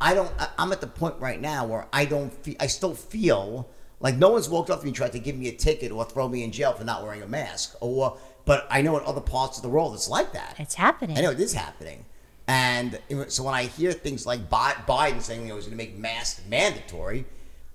I 0.00 0.14
don't. 0.14 0.32
I'm 0.56 0.72
at 0.72 0.80
the 0.80 0.86
point 0.86 1.16
right 1.18 1.40
now 1.40 1.66
where 1.66 1.88
I 1.92 2.06
don't. 2.06 2.32
Feel, 2.32 2.54
I 2.58 2.68
still 2.68 2.94
feel 2.94 3.68
like 4.00 4.16
no 4.16 4.30
one's 4.30 4.48
walked 4.48 4.70
up 4.70 4.80
to 4.80 4.84
me 4.84 4.90
and 4.90 4.96
tried 4.96 5.12
to 5.12 5.18
give 5.18 5.36
me 5.36 5.48
a 5.48 5.52
ticket 5.52 5.90
or 5.90 6.04
throw 6.04 6.28
me 6.28 6.42
in 6.44 6.52
jail 6.52 6.72
for 6.72 6.84
not 6.84 7.02
wearing 7.02 7.22
a 7.22 7.26
mask 7.26 7.76
or 7.80 8.18
but 8.44 8.66
I 8.70 8.82
know 8.82 8.98
in 8.98 9.04
other 9.04 9.20
parts 9.20 9.56
of 9.58 9.62
the 9.62 9.68
world 9.68 9.94
it's 9.94 10.08
like 10.08 10.32
that. 10.32 10.56
It's 10.58 10.74
happening. 10.74 11.16
I 11.16 11.20
know 11.20 11.30
it 11.30 11.40
is 11.40 11.54
happening. 11.54 12.04
And 12.46 12.98
so 13.28 13.44
when 13.44 13.54
I 13.54 13.64
hear 13.64 13.92
things 13.92 14.26
like 14.26 14.50
Biden 14.50 15.22
saying 15.22 15.42
you 15.42 15.48
know 15.48 15.56
he's 15.56 15.64
going 15.64 15.78
to 15.78 15.82
make 15.82 15.96
masks 15.96 16.42
mandatory, 16.48 17.24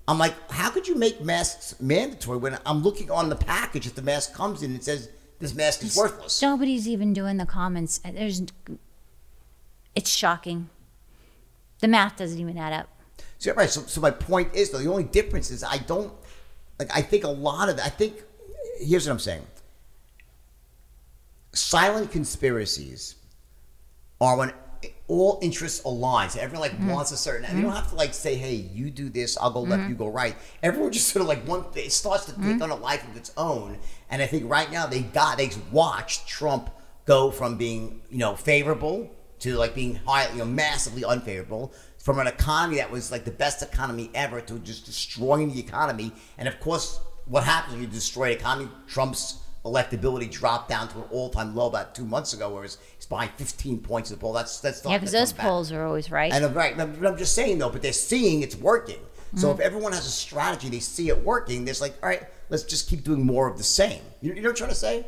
I'm 0.06 0.18
like, 0.18 0.34
how 0.50 0.70
could 0.70 0.86
you 0.86 0.94
make 0.96 1.20
masks 1.20 1.80
mandatory 1.80 2.38
when 2.38 2.58
I'm 2.64 2.82
looking 2.82 3.10
on 3.10 3.28
the 3.28 3.36
package 3.36 3.86
if 3.86 3.94
the 3.94 4.02
mask 4.02 4.34
comes 4.34 4.62
in 4.62 4.70
and 4.70 4.80
it 4.80 4.84
says 4.84 5.08
this 5.38 5.54
mask 5.54 5.82
is 5.82 5.96
worthless? 5.96 6.40
Nobody's 6.40 6.88
even 6.88 7.12
doing 7.12 7.36
the 7.36 7.46
comments. 7.46 8.00
Uh, 8.04 8.12
there's, 8.12 8.42
it's 9.94 10.10
shocking. 10.10 10.68
The 11.80 11.88
math 11.88 12.16
doesn't 12.16 12.38
even 12.38 12.58
add 12.58 12.72
up. 12.72 12.88
So, 13.38 13.54
right. 13.54 13.70
So, 13.70 13.82
so 13.82 14.00
my 14.00 14.10
point 14.10 14.54
is 14.54 14.70
though, 14.70 14.78
the 14.78 14.90
only 14.90 15.04
difference 15.04 15.50
is 15.50 15.64
I 15.64 15.78
don't 15.78 16.12
like. 16.78 16.94
I 16.94 17.02
think 17.02 17.24
a 17.24 17.28
lot 17.28 17.68
of. 17.68 17.78
I 17.80 17.88
think 17.88 18.22
here's 18.78 19.06
what 19.06 19.12
I'm 19.12 19.18
saying. 19.18 19.46
Silent 21.52 22.10
conspiracies 22.12 23.16
are 24.20 24.36
when 24.36 24.52
all 25.08 25.38
interests 25.42 25.82
align. 25.84 26.30
So 26.30 26.40
everyone 26.40 26.60
like 26.68 26.78
Mm-hmm. 26.78 26.88
wants 26.90 27.10
a 27.10 27.16
certain. 27.16 27.56
You 27.56 27.62
don't 27.64 27.72
have 27.72 27.90
to 27.90 27.96
like 27.96 28.14
say, 28.14 28.36
"Hey, 28.36 28.54
you 28.54 28.90
do 28.90 29.08
this, 29.08 29.36
I'll 29.36 29.50
go 29.50 29.62
left, 29.62 29.88
you 29.88 29.94
go 29.94 30.08
right." 30.08 30.36
Everyone 30.62 30.92
just 30.92 31.08
sort 31.08 31.22
of 31.22 31.28
like 31.28 31.46
one. 31.46 31.64
It 31.74 31.92
starts 31.92 32.26
to 32.26 32.32
Mm-hmm. 32.32 32.52
take 32.52 32.62
on 32.62 32.70
a 32.70 32.76
life 32.76 33.06
of 33.08 33.16
its 33.16 33.32
own. 33.36 33.78
And 34.10 34.22
I 34.22 34.26
think 34.26 34.48
right 34.48 34.70
now 34.70 34.86
they 34.86 35.00
got 35.02 35.38
they 35.38 35.50
watched 35.72 36.28
Trump 36.28 36.70
go 37.06 37.30
from 37.30 37.56
being 37.56 38.02
you 38.10 38.18
know 38.18 38.36
favorable 38.36 39.10
to 39.40 39.56
like 39.56 39.74
being 39.74 39.96
high, 40.06 40.30
you 40.32 40.38
know, 40.38 40.44
massively 40.44 41.04
unfavorable. 41.04 41.72
From 41.98 42.18
an 42.18 42.26
economy 42.26 42.76
that 42.76 42.90
was 42.90 43.10
like 43.10 43.24
the 43.24 43.30
best 43.30 43.62
economy 43.62 44.10
ever 44.14 44.40
to 44.42 44.58
just 44.60 44.86
destroying 44.86 45.52
the 45.52 45.58
economy. 45.60 46.12
And 46.38 46.46
of 46.48 46.58
course, 46.60 46.98
what 47.26 47.44
happens 47.44 47.74
when 47.74 47.82
you 47.82 47.88
destroy 47.88 48.26
an 48.26 48.32
economy? 48.38 48.70
Trump's 48.86 49.38
electability 49.64 50.30
dropped 50.30 50.68
down 50.68 50.88
to 50.88 50.98
an 50.98 51.04
all-time 51.10 51.54
low 51.54 51.66
about 51.66 51.94
two 51.94 52.04
months 52.04 52.32
ago, 52.32 52.54
whereas 52.54 52.78
he's 52.96 53.06
behind 53.06 53.30
15 53.36 53.80
points 53.80 54.10
in 54.10 54.16
the 54.16 54.20
poll. 54.20 54.32
That's 54.32 54.60
that's 54.60 54.84
Yeah, 54.84 54.98
because 54.98 55.12
those 55.12 55.32
polls 55.32 55.70
are 55.72 55.84
always 55.84 56.10
right. 56.10 56.32
And 56.32 56.44
I'm 56.44 56.54
right, 56.54 56.76
but 56.76 57.06
I'm 57.06 57.16
just 57.16 57.34
saying 57.34 57.58
though, 57.58 57.70
but 57.70 57.82
they're 57.82 57.92
seeing 57.92 58.42
it's 58.42 58.56
working. 58.56 59.00
So 59.36 59.50
if 59.50 59.58
mm-hmm. 59.58 59.66
everyone 59.66 59.92
has 59.92 60.06
a 60.06 60.10
strategy, 60.10 60.68
they 60.68 60.80
see 60.80 61.08
it 61.08 61.24
working. 61.24 61.64
There's 61.64 61.80
like, 61.80 61.94
all 62.02 62.08
right, 62.08 62.24
let's 62.48 62.64
just 62.64 62.88
keep 62.88 63.04
doing 63.04 63.24
more 63.24 63.46
of 63.46 63.58
the 63.58 63.64
same. 63.64 64.02
You, 64.20 64.34
you 64.34 64.42
know 64.42 64.48
what 64.48 64.50
I'm 64.50 64.56
trying 64.56 64.70
to 64.70 64.76
say? 64.76 65.06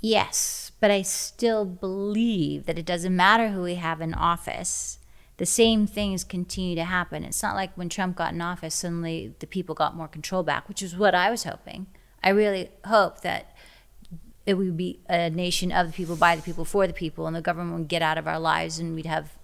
Yes, 0.00 0.72
but 0.80 0.90
I 0.90 1.02
still 1.02 1.64
believe 1.64 2.66
that 2.66 2.78
it 2.78 2.86
doesn't 2.86 3.14
matter 3.14 3.48
who 3.48 3.62
we 3.62 3.76
have 3.76 4.00
in 4.00 4.14
office. 4.14 4.98
The 5.38 5.46
same 5.46 5.86
things 5.86 6.22
continue 6.22 6.76
to 6.76 6.84
happen. 6.84 7.24
It's 7.24 7.42
not 7.42 7.56
like 7.56 7.74
when 7.74 7.88
Trump 7.88 8.16
got 8.16 8.32
in 8.32 8.40
office, 8.40 8.76
suddenly 8.76 9.34
the 9.40 9.46
people 9.46 9.74
got 9.74 9.96
more 9.96 10.08
control 10.08 10.42
back, 10.42 10.68
which 10.68 10.82
is 10.82 10.96
what 10.96 11.14
I 11.14 11.30
was 11.30 11.44
hoping. 11.44 11.86
I 12.22 12.30
really 12.30 12.70
hope 12.84 13.22
that 13.22 13.51
it 14.44 14.54
would 14.54 14.76
be 14.76 15.00
a 15.08 15.30
nation 15.30 15.70
of 15.70 15.86
the 15.86 15.92
people, 15.92 16.16
by 16.16 16.34
the 16.36 16.42
people, 16.42 16.64
for 16.64 16.86
the 16.86 16.92
people, 16.92 17.26
and 17.26 17.36
the 17.36 17.40
government 17.40 17.78
would 17.78 17.88
get 17.88 18.02
out 18.02 18.18
of 18.18 18.26
our 18.26 18.40
lives 18.40 18.78
and 18.78 18.94
we'd 18.94 19.06
have 19.06 19.36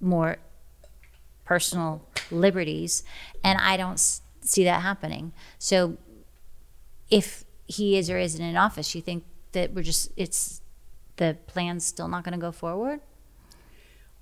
more 0.00 0.38
personal 1.44 2.04
liberties. 2.30 3.04
And 3.44 3.58
I 3.58 3.76
don't 3.76 3.98
see 4.40 4.64
that 4.64 4.82
happening. 4.82 5.32
So 5.58 5.98
if 7.10 7.44
he 7.66 7.96
is 7.96 8.10
or 8.10 8.18
isn't 8.18 8.44
in 8.44 8.56
office, 8.56 8.94
you 8.94 9.00
think 9.00 9.24
that 9.52 9.72
we're 9.72 9.82
just, 9.82 10.10
it's, 10.16 10.60
the 11.16 11.36
plan's 11.46 11.84
still 11.84 12.08
not 12.08 12.24
going 12.24 12.32
to 12.32 12.40
go 12.40 12.50
forward? 12.50 13.00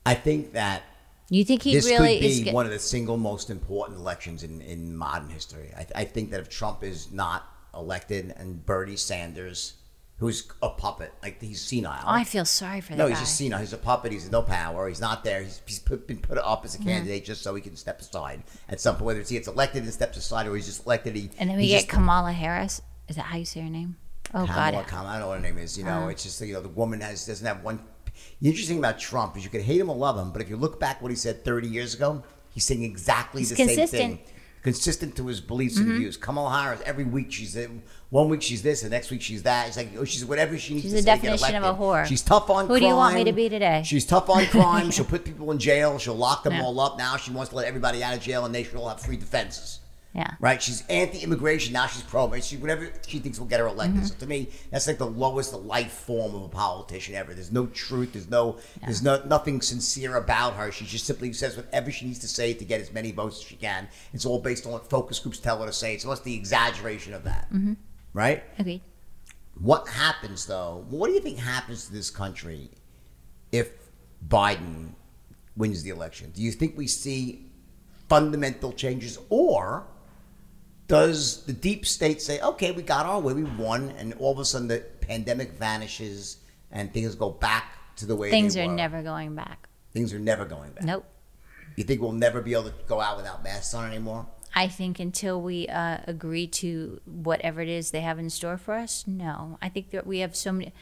I 0.04 0.14
think 0.14 0.52
that 0.52 0.82
You 1.30 1.44
think 1.44 1.62
he 1.62 1.74
this 1.74 1.86
really 1.86 2.20
could 2.20 2.44
be 2.44 2.52
one 2.52 2.66
of 2.66 2.72
the 2.72 2.78
single 2.78 3.16
most 3.16 3.50
important 3.50 3.98
elections 3.98 4.42
in, 4.42 4.60
in 4.62 4.96
modern 4.96 5.28
history. 5.28 5.70
I, 5.76 5.86
I 5.94 6.04
think 6.04 6.30
that 6.30 6.40
if 6.40 6.48
Trump 6.48 6.82
is 6.82 7.12
not 7.12 7.46
elected 7.74 8.34
and 8.36 8.64
Bernie 8.64 8.96
Sanders, 8.96 9.74
who's 10.18 10.48
a 10.62 10.68
puppet, 10.70 11.12
like 11.22 11.40
he's 11.40 11.60
senile. 11.60 12.02
Oh, 12.04 12.10
I 12.10 12.24
feel 12.24 12.44
sorry 12.44 12.80
for 12.80 12.90
that 12.92 12.98
No, 12.98 13.04
guy. 13.04 13.10
he's 13.10 13.20
just 13.20 13.36
senile. 13.36 13.60
He's 13.60 13.72
a 13.72 13.78
puppet. 13.78 14.12
He's 14.12 14.30
no 14.30 14.42
power. 14.42 14.88
He's 14.88 15.00
not 15.00 15.22
there. 15.24 15.42
He's, 15.42 15.62
he's 15.66 15.78
put, 15.78 16.06
been 16.06 16.18
put 16.18 16.38
up 16.38 16.64
as 16.64 16.74
a 16.74 16.78
candidate 16.78 17.24
just 17.24 17.42
so 17.42 17.54
he 17.54 17.60
can 17.62 17.76
step 17.76 18.00
aside 18.00 18.42
at 18.68 18.80
some 18.80 18.96
point. 18.96 19.06
Whether 19.06 19.20
it's 19.20 19.30
he 19.30 19.36
gets 19.36 19.48
elected 19.48 19.84
and 19.84 19.92
steps 19.92 20.16
aside, 20.18 20.46
or 20.46 20.54
he's 20.56 20.66
just 20.66 20.84
elected. 20.86 21.14
He 21.16 21.30
and 21.38 21.48
then 21.50 21.56
we 21.56 21.68
get 21.68 21.78
just- 21.78 21.88
Kamala 21.88 22.32
Harris. 22.32 22.82
Is 23.08 23.16
that 23.16 23.22
how 23.26 23.38
you 23.38 23.44
say 23.44 23.60
her 23.60 23.70
name? 23.70 23.96
Oh 24.34 24.44
Kamala, 24.44 24.72
God. 24.72 24.86
Kamala, 24.88 25.08
I 25.08 25.12
don't 25.12 25.20
know 25.22 25.28
what 25.28 25.36
her 25.40 25.42
name 25.42 25.58
is. 25.58 25.78
You 25.78 25.84
know, 25.84 25.90
Uh-huh. 25.92 26.08
it's 26.08 26.22
just 26.24 26.40
you 26.40 26.52
know 26.52 26.60
the 26.60 26.68
woman 26.68 27.00
has 27.00 27.24
doesn't 27.26 27.46
have 27.46 27.62
one. 27.64 27.78
The 28.42 28.48
interesting 28.48 28.74
thing 28.76 28.84
about 28.84 28.98
Trump 28.98 29.36
is 29.36 29.44
you 29.44 29.50
could 29.50 29.62
hate 29.62 29.80
him 29.80 29.88
or 29.88 29.96
love 29.96 30.18
him, 30.18 30.32
but 30.32 30.42
if 30.42 30.50
you 30.50 30.56
look 30.56 30.80
back 30.80 31.00
what 31.00 31.10
he 31.10 31.16
said 31.16 31.44
30 31.44 31.68
years 31.68 31.94
ago, 31.94 32.22
he's 32.50 32.64
saying 32.64 32.82
exactly 32.82 33.40
He's 33.42 33.50
the 33.50 33.56
same 33.56 33.68
consistent. 33.68 34.20
thing. 34.26 34.34
Consistent 34.68 35.16
to 35.16 35.26
his 35.26 35.40
beliefs 35.40 35.78
and 35.78 35.86
mm-hmm. 35.86 35.98
views. 35.98 36.16
Kamala 36.16 36.50
Harris, 36.50 36.80
every 36.84 37.04
week 37.04 37.32
she's 37.32 37.56
in, 37.56 37.82
one 38.10 38.28
week 38.28 38.42
she's 38.42 38.62
this, 38.62 38.82
the 38.82 38.88
next 38.88 39.10
week 39.10 39.22
she's 39.22 39.42
that. 39.42 39.68
It's 39.68 39.76
like 39.76 39.90
oh, 39.98 40.04
she's 40.04 40.24
whatever 40.24 40.58
she 40.58 40.74
needs 40.74 40.84
She's 40.84 40.92
to 40.92 40.96
the 40.96 41.02
say 41.02 41.16
to 41.16 41.22
definition 41.22 41.56
of 41.56 41.78
a 41.78 41.82
whore. 41.82 42.06
She's 42.06 42.22
tough 42.22 42.50
on 42.50 42.66
crime. 42.66 42.66
Who 42.66 42.72
crime. 42.74 42.80
do 42.80 42.86
you 42.86 42.94
want 42.94 43.14
me 43.14 43.24
to 43.24 43.32
be 43.32 43.48
today? 43.48 43.82
She's 43.84 44.04
tough 44.04 44.28
on 44.28 44.46
crime. 44.46 44.90
She'll 44.92 45.04
put 45.04 45.24
people 45.24 45.50
in 45.52 45.58
jail. 45.58 45.98
She'll 45.98 46.14
lock 46.14 46.42
them 46.42 46.54
Yeah. 46.54 46.62
all 46.62 46.78
up. 46.80 46.98
Now 46.98 47.16
she 47.16 47.30
wants 47.30 47.50
to 47.50 47.56
let 47.56 47.66
everybody 47.66 48.02
out 48.02 48.14
of 48.14 48.20
jail, 48.20 48.44
and 48.44 48.54
they 48.54 48.62
should 48.62 48.76
all 48.76 48.88
have 48.88 49.00
free 49.00 49.16
defenses. 49.16 49.80
Yeah. 50.14 50.34
Right? 50.40 50.60
She's 50.60 50.84
anti-immigration. 50.88 51.74
Now 51.74 51.86
she's 51.86 52.02
pro. 52.02 52.32
She 52.40 52.56
whatever 52.56 52.90
she 53.06 53.18
thinks 53.18 53.38
will 53.38 53.46
get 53.46 53.60
her 53.60 53.66
elected. 53.66 53.98
Mm-hmm. 53.98 54.06
So 54.06 54.14
to 54.16 54.26
me, 54.26 54.48
that's 54.70 54.86
like 54.86 54.98
the 54.98 55.06
lowest 55.06 55.52
life 55.52 55.92
form 55.92 56.34
of 56.34 56.42
a 56.42 56.48
politician 56.48 57.14
ever. 57.14 57.34
There's 57.34 57.52
no 57.52 57.66
truth. 57.66 58.14
There's 58.14 58.30
no. 58.30 58.58
There's 58.82 59.02
no 59.02 59.22
nothing 59.26 59.60
sincere 59.60 60.16
about 60.16 60.54
her. 60.54 60.72
She 60.72 60.86
just 60.86 61.04
simply 61.04 61.32
says 61.34 61.56
whatever 61.56 61.90
she 61.90 62.06
needs 62.06 62.18
to 62.20 62.28
say 62.28 62.54
to 62.54 62.64
get 62.64 62.80
as 62.80 62.92
many 62.92 63.12
votes 63.12 63.36
as 63.36 63.42
she 63.44 63.56
can. 63.56 63.86
It's 64.12 64.24
all 64.24 64.40
based 64.40 64.66
on 64.66 64.72
what 64.72 64.88
focus 64.88 65.18
groups 65.18 65.38
tell 65.38 65.60
her 65.60 65.66
to 65.66 65.72
say. 65.72 65.94
It's 65.94 66.04
almost 66.04 66.24
the 66.24 66.34
exaggeration 66.34 67.12
of 67.12 67.24
that. 67.24 67.48
Mm-hmm. 67.52 67.74
Right? 68.14 68.42
Agreed. 68.58 68.80
What 69.60 69.88
happens 69.88 70.46
though? 70.46 70.84
What 70.88 71.08
do 71.08 71.12
you 71.12 71.20
think 71.20 71.38
happens 71.38 71.86
to 71.86 71.92
this 71.92 72.10
country 72.10 72.70
if 73.52 73.70
Biden 74.26 74.94
wins 75.56 75.82
the 75.82 75.90
election? 75.90 76.30
Do 76.34 76.42
you 76.42 76.52
think 76.52 76.76
we 76.78 76.86
see 76.86 77.44
fundamental 78.08 78.72
changes, 78.72 79.18
or 79.28 79.86
does 80.88 81.44
the 81.44 81.52
deep 81.52 81.86
state 81.86 82.20
say, 82.20 82.40
"Okay, 82.40 82.72
we 82.72 82.82
got 82.82 83.06
our 83.06 83.20
way, 83.20 83.32
we 83.34 83.44
won," 83.44 83.90
and 83.98 84.14
all 84.14 84.32
of 84.32 84.38
a 84.38 84.44
sudden 84.44 84.68
the 84.68 84.80
pandemic 85.00 85.52
vanishes 85.52 86.38
and 86.72 86.92
things 86.92 87.14
go 87.14 87.30
back 87.30 87.72
to 87.96 88.06
the 88.06 88.16
way 88.16 88.30
Things 88.30 88.56
are 88.56 88.66
were? 88.66 88.72
never 88.74 89.02
going 89.02 89.34
back. 89.34 89.68
things 89.92 90.12
are 90.12 90.18
never 90.18 90.44
going 90.44 90.70
back. 90.72 90.84
Nope. 90.84 91.04
You 91.76 91.84
think 91.84 92.00
we'll 92.00 92.12
never 92.12 92.40
be 92.42 92.52
able 92.52 92.64
to 92.64 92.74
go 92.86 93.00
out 93.00 93.16
without 93.16 93.42
masks 93.44 93.72
on 93.74 93.88
anymore? 93.88 94.26
I 94.54 94.66
think 94.68 94.98
until 94.98 95.40
we 95.40 95.68
uh, 95.68 95.98
agree 96.06 96.46
to 96.48 97.00
whatever 97.04 97.60
it 97.60 97.68
is 97.68 97.90
they 97.90 98.00
have 98.00 98.18
in 98.18 98.30
store 98.30 98.56
for 98.58 98.74
us, 98.74 99.04
no. 99.06 99.58
I 99.62 99.68
think 99.68 99.90
that 99.90 100.06
we 100.06 100.18
have 100.20 100.34
so 100.34 100.52
many. 100.52 100.72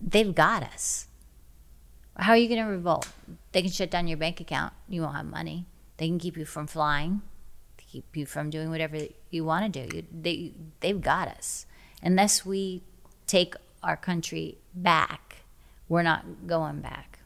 They've 0.00 0.34
got 0.34 0.62
us. 0.62 1.06
How 2.16 2.32
are 2.32 2.36
you 2.36 2.48
going 2.48 2.64
to 2.64 2.70
revolt? 2.70 3.08
They 3.52 3.62
can 3.62 3.70
shut 3.70 3.90
down 3.90 4.08
your 4.08 4.16
bank 4.18 4.40
account. 4.40 4.72
You 4.88 5.02
won't 5.02 5.16
have 5.16 5.26
money. 5.26 5.66
They 5.98 6.08
can 6.08 6.18
keep 6.18 6.36
you 6.36 6.44
from 6.44 6.66
flying, 6.66 7.22
keep 7.90 8.16
you 8.16 8.26
from 8.26 8.50
doing 8.50 8.70
whatever 8.70 8.98
you 9.30 9.44
want 9.44 9.72
to 9.72 9.86
do. 9.86 9.96
You, 9.96 10.04
they, 10.12 10.52
they've 10.80 11.00
got 11.00 11.28
us. 11.28 11.66
Unless 12.02 12.44
we 12.44 12.82
take 13.26 13.54
our 13.82 13.96
country 13.96 14.58
back, 14.74 15.42
we're 15.88 16.02
not 16.02 16.46
going 16.46 16.80
back. 16.80 17.19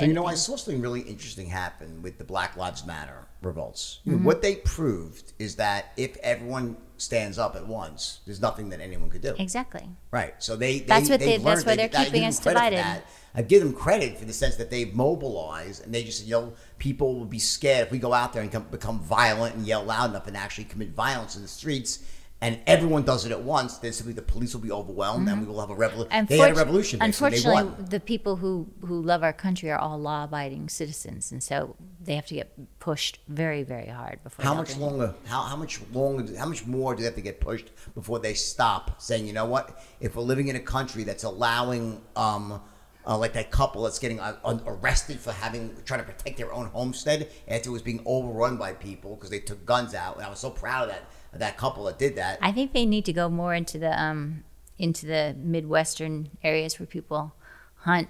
So 0.00 0.06
you 0.06 0.12
know, 0.12 0.26
I 0.26 0.34
saw 0.34 0.56
something 0.56 0.80
really 0.82 1.00
interesting 1.02 1.46
happen 1.46 2.02
with 2.02 2.18
the 2.18 2.24
Black 2.24 2.56
Lives 2.56 2.84
Matter 2.86 3.26
revolts. 3.42 4.00
Mm-hmm. 4.06 4.10
know, 4.18 4.26
what 4.26 4.42
they 4.42 4.56
proved 4.56 5.32
is 5.38 5.56
that 5.56 5.92
if 5.96 6.16
everyone 6.18 6.76
stands 6.96 7.38
up 7.38 7.56
at 7.56 7.66
once, 7.66 8.20
there's 8.24 8.40
nothing 8.40 8.70
that 8.70 8.80
anyone 8.80 9.10
could 9.10 9.20
do. 9.22 9.34
Exactly. 9.38 9.88
Right. 10.10 10.34
So 10.38 10.56
they, 10.56 10.78
they 10.78 10.84
That's 10.86 11.10
what 11.10 11.20
they- 11.20 11.26
they've 11.26 11.42
that's 11.42 11.56
learned- 11.58 11.66
why 11.66 11.76
they- 11.76 11.88
they're 11.88 12.00
I 12.00 12.04
keeping 12.04 12.24
us 12.24 12.38
them 12.38 12.54
credit 12.54 12.58
for 12.58 12.70
divided. 12.70 12.78
that. 13.02 13.06
I 13.36 13.42
give 13.42 13.62
them 13.62 13.72
credit 13.72 14.16
for 14.18 14.24
the 14.24 14.32
sense 14.32 14.56
that 14.56 14.70
they've 14.70 14.94
mobilized 14.94 15.84
and 15.84 15.92
they 15.92 16.04
just 16.04 16.24
you 16.24 16.30
know 16.32 16.52
people 16.78 17.16
will 17.18 17.24
be 17.26 17.40
scared 17.40 17.86
if 17.86 17.92
we 17.92 17.98
go 17.98 18.12
out 18.12 18.32
there 18.32 18.42
and 18.42 18.50
come, 18.52 18.64
become 18.70 19.00
violent 19.00 19.56
and 19.56 19.66
yell 19.66 19.82
loud 19.82 20.10
enough 20.10 20.26
and 20.28 20.36
actually 20.36 20.64
commit 20.64 20.90
violence 20.90 21.34
in 21.36 21.42
the 21.42 21.48
streets. 21.48 21.98
And 22.40 22.60
everyone 22.66 23.04
does 23.04 23.24
it 23.24 23.32
at 23.32 23.40
once. 23.40 23.78
Then 23.78 23.92
simply 23.92 24.12
the 24.12 24.20
police 24.20 24.52
will 24.52 24.60
be 24.60 24.70
overwhelmed, 24.70 25.26
and 25.28 25.40
we 25.40 25.46
will 25.46 25.60
have 25.60 25.70
a 25.70 25.74
revolution. 25.74 26.26
They 26.26 26.36
had 26.36 26.50
a 26.50 26.54
revolution. 26.54 27.00
Unfortunately, 27.00 27.72
the 27.88 28.00
people 28.00 28.36
who, 28.36 28.68
who 28.84 29.00
love 29.00 29.22
our 29.22 29.32
country 29.32 29.70
are 29.70 29.78
all 29.78 29.98
law-abiding 29.98 30.68
citizens, 30.68 31.32
and 31.32 31.42
so 31.42 31.74
they 32.02 32.14
have 32.14 32.26
to 32.26 32.34
get 32.34 32.78
pushed 32.80 33.18
very, 33.28 33.62
very 33.62 33.86
hard 33.86 34.22
before. 34.22 34.44
How 34.44 34.52
much 34.52 34.76
longer? 34.76 35.14
How, 35.24 35.40
how 35.42 35.56
much 35.56 35.80
longer? 35.92 36.36
How 36.36 36.44
much 36.44 36.66
more 36.66 36.94
do 36.94 36.98
they 36.98 37.06
have 37.06 37.14
to 37.14 37.22
get 37.22 37.40
pushed 37.40 37.70
before 37.94 38.18
they 38.18 38.34
stop 38.34 39.00
saying, 39.00 39.26
you 39.26 39.32
know 39.32 39.46
what? 39.46 39.82
If 40.00 40.14
we're 40.14 40.22
living 40.22 40.48
in 40.48 40.56
a 40.56 40.60
country 40.60 41.02
that's 41.02 41.24
allowing, 41.24 42.02
um, 42.14 42.60
uh, 43.06 43.16
like 43.16 43.32
that 43.32 43.50
couple 43.50 43.84
that's 43.84 43.98
getting 43.98 44.20
uh, 44.20 44.36
arrested 44.66 45.18
for 45.18 45.32
having 45.32 45.74
trying 45.86 46.00
to 46.00 46.06
protect 46.06 46.36
their 46.36 46.52
own 46.52 46.66
homestead 46.66 47.30
after 47.48 47.70
it 47.70 47.72
was 47.72 47.82
being 47.82 48.02
overrun 48.04 48.58
by 48.58 48.74
people 48.74 49.14
because 49.14 49.30
they 49.30 49.40
took 49.40 49.64
guns 49.64 49.94
out, 49.94 50.16
and 50.16 50.26
I 50.26 50.28
was 50.28 50.40
so 50.40 50.50
proud 50.50 50.88
of 50.88 50.94
that 50.94 51.04
that 51.38 51.56
couple 51.56 51.84
that 51.84 51.98
did 51.98 52.16
that. 52.16 52.38
I 52.40 52.52
think 52.52 52.72
they 52.72 52.86
need 52.86 53.04
to 53.06 53.12
go 53.12 53.28
more 53.28 53.54
into 53.54 53.78
the 53.78 54.00
um, 54.00 54.44
into 54.78 55.06
the 55.06 55.34
midwestern 55.38 56.30
areas 56.42 56.78
where 56.78 56.86
people 56.86 57.34
hunt 57.76 58.08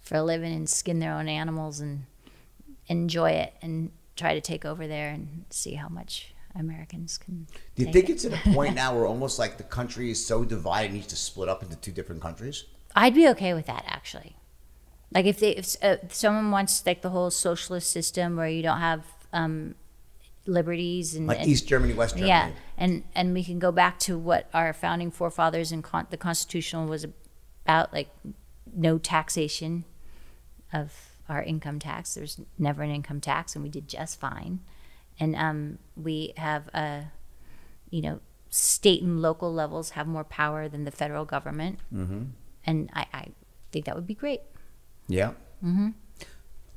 for 0.00 0.16
a 0.16 0.22
living 0.22 0.52
and 0.52 0.68
skin 0.68 0.98
their 0.98 1.12
own 1.12 1.28
animals 1.28 1.80
and 1.80 2.06
enjoy 2.88 3.30
it 3.30 3.54
and 3.62 3.90
try 4.16 4.34
to 4.34 4.40
take 4.40 4.64
over 4.64 4.86
there 4.86 5.10
and 5.10 5.44
see 5.50 5.74
how 5.74 5.88
much 5.88 6.34
Americans 6.54 7.18
can. 7.18 7.46
do 7.76 7.84
you 7.84 7.92
think 7.92 8.08
it. 8.08 8.12
it's 8.12 8.24
at 8.24 8.32
a 8.32 8.50
point 8.52 8.74
now 8.74 8.94
where 8.94 9.06
almost 9.06 9.38
like 9.38 9.56
the 9.56 9.62
country 9.62 10.10
is 10.10 10.24
so 10.24 10.44
divided, 10.44 10.90
it 10.90 10.94
needs 10.94 11.06
to 11.08 11.16
split 11.16 11.48
up 11.48 11.62
into 11.62 11.76
two 11.76 11.92
different 11.92 12.20
countries? 12.20 12.64
I'd 12.94 13.14
be 13.14 13.28
okay 13.28 13.54
with 13.54 13.66
that 13.66 13.84
actually. 13.86 14.36
Like 15.14 15.26
if 15.26 15.38
they 15.40 15.50
if, 15.50 15.76
uh, 15.82 15.96
someone 16.08 16.50
wants 16.50 16.84
like 16.84 17.02
the 17.02 17.10
whole 17.10 17.30
socialist 17.30 17.90
system 17.90 18.36
where 18.36 18.48
you 18.48 18.62
don't 18.62 18.80
have 18.80 19.04
um, 19.32 19.74
liberties 20.46 21.14
and, 21.14 21.26
Like 21.26 21.40
and- 21.40 21.48
East 21.48 21.68
Germany, 21.68 21.94
West 21.94 22.14
Germany. 22.14 22.28
yeah, 22.28 22.50
and 22.76 23.04
and 23.14 23.34
we 23.34 23.44
can 23.44 23.58
go 23.58 23.72
back 23.72 23.98
to 24.00 24.18
what 24.18 24.48
our 24.52 24.72
founding 24.72 25.10
forefathers 25.10 25.72
and 25.72 25.82
con- 25.84 26.06
the 26.10 26.16
constitutional 26.16 26.86
was 26.86 27.06
about, 27.64 27.92
like 27.92 28.08
no 28.74 28.98
taxation 28.98 29.84
of 30.72 30.92
our 31.28 31.42
income 31.42 31.78
tax. 31.78 32.14
There's 32.14 32.40
never 32.58 32.82
an 32.82 32.90
income 32.90 33.20
tax, 33.20 33.54
and 33.54 33.62
we 33.62 33.70
did 33.70 33.88
just 33.88 34.18
fine. 34.18 34.60
And 35.20 35.36
um, 35.36 35.78
we 35.94 36.32
have 36.36 36.68
a, 36.74 37.04
you 37.90 38.00
know, 38.02 38.20
state 38.48 39.02
and 39.02 39.22
local 39.22 39.52
levels 39.52 39.90
have 39.90 40.06
more 40.06 40.24
power 40.24 40.68
than 40.68 40.84
the 40.84 40.90
federal 40.90 41.24
government, 41.24 41.78
mm-hmm. 41.94 42.22
and 42.66 42.90
I, 42.94 43.06
I 43.12 43.28
think 43.70 43.84
that 43.84 43.94
would 43.94 44.06
be 44.06 44.14
great. 44.14 44.40
Yeah. 45.08 45.32
Mm-hmm. 45.64 45.90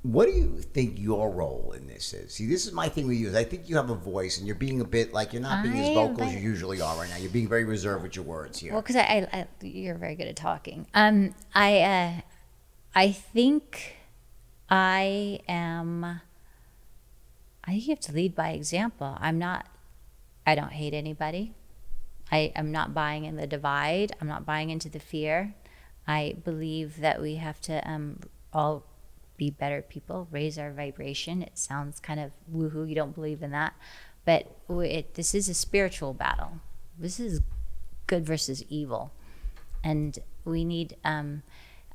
What 0.05 0.27
do 0.27 0.33
you 0.33 0.61
think 0.61 0.99
your 0.99 1.31
role 1.31 1.73
in 1.75 1.87
this 1.87 2.13
is? 2.13 2.33
See, 2.33 2.45
this 2.45 2.67
is 2.67 2.73
my 2.73 2.89
thing 2.89 3.07
with 3.07 3.17
you. 3.17 3.27
Is 3.29 3.35
I 3.35 3.43
think 3.43 3.67
you 3.67 3.75
have 3.77 3.89
a 3.89 3.95
voice, 3.95 4.37
and 4.37 4.45
you're 4.45 4.55
being 4.55 4.79
a 4.81 4.85
bit 4.85 5.13
like 5.13 5.33
you're 5.33 5.41
not 5.41 5.63
being 5.63 5.79
as 5.79 5.89
I- 5.89 5.93
vocal 5.95 6.23
as 6.23 6.33
you 6.33 6.39
usually 6.39 6.79
are 6.79 6.95
right 6.95 7.09
now. 7.09 7.17
You're 7.17 7.31
being 7.31 7.47
very 7.47 7.63
reserved 7.63 8.03
with 8.03 8.15
your 8.15 8.25
words 8.25 8.59
here. 8.59 8.73
Well, 8.73 8.83
because 8.83 8.97
I, 8.97 9.27
I, 9.31 9.39
I, 9.39 9.47
you're 9.61 9.97
very 9.97 10.13
good 10.13 10.27
at 10.27 10.35
talking. 10.35 10.85
Um, 10.93 11.33
I, 11.55 11.79
uh, 11.79 12.11
I 12.93 13.11
think 13.11 13.95
I 14.69 15.39
am. 15.47 16.03
I 17.63 17.71
think 17.71 17.87
you 17.87 17.91
have 17.93 17.99
to 18.01 18.13
lead 18.13 18.35
by 18.35 18.49
example. 18.49 19.17
I'm 19.19 19.39
not. 19.39 19.65
I 20.45 20.53
don't 20.53 20.71
hate 20.71 20.93
anybody. 20.93 21.55
I 22.31 22.51
am 22.55 22.71
not 22.71 22.93
buying 22.93 23.25
in 23.25 23.37
the 23.37 23.47
divide. 23.47 24.15
I'm 24.21 24.27
not 24.27 24.45
buying 24.45 24.69
into 24.69 24.87
the 24.87 24.99
fear. 24.99 25.55
I 26.07 26.35
believe 26.43 26.99
that 26.99 27.19
we 27.21 27.35
have 27.35 27.59
to 27.61 27.87
um, 27.89 28.19
all 28.53 28.85
be 29.37 29.49
better 29.49 29.81
people, 29.81 30.27
raise 30.31 30.57
our 30.57 30.71
vibration. 30.71 31.41
It 31.41 31.57
sounds 31.57 31.99
kind 31.99 32.19
of 32.19 32.31
woohoo. 32.53 32.87
You 32.87 32.95
don't 32.95 33.15
believe 33.15 33.41
in 33.43 33.51
that, 33.51 33.73
but 34.25 34.55
it, 34.69 35.15
this 35.15 35.35
is 35.35 35.49
a 35.49 35.53
spiritual 35.53 36.13
battle. 36.13 36.59
This 36.97 37.19
is 37.19 37.41
good 38.07 38.25
versus 38.25 38.63
evil, 38.69 39.11
and 39.83 40.17
we 40.43 40.63
need. 40.63 40.95
Um, 41.03 41.43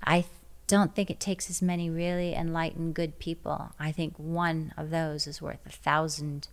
I 0.04 0.24
don't 0.66 0.94
think 0.94 1.10
it 1.10 1.18
takes 1.18 1.50
as 1.50 1.60
many 1.60 1.90
really 1.90 2.34
enlightened 2.34 2.94
good 2.94 3.18
people. 3.18 3.72
I 3.78 3.90
think 3.92 4.14
one 4.16 4.72
of 4.76 4.90
those 4.90 5.26
is 5.26 5.42
worth 5.42 5.66
a 5.66 5.70
thousand 5.70 6.48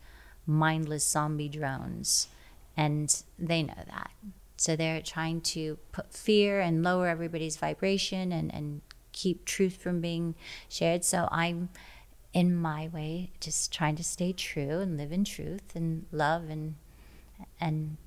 mindless 0.46 1.06
zombie 1.06 1.50
drones, 1.50 2.28
and 2.76 3.24
they 3.38 3.62
know 3.64 3.74
that. 3.76 4.12
So 4.58 4.76
they're 4.76 5.02
trying 5.02 5.42
to 5.42 5.78
put 5.92 6.14
fear 6.14 6.60
and 6.60 6.82
lower 6.82 7.08
everybody's 7.08 7.58
vibration 7.58 8.32
and, 8.32 8.52
and 8.54 8.82
keep 9.18 9.46
truth 9.46 9.78
from 9.78 10.00
being 10.00 10.36
shared. 10.70 11.04
So 11.04 11.28
I'm, 11.32 11.70
in 12.34 12.56
my 12.56 12.88
way, 12.90 13.32
just 13.40 13.74
trying 13.74 13.96
to 13.96 14.04
stay 14.04 14.32
true 14.32 14.80
and 14.80 14.96
live 14.98 15.12
in 15.12 15.24
truth 15.24 15.76
and 15.76 16.06
love 16.12 16.50
and 16.50 16.76
and 17.60 17.98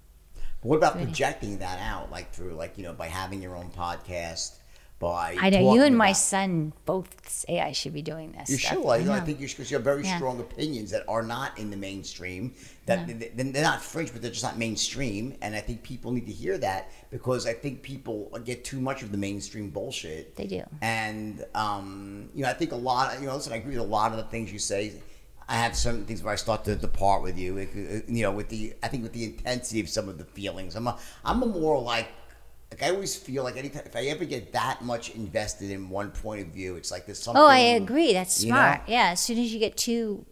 what 0.62 0.76
about 0.76 0.94
projecting 0.98 1.58
that 1.58 1.78
out, 1.80 2.11
like 2.11 2.32
through, 2.32 2.52
like 2.54 2.76
you 2.76 2.84
know, 2.84 2.92
by 2.92 3.06
having 3.06 3.42
your 3.42 3.56
own 3.56 3.70
podcast, 3.70 4.56
by 5.01 5.34
I 5.40 5.51
know 5.51 5.74
you 5.74 5.82
and 5.82 5.96
my 5.96 6.12
son 6.12 6.72
both 6.84 7.28
say 7.28 7.59
I 7.59 7.72
should 7.72 7.92
be 7.94 8.03
doing 8.03 8.30
this. 8.32 8.48
You 8.51 8.59
stuff. 8.59 8.74
should. 8.74 8.86
I, 9.11 9.16
I 9.16 9.20
think 9.20 9.40
you 9.40 9.48
should 9.48 9.57
because 9.57 9.70
you 9.72 9.76
have 9.78 9.84
very 9.84 10.05
Yeah. 10.05 10.16
strong 10.16 10.38
opinions 10.38 10.90
that 10.92 11.05
are 11.09 11.22
not 11.22 11.59
in 11.59 11.70
the 11.70 11.76
mainstream. 11.76 12.55
That 12.86 13.07
they, 13.09 13.28
they're 13.34 13.62
not 13.62 13.82
fringe, 13.82 14.12
but 14.12 14.20
they're 14.22 14.30
just 14.30 14.44
not 14.44 14.59
mainstream. 14.59 15.34
And 15.42 15.57
I 15.57 15.61
think 15.61 15.82
people 15.82 16.12
need 16.12 16.26
to 16.26 16.32
hear 16.32 16.59
that 16.59 16.92
because 17.11 17.46
I 17.46 17.55
think 17.55 17.82
people 17.82 18.30
get 18.44 18.62
too 18.64 18.80
much 18.80 19.03
of 19.03 19.11
the 19.11 19.18
mainstream 19.18 19.70
bullshit. 19.70 20.36
They 20.36 20.46
do. 20.46 20.62
And 20.82 21.44
um, 21.55 22.28
you 22.34 22.42
know, 22.44 22.51
I 22.51 22.53
think 22.55 22.72
a 22.72 22.76
lot. 22.76 23.18
You 23.20 23.26
know, 23.26 23.34
listen, 23.34 23.53
I 23.53 23.57
agree 23.57 23.76
with 23.78 23.86
a 23.86 23.88
lot 23.90 24.12
of 24.12 24.18
the 24.18 24.24
things 24.24 24.53
you 24.53 24.59
say. 24.61 24.92
I 25.48 25.55
have 25.55 25.74
certain 25.76 26.05
things 26.05 26.22
where 26.22 26.32
I 26.32 26.36
start 26.36 26.64
to 26.66 26.76
depart 26.76 27.22
with 27.22 27.36
you. 27.38 27.57
It- 27.57 28.09
You 28.09 28.22
know, 28.24 28.30
with 28.32 28.51
the 28.51 28.74
I 28.82 28.88
think 28.88 29.03
with 29.03 29.12
the 29.14 29.24
intensity 29.24 29.80
of 29.80 29.88
some 29.88 30.09
of 30.11 30.18
the 30.18 30.24
feelings. 30.26 30.76
I'm 30.76 30.86
a 30.86 30.98
I'm 31.24 31.42
a 31.42 31.46
more 31.46 31.80
like 31.80 32.09
like 32.70 32.82
I 32.82 32.90
always 32.90 33.16
feel 33.16 33.42
like 33.42 33.56
anytime 33.56 33.82
if 33.84 33.96
I 33.96 34.04
ever 34.04 34.24
get 34.24 34.52
that 34.52 34.82
much 34.82 35.10
invested 35.10 35.70
in 35.70 35.88
one 35.88 36.10
point 36.12 36.42
of 36.42 36.48
view, 36.48 36.76
it's 36.76 36.90
like 36.90 37.06
there's 37.06 37.20
something. 37.20 37.42
Oh, 37.42 37.46
I 37.46 37.58
agree. 37.58 38.12
That's 38.12 38.42
you 38.42 38.50
know? 38.50 38.56
smart. 38.56 38.82
Yeah. 38.86 39.10
As 39.10 39.20
soon 39.20 39.38
as 39.38 39.52
you 39.52 39.58
get 39.58 39.76
too, 39.76 40.24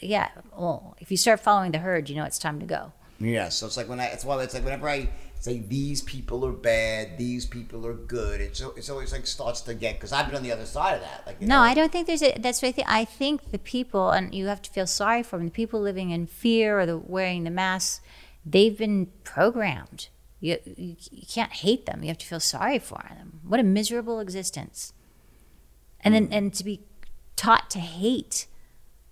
yeah. 0.00 0.28
Well, 0.56 0.96
if 1.00 1.10
you 1.10 1.16
start 1.16 1.40
following 1.40 1.72
the 1.72 1.78
herd, 1.78 2.08
you 2.08 2.16
know 2.16 2.24
it's 2.24 2.38
time 2.38 2.58
to 2.60 2.66
go. 2.66 2.92
Yeah, 3.18 3.48
so 3.48 3.66
it's 3.66 3.76
like 3.76 3.88
when 3.88 4.00
I, 4.00 4.06
it's 4.06 4.24
why 4.24 4.42
it's 4.42 4.52
like 4.52 4.64
whenever 4.64 4.88
I 4.88 5.08
say 5.40 5.58
these 5.58 6.02
people 6.02 6.44
are 6.44 6.52
bad, 6.52 7.16
these 7.16 7.46
people 7.46 7.86
are 7.86 7.94
good, 7.94 8.40
it's 8.40 8.60
it's 8.76 8.90
always 8.90 9.12
like 9.12 9.26
starts 9.26 9.62
to 9.62 9.74
get 9.74 9.94
because 9.94 10.12
I've 10.12 10.26
been 10.26 10.36
on 10.36 10.42
the 10.42 10.52
other 10.52 10.66
side 10.66 10.96
of 10.96 11.00
that. 11.00 11.22
Like 11.26 11.40
No, 11.40 11.56
know, 11.56 11.60
I 11.60 11.72
don't 11.72 11.90
think 11.90 12.06
there's 12.06 12.22
a. 12.22 12.36
That's 12.38 12.60
what 12.60 12.68
I 12.68 12.72
think. 12.72 12.88
I 12.90 13.04
think 13.04 13.52
the 13.52 13.58
people, 13.58 14.10
and 14.10 14.34
you 14.34 14.46
have 14.48 14.60
to 14.62 14.70
feel 14.70 14.86
sorry 14.86 15.22
for 15.22 15.38
them. 15.38 15.46
The 15.46 15.52
people 15.52 15.80
living 15.80 16.10
in 16.10 16.26
fear 16.26 16.80
or 16.80 16.84
the 16.86 16.98
wearing 16.98 17.44
the 17.44 17.50
masks, 17.50 18.00
they've 18.44 18.76
been 18.76 19.08
programmed. 19.24 20.08
You, 20.40 20.58
you 20.64 20.96
you 21.10 21.26
can't 21.26 21.52
hate 21.52 21.86
them. 21.86 22.02
You 22.02 22.08
have 22.08 22.18
to 22.18 22.26
feel 22.26 22.40
sorry 22.40 22.78
for 22.78 23.02
them. 23.10 23.40
What 23.42 23.60
a 23.60 23.62
miserable 23.62 24.20
existence. 24.20 24.92
And 26.00 26.14
then 26.14 26.28
and 26.30 26.52
to 26.54 26.64
be 26.64 26.82
taught 27.36 27.70
to 27.70 27.78
hate, 27.78 28.46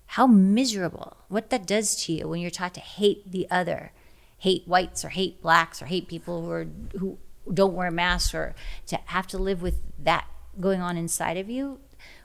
how 0.06 0.26
miserable. 0.26 1.16
What 1.28 1.50
that 1.50 1.66
does 1.66 1.96
to 2.04 2.12
you 2.12 2.28
when 2.28 2.40
you're 2.40 2.50
taught 2.50 2.74
to 2.74 2.80
hate 2.80 3.30
the 3.30 3.46
other, 3.50 3.92
hate 4.38 4.64
whites 4.66 5.04
or 5.04 5.08
hate 5.08 5.40
blacks 5.42 5.80
or 5.82 5.86
hate 5.86 6.08
people 6.08 6.44
who 6.44 6.50
are 6.50 6.66
who 6.98 7.18
don't 7.52 7.74
wear 7.74 7.90
masks 7.90 8.34
or 8.34 8.54
to 8.86 8.98
have 9.06 9.26
to 9.28 9.38
live 9.38 9.62
with 9.62 9.80
that 9.98 10.26
going 10.60 10.80
on 10.80 10.96
inside 10.96 11.36
of 11.36 11.48
you. 11.50 11.80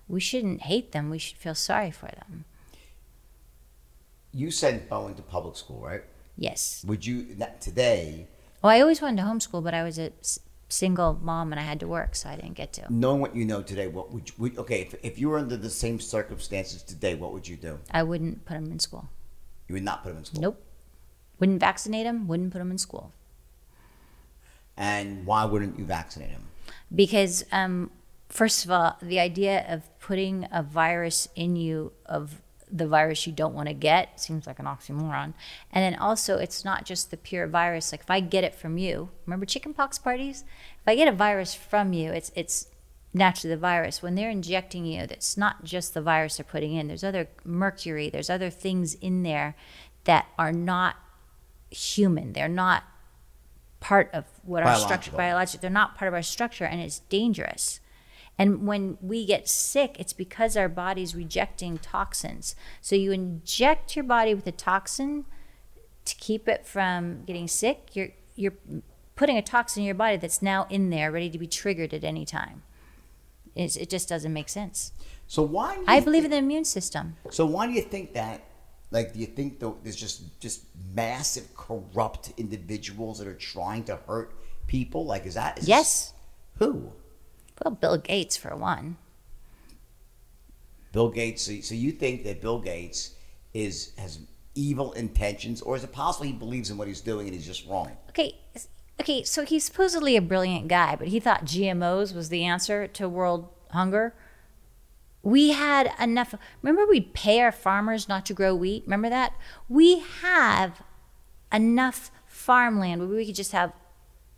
We 0.08 0.20
shouldn't 0.20 0.64
hate 0.64 0.92
them. 0.92 1.10
We 1.10 1.20
should 1.20 1.38
feel 1.38 1.56
sorry 1.56 1.92
for 1.92 2.08
them. 2.08 2.46
you 4.34 4.52
sent 4.52 4.90
Bowen 4.90 5.16
to 5.16 5.22
public 5.22 5.56
school, 5.56 5.82
right? 5.82 6.04
Yes. 6.38 6.84
Would 6.88 7.06
you 7.06 7.36
today, 7.60 8.28
Well, 8.62 8.72
I 8.72 8.82
always 8.82 9.02
wanted 9.02 9.18
to 9.18 9.24
homeschool, 9.24 9.64
but 9.64 9.74
I 9.74 9.84
was 9.84 9.98
a 9.98 10.12
s- 10.20 10.40
single 10.68 11.18
mom 11.22 11.52
and 11.54 11.60
I 11.60 11.64
had 11.64 11.80
to 11.80 11.88
work, 11.88 12.16
so 12.16 12.30
I 12.30 12.36
didn't 12.36 12.56
get 12.56 12.74
to. 12.74 12.86
knowing 12.94 13.22
what 13.22 13.36
you 13.36 13.46
know 13.46 13.62
today, 13.62 13.88
what 13.88 14.12
would 14.12 14.30
you, 14.30 14.36
would, 14.38 14.58
okay? 14.58 14.82
If, 14.82 14.96
if 15.04 15.18
you 15.20 15.30
were 15.30 15.40
under 15.40 15.56
the 15.58 15.70
same 15.70 16.00
circumstances 16.00 16.84
today, 16.84 17.16
what 17.16 17.32
would 17.34 17.48
you 17.48 17.56
do? 17.56 17.80
I 17.92 18.04
wouldn't 18.04 18.46
put 18.46 18.56
them 18.56 18.72
in 18.72 18.80
school. 18.80 19.10
You 19.68 19.74
would 19.76 19.84
not 19.84 20.04
put 20.04 20.12
him 20.12 20.18
in 20.18 20.26
school. 20.26 20.42
Nope. 20.42 20.62
Wouldn't 21.40 21.60
vaccinate 21.60 22.06
them. 22.06 22.28
Wouldn't 22.28 22.52
put 22.52 22.60
them 22.60 22.72
in 22.72 22.78
school. 22.78 23.14
And 24.78 25.26
why 25.26 25.46
wouldn't 25.46 25.78
you 25.80 25.86
vaccinate 25.86 26.30
him? 26.30 26.44
because 26.96 27.46
um, 27.52 27.92
first 28.30 28.66
of 28.66 28.72
all 28.72 28.98
the 29.02 29.20
idea 29.20 29.64
of 29.68 29.84
putting 30.00 30.48
a 30.52 30.64
virus 30.64 31.28
in 31.36 31.56
you 31.56 31.92
of 32.06 32.42
the 32.72 32.88
virus 32.88 33.26
you 33.26 33.34
don't 33.34 33.54
want 33.54 33.68
to 33.68 33.74
get 33.74 34.20
seems 34.20 34.46
like 34.46 34.60
an 34.60 34.66
oxymoron. 34.66 35.34
And 35.72 35.84
then 35.84 35.96
also 35.96 36.38
it's 36.38 36.64
not 36.64 36.86
just 36.86 37.12
the 37.12 37.18
pure 37.18 37.48
virus 37.48 37.92
like 37.92 38.02
if 38.02 38.12
i 38.12 38.20
get 38.20 38.44
it 38.44 38.54
from 38.56 38.78
you 38.78 39.10
remember 39.26 39.46
chickenpox 39.46 39.98
parties? 39.98 40.44
If 40.82 40.88
i 40.88 40.96
get 40.96 41.08
a 41.08 41.12
virus 41.12 41.54
from 41.54 41.94
you 41.94 42.12
it's 42.12 42.32
it's 42.36 42.68
naturally 43.12 43.56
the 43.56 43.60
virus. 43.60 44.04
When 44.04 44.16
they're 44.16 44.30
injecting 44.30 44.86
you 44.86 45.08
that's 45.08 45.38
not 45.38 45.64
just 45.64 45.94
the 45.94 46.02
virus 46.02 46.38
they're 46.38 46.44
putting 46.44 46.74
in 46.74 46.88
there's 46.88 47.04
other 47.04 47.28
mercury 47.44 48.10
there's 48.10 48.30
other 48.30 48.50
things 48.50 48.94
in 48.96 49.24
there 49.24 49.56
that 50.04 50.28
are 50.38 50.54
not 50.54 50.96
human. 51.72 52.34
They're 52.34 52.48
not 52.48 52.84
part 53.80 54.10
of 54.14 54.26
what 54.44 54.64
our 54.64 54.76
structure 54.76 55.12
biological. 55.12 55.62
they're 55.62 55.70
not 55.70 55.96
part 55.96 56.08
of 56.08 56.14
our 56.14 56.22
structure 56.22 56.66
and 56.66 56.82
it's 56.82 57.00
dangerous 57.00 57.80
and 58.40 58.66
when 58.66 58.98
we 59.02 59.26
get 59.26 59.48
sick 59.50 59.98
it's 60.00 60.14
because 60.14 60.56
our 60.58 60.70
body's 60.70 61.14
rejecting 61.14 61.78
toxins 61.78 62.56
so 62.82 62.96
you 62.96 63.12
inject 63.12 63.96
your 63.96 64.04
body 64.06 64.34
with 64.34 64.48
a 64.48 64.52
toxin 64.52 65.26
to 66.06 66.16
keep 66.16 66.48
it 66.48 66.66
from 66.66 67.24
getting 67.26 67.48
sick 67.48 67.90
you're 67.94 68.10
you're 68.36 68.54
putting 69.16 69.38
a 69.38 69.42
toxin 69.42 69.82
in 69.82 69.86
your 69.86 69.94
body 69.96 70.16
that's 70.18 70.42
now 70.42 70.66
in 70.70 70.90
there 70.90 71.12
ready 71.12 71.30
to 71.30 71.38
be 71.38 71.46
triggered 71.48 71.94
at 71.94 72.04
any 72.04 72.26
time 72.26 72.64
it's, 73.56 73.76
it 73.76 73.90
just 73.90 74.08
doesn't 74.08 74.32
make 74.34 74.48
sense 74.50 74.94
So 75.28 75.44
why? 75.44 75.76
do 75.76 75.82
you 75.82 75.86
i 75.88 76.00
believe 76.00 76.24
think- 76.24 76.26
in 76.26 76.32
the 76.32 76.38
immune 76.38 76.66
system 76.66 77.18
So 77.30 77.46
why 77.46 77.68
do 77.68 77.74
you 77.74 77.82
think 77.82 78.14
that? 78.14 78.44
Like, 78.92 79.14
do 79.14 79.20
you 79.20 79.28
think 79.28 79.60
though 79.60 79.78
there's 79.84 79.96
just 79.96 80.40
just 80.40 80.64
massive 80.96 81.46
corrupt 81.56 82.34
individuals 82.38 83.20
that 83.20 83.28
are 83.28 83.36
trying 83.36 83.84
to 83.84 83.98
hurt 84.08 84.34
people? 84.66 85.06
Like, 85.06 85.28
is 85.28 85.36
that 85.36 85.60
is 85.60 85.66
this- 85.66 85.70
yes 85.70 86.14
who? 86.58 86.92
Well 87.64 87.74
bill 87.74 87.98
gates 87.98 88.38
for 88.38 88.56
one 88.56 88.98
Bill 90.92 91.10
Gates. 91.10 91.44
So, 91.44 91.60
so 91.62 91.76
you 91.76 91.92
think 91.92 92.24
that 92.24 92.42
Bill 92.42 92.60
Gates 92.60 93.16
is 93.54 93.94
has 93.98 94.20
evil 94.56 94.92
intentions, 94.94 95.62
or 95.62 95.76
is 95.76 95.84
it 95.84 95.92
possible 95.92 96.26
he 96.26 96.34
believes 96.34 96.70
in 96.70 96.78
what 96.78 96.88
he's 96.88 97.02
doing 97.02 97.28
and 97.28 97.36
he's 97.36 97.46
just 97.46 97.68
wrong? 97.68 97.92
Okay, 98.10 98.36
okay, 99.00 99.24
so 99.24 99.46
he's 99.46 99.64
supposedly 99.64 100.16
a 100.16 100.22
brilliant 100.22 100.68
guy, 100.68 100.96
but 100.96 101.08
he 101.10 101.20
thought 101.20 101.46
GMOs 101.46 102.14
was 102.14 102.30
the 102.30 102.44
answer 102.44 102.88
to 102.88 103.08
world 103.08 103.50
hunger. 103.72 104.14
We 105.22 105.50
had 105.50 105.92
enough. 106.00 106.34
Remember, 106.62 106.86
we'd 106.90 107.14
pay 107.14 107.42
our 107.42 107.52
farmers 107.52 108.08
not 108.08 108.26
to 108.28 108.34
grow 108.34 108.56
wheat. 108.56 108.84
Remember 108.86 109.10
that? 109.10 109.34
We 109.68 110.00
have 110.22 110.82
enough 111.52 112.12
farmland 112.26 113.02
where 113.02 113.18
we 113.18 113.26
could 113.26 113.36
just 113.36 113.52
have 113.52 113.74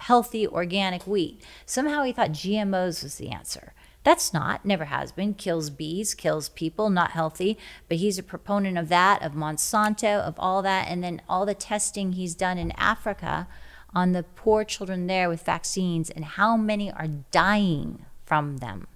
healthy 0.02 0.47
organic 0.47 1.06
wheat. 1.06 1.41
Somehow 1.66 2.04
he 2.04 2.12
thought 2.12 2.32
GMOs 2.32 3.04
was 3.04 3.16
the 3.16 3.30
answer. 3.30 3.74
That's 4.04 4.34
not, 4.34 4.66
never 4.66 4.86
has 4.86 5.12
been. 5.12 5.36
Kills 5.36 5.70
bees, 5.70 6.16
kills 6.16 6.49
people, 6.49 6.89
not 6.89 7.12
healthy. 7.12 7.58
But 7.88 7.97
he's 7.97 8.18
a 8.18 8.24
proponent 8.24 8.78
of 8.80 8.89
that, 8.89 9.22
of 9.22 9.34
Monsanto, 9.34 10.20
of 10.20 10.34
all 10.39 10.64
that. 10.64 10.88
And 10.88 11.04
then 11.04 11.22
all 11.30 11.45
the 11.45 11.54
testing 11.54 12.14
he's 12.14 12.34
done 12.34 12.58
in 12.58 12.72
Africa 12.72 13.47
on 13.93 14.14
the 14.14 14.24
poor 14.24 14.64
children 14.64 15.06
there 15.06 15.30
with 15.30 15.43
vaccines 15.43 16.10
and 16.10 16.26
how 16.26 16.58
many 16.58 16.91
are 16.91 17.08
dying 17.30 18.06
from 18.26 18.58
them. 18.58 18.88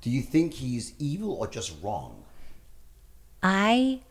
Do 0.00 0.10
you 0.10 0.22
think 0.22 0.54
he's 0.54 0.92
evil 0.98 1.32
or 1.32 1.48
just 1.48 1.72
wrong? 1.82 2.22
I 3.42 4.02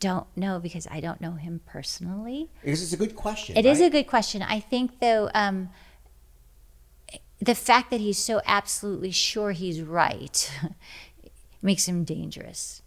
don't 0.00 0.26
know 0.36 0.58
because 0.58 0.86
I 0.90 1.00
don't 1.00 1.20
know 1.20 1.32
him 1.32 1.60
personally. 1.66 2.50
Because 2.62 2.82
it's 2.82 2.92
a 2.92 2.96
good 2.96 3.16
question. 3.16 3.56
It 3.56 3.66
is 3.66 3.80
right? 3.80 3.86
a 3.86 3.90
good 3.90 4.06
question. 4.06 4.42
I 4.42 4.60
think, 4.60 5.00
though, 5.00 5.30
um, 5.34 5.70
the 7.40 7.54
fact 7.54 7.90
that 7.90 8.00
he's 8.00 8.18
so 8.18 8.40
absolutely 8.46 9.10
sure 9.10 9.52
he's 9.52 9.82
right 9.82 10.50
makes 11.62 11.86
him 11.86 12.04
dangerous. 12.04 12.82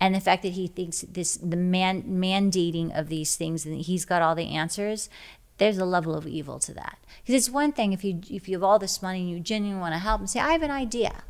And 0.00 0.14
the 0.14 0.20
fact 0.20 0.42
that 0.42 0.52
he 0.52 0.66
thinks 0.66 1.02
this 1.02 1.36
the 1.36 1.56
man 1.56 2.02
mandating 2.02 2.96
of 2.98 3.08
these 3.08 3.36
things 3.36 3.64
and 3.64 3.80
he's 3.80 4.04
got 4.04 4.20
all 4.20 4.34
the 4.34 4.48
answers, 4.48 5.08
there's 5.58 5.78
a 5.78 5.84
level 5.84 6.14
of 6.14 6.26
evil 6.26 6.58
to 6.60 6.74
that. 6.74 6.98
Because 7.22 7.34
it's 7.34 7.50
one 7.50 7.72
thing 7.72 7.92
if 7.92 8.02
you 8.04 8.20
if 8.28 8.48
you 8.48 8.56
have 8.56 8.64
all 8.64 8.78
this 8.78 9.00
money 9.00 9.20
and 9.20 9.30
you 9.30 9.40
genuinely 9.40 9.80
want 9.80 9.94
to 9.94 9.98
help 9.98 10.20
and 10.20 10.28
say, 10.28 10.40
I 10.40 10.52
have 10.52 10.62
an 10.62 10.70
idea. 10.70 11.22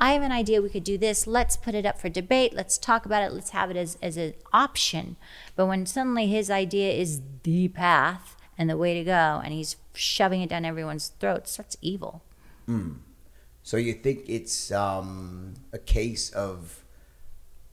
I 0.00 0.12
have 0.12 0.22
an 0.22 0.32
idea 0.32 0.62
we 0.62 0.70
could 0.70 0.84
do 0.84 0.96
this. 0.96 1.26
Let's 1.26 1.56
put 1.58 1.74
it 1.74 1.84
up 1.84 2.00
for 2.00 2.08
debate. 2.08 2.54
Let's 2.54 2.78
talk 2.78 3.04
about 3.04 3.22
it. 3.22 3.32
Let's 3.32 3.50
have 3.50 3.70
it 3.70 3.76
as, 3.76 3.98
as 4.02 4.16
an 4.16 4.32
option. 4.52 5.16
But 5.56 5.66
when 5.66 5.84
suddenly 5.84 6.26
his 6.26 6.50
idea 6.50 6.92
is 6.92 7.20
the 7.42 7.68
path 7.68 8.36
and 8.56 8.70
the 8.70 8.78
way 8.78 8.94
to 8.94 9.04
go 9.04 9.40
and 9.44 9.52
he's 9.52 9.76
shoving 9.94 10.40
it 10.40 10.48
down 10.48 10.64
everyone's 10.64 11.08
throats, 11.20 11.56
that's 11.56 11.76
evil. 11.82 12.22
So 13.62 13.76
you 13.76 13.92
think 13.94 14.24
it's 14.28 14.70
um, 14.72 15.54
a 15.72 15.78
case 15.78 16.30
of 16.30 16.84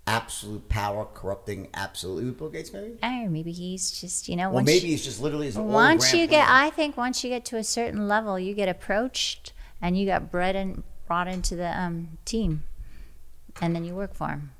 absolute 0.07 0.67
power 0.69 1.05
corrupting 1.13 1.69
absolutely 1.73 2.31
Bill 2.31 2.49
Gates, 2.49 2.73
maybe? 2.73 2.97
Or 3.03 3.29
maybe 3.29 3.51
he's 3.51 3.91
just, 3.91 4.27
you 4.27 4.35
know, 4.35 4.45
Well, 4.49 4.55
once 4.55 4.67
maybe 4.67 4.93
it's 4.93 5.03
just 5.03 5.21
literally 5.21 5.51
once 5.51 6.13
you 6.13 6.25
get 6.27 6.45
plan. 6.47 6.65
i 6.65 6.69
think 6.69 6.95
once 6.97 7.23
you 7.23 7.29
get 7.29 7.43
to 7.45 7.57
a 7.57 7.63
certain 7.63 8.07
level 8.07 8.39
you 8.39 8.53
get 8.53 8.69
approached 8.69 9.51
and 9.81 9.97
you 9.97 10.05
got 10.05 10.31
bred 10.31 10.55
and 10.55 10.83
brought 11.07 11.27
into 11.27 11.55
the 11.55 11.77
um, 11.79 12.17
team. 12.25 12.63
And 13.61 13.75
then 13.75 13.83
you 13.85 13.95
work 13.95 14.13
for 14.13 14.27
him 14.27 14.51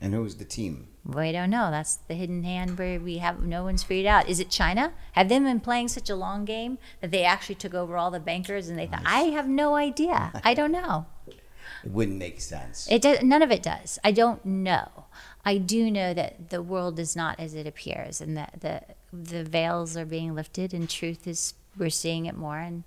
And 0.00 0.14
who's 0.14 0.36
the 0.36 0.44
team? 0.46 0.86
we 1.04 1.32
don't 1.32 1.50
know. 1.50 1.70
That's 1.70 1.96
the 1.96 2.14
hidden 2.14 2.42
hand 2.44 2.78
where 2.78 3.00
we 3.00 3.18
have 3.18 3.42
no 3.42 3.64
one's 3.64 3.82
figured 3.82 4.06
out. 4.06 4.28
Is 4.28 4.38
it 4.38 4.50
china? 4.50 4.92
Have 5.12 5.28
they 5.28 5.38
been 5.38 5.60
playing 5.60 5.88
such 5.88 6.10
a 6.10 6.14
long 6.16 6.44
game 6.44 6.78
that 7.00 7.10
they 7.10 7.24
actually 7.24 7.54
took 7.54 7.74
over 7.74 7.96
all 7.96 8.10
the 8.10 8.20
bankers 8.20 8.68
and 8.68 8.78
they 8.78 8.86
thought 8.86 9.02
i 9.06 9.22
have 9.22 9.48
no 9.48 9.74
idea. 9.74 10.32
I 10.44 10.54
don't 10.54 10.72
know. 10.72 11.06
It 11.84 11.92
wouldn't 11.92 12.18
make 12.18 12.40
sense. 12.42 12.86
it 12.90 13.00
does 13.00 13.22
none 13.22 13.40
of 13.42 13.50
it 13.50 13.62
does. 13.62 13.98
I 14.04 14.12
don't 14.12 14.44
know. 14.44 15.06
I 15.46 15.56
do 15.56 15.90
know 15.90 16.12
that 16.12 16.50
the 16.50 16.60
world 16.62 16.98
is 16.98 17.16
not 17.16 17.40
as 17.40 17.54
it 17.54 17.66
appears 17.66 18.20
and 18.20 18.36
that 18.36 18.60
the 18.60 18.82
the 19.12 19.44
veils 19.44 19.96
are 19.96 20.04
being 20.04 20.34
lifted 20.34 20.74
and 20.74 20.90
truth 20.90 21.26
is 21.26 21.54
we're 21.78 21.88
seeing 21.88 22.26
it 22.26 22.36
more 22.36 22.58
and 22.58 22.84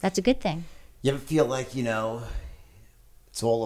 that's 0.00 0.18
a 0.18 0.22
good 0.22 0.40
thing 0.40 0.64
You 1.04 1.10
ever 1.12 1.18
feel 1.20 1.44
like 1.44 1.74
you 1.74 1.82
know, 1.82 2.22
it's 3.28 3.42
all 3.42 3.62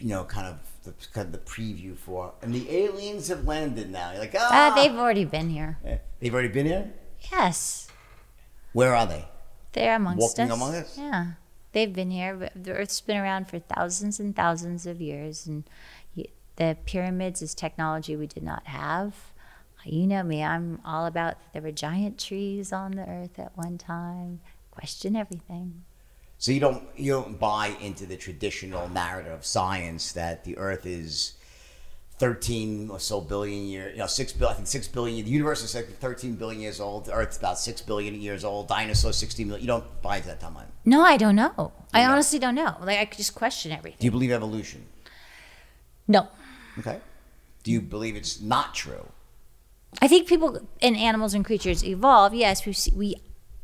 a, 0.00 0.02
you 0.02 0.08
know, 0.10 0.24
kind 0.24 0.48
of 0.48 0.58
the 0.82 0.92
kind 1.12 1.26
of 1.26 1.32
the 1.32 1.38
preview 1.38 1.96
for, 1.96 2.32
and 2.42 2.52
the 2.52 2.68
aliens 2.68 3.28
have 3.28 3.46
landed 3.46 3.88
now. 3.88 4.10
You're 4.10 4.18
like, 4.20 4.34
ah, 4.36 4.72
uh, 4.72 4.74
they've 4.74 4.98
already 4.98 5.24
been 5.24 5.48
here 5.48 5.78
Eh, 5.84 5.98
they've 6.18 6.34
already 6.34 6.48
been 6.48 6.66
here. 6.66 6.92
yes 7.30 7.86
Where 8.72 8.96
are 8.96 9.06
they? 9.06 9.24
they're 9.74 9.94
amongst 9.94 10.24
us. 10.24 10.38
Walking 10.38 10.50
us 10.50 10.56
among 10.58 10.74
us? 10.74 10.98
yeah 10.98 11.26
they've 11.70 11.92
been 11.92 12.10
here 12.10 12.50
the 12.56 12.72
earth's 12.72 13.00
been 13.00 13.16
around 13.16 13.46
for 13.48 13.60
thousands 13.60 14.18
and 14.18 14.34
thousands 14.34 14.84
of 14.84 15.00
years 15.00 15.46
and 15.46 15.62
the 16.56 16.76
pyramids 16.84 17.40
is 17.42 17.54
technology 17.54 18.16
we 18.16 18.26
did 18.26 18.42
not 18.42 18.66
have 18.66 19.14
you 19.86 20.06
know 20.06 20.22
me 20.22 20.42
i'm 20.44 20.78
all 20.84 21.06
about 21.06 21.36
there 21.54 21.62
were 21.62 21.70
giant 21.72 22.18
trees 22.18 22.70
on 22.74 22.90
the 22.90 23.08
earth 23.08 23.38
at 23.38 23.56
one 23.56 23.78
time 23.78 24.40
question 24.70 25.16
everything 25.16 25.84
So 26.42 26.50
you 26.50 26.58
don't 26.58 26.82
you 26.96 27.12
don't 27.12 27.38
buy 27.38 27.76
into 27.80 28.04
the 28.04 28.16
traditional 28.16 28.88
narrative 28.88 29.32
of 29.32 29.46
science 29.46 30.10
that 30.14 30.42
the 30.42 30.58
Earth 30.58 30.84
is 30.84 31.34
thirteen 32.18 32.90
or 32.90 32.98
so 32.98 33.20
billion 33.20 33.68
year, 33.68 33.90
you 33.90 33.98
know, 33.98 34.08
six 34.08 34.32
billion. 34.32 34.54
I 34.54 34.56
think 34.56 34.66
six 34.66 34.88
billion. 34.88 35.24
The 35.24 35.30
universe 35.30 35.62
is 35.62 35.72
like 35.72 35.86
thirteen 36.00 36.34
billion 36.34 36.60
years 36.60 36.80
old. 36.80 37.04
The 37.04 37.12
Earth's 37.12 37.36
about 37.36 37.60
six 37.60 37.80
billion 37.80 38.20
years 38.20 38.42
old. 38.42 38.66
Dinosaurs 38.66 39.14
sixty 39.14 39.44
million. 39.44 39.60
You 39.60 39.68
don't 39.68 40.02
buy 40.02 40.16
into 40.16 40.30
that 40.30 40.40
timeline. 40.40 40.66
No, 40.84 41.02
I 41.02 41.16
don't 41.16 41.36
know. 41.36 41.70
I 41.94 42.02
know. 42.02 42.10
honestly 42.10 42.40
don't 42.40 42.56
know. 42.56 42.76
Like 42.80 42.98
I 42.98 43.04
could 43.04 43.18
just 43.18 43.36
question 43.36 43.70
everything. 43.70 43.98
Do 44.00 44.06
you 44.06 44.10
believe 44.10 44.32
evolution? 44.32 44.84
No. 46.08 46.26
Okay. 46.76 46.98
Do 47.62 47.70
you 47.70 47.80
believe 47.80 48.16
it's 48.16 48.40
not 48.40 48.74
true? 48.74 49.06
I 50.00 50.08
think 50.08 50.26
people 50.26 50.58
and 50.80 50.96
animals 50.96 51.34
and 51.34 51.44
creatures 51.44 51.84
evolve. 51.84 52.34
Yes, 52.34 52.66
we've 52.66 52.76
se- 52.76 52.94
we 52.96 53.14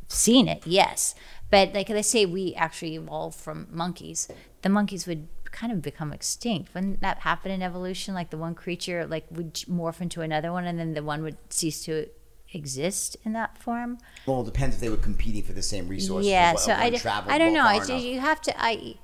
seen 0.07 0.49
it. 0.49 0.67
Yes, 0.67 1.15
but 1.51 1.73
like 1.75 1.87
they 1.89 2.03
say, 2.03 2.27
we 2.27 2.55
actually 2.55 2.95
evolved 2.97 3.39
from 3.39 3.67
monkeys. 3.71 4.29
The 4.63 4.69
monkeys 4.69 5.07
would 5.07 5.29
kind 5.51 5.73
of 5.73 5.81
become 5.83 6.13
extinct. 6.13 6.75
Wouldn't 6.75 7.01
that 7.01 7.19
happen 7.21 7.51
in 7.51 7.63
evolution? 7.63 8.15
Like 8.15 8.31
the 8.31 8.37
one 8.39 8.55
creature 8.55 9.07
like 9.07 9.27
would 9.31 9.55
morph 9.55 10.01
into 10.01 10.21
another 10.21 10.53
one, 10.53 10.65
and 10.67 10.79
then 10.79 10.95
the 10.95 11.03
one 11.03 11.23
would 11.23 11.37
cease 11.51 11.85
to 11.85 12.07
exist 12.53 13.17
in 13.25 13.33
that 13.35 13.59
form. 13.59 13.99
Well, 14.27 14.41
it 14.43 14.47
depends 14.47 14.77
if 14.77 14.81
they 14.81 14.89
were 14.89 14.97
competing 14.97 15.43
for 15.43 15.53
the 15.53 15.63
same 15.63 15.89
resources. 15.89 16.31
yeah. 16.31 16.55
So 16.55 16.73
I, 16.73 16.91
d- 16.91 16.99
traveled 16.99 17.33
I 17.33 17.39
don't 17.39 17.53
know. 17.53 17.65
I, 17.65 17.77
enough. 17.77 18.03
you 18.03 18.21
have 18.21 18.41
to. 18.43 18.55
I 18.63 18.97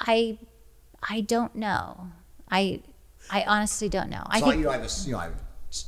I 0.00 0.38
I 1.08 1.20
don't 1.22 1.54
know. 1.54 2.08
I 2.50 2.82
I 3.30 3.42
honestly 3.42 3.88
don't 3.88 4.10
know. 4.10 4.22
I 4.26 4.40
So, 4.40 4.46
think 4.46 4.58
you 4.58 4.64
know, 4.64 4.70
I 4.70 4.76
have 4.78 4.84
a, 4.86 5.06
you 5.06 5.12
know 5.12 5.18
I 5.18 5.24
have 5.24 5.34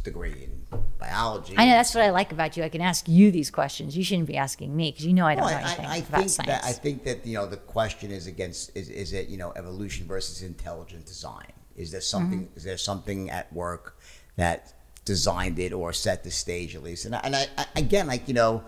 degree 0.05 0.33
in 0.45 0.67
biology. 0.99 1.55
I 1.57 1.65
know 1.65 1.73
that's 1.73 1.95
what 1.95 2.05
I 2.05 2.11
like 2.11 2.33
about 2.33 2.57
you. 2.57 2.63
I 2.63 2.69
can 2.69 2.81
ask 2.81 3.09
you 3.09 3.31
these 3.31 3.51
questions. 3.51 3.97
You 3.97 4.05
shouldn't 4.05 4.29
be 4.29 4.37
asking 4.37 4.75
me 4.77 4.91
because 4.91 5.07
you 5.07 5.13
know 5.15 5.27
I 5.27 5.35
don't 5.35 5.45
Well, 5.45 5.53
know 5.55 5.59
I, 5.59 5.63
anything 5.63 5.87
I, 5.87 5.95
I 5.95 5.97
about 5.99 6.19
think 6.21 6.31
science. 6.31 6.47
that 6.49 6.65
I 6.65 6.73
think 6.73 7.05
that 7.05 7.27
you 7.27 7.35
know 7.35 7.47
the 7.47 7.57
question 7.57 8.11
is 8.11 8.27
against 8.27 8.77
is, 8.77 8.89
is 8.91 9.13
it 9.13 9.29
you 9.29 9.39
know 9.39 9.53
evolution 9.57 10.07
versus 10.07 10.43
intelligent 10.43 11.07
design? 11.07 11.53
Is 11.77 11.91
there 11.91 12.01
something 12.03 12.41
Mm-hmm. 12.45 12.57
is 12.57 12.65
there 12.65 12.77
something 12.77 13.31
at 13.31 13.51
work 13.53 13.99
that 14.37 14.75
designed 15.07 15.59
it 15.59 15.73
or 15.73 15.93
set 15.93 16.25
the 16.25 16.31
stage 16.31 16.77
at 16.77 16.83
least? 16.83 17.07
And 17.07 17.15
I, 17.17 17.21
and 17.25 17.35
I, 17.37 17.47
I 17.57 17.67
again 17.77 18.07
like 18.07 18.29
you 18.29 18.35
know. 18.35 18.63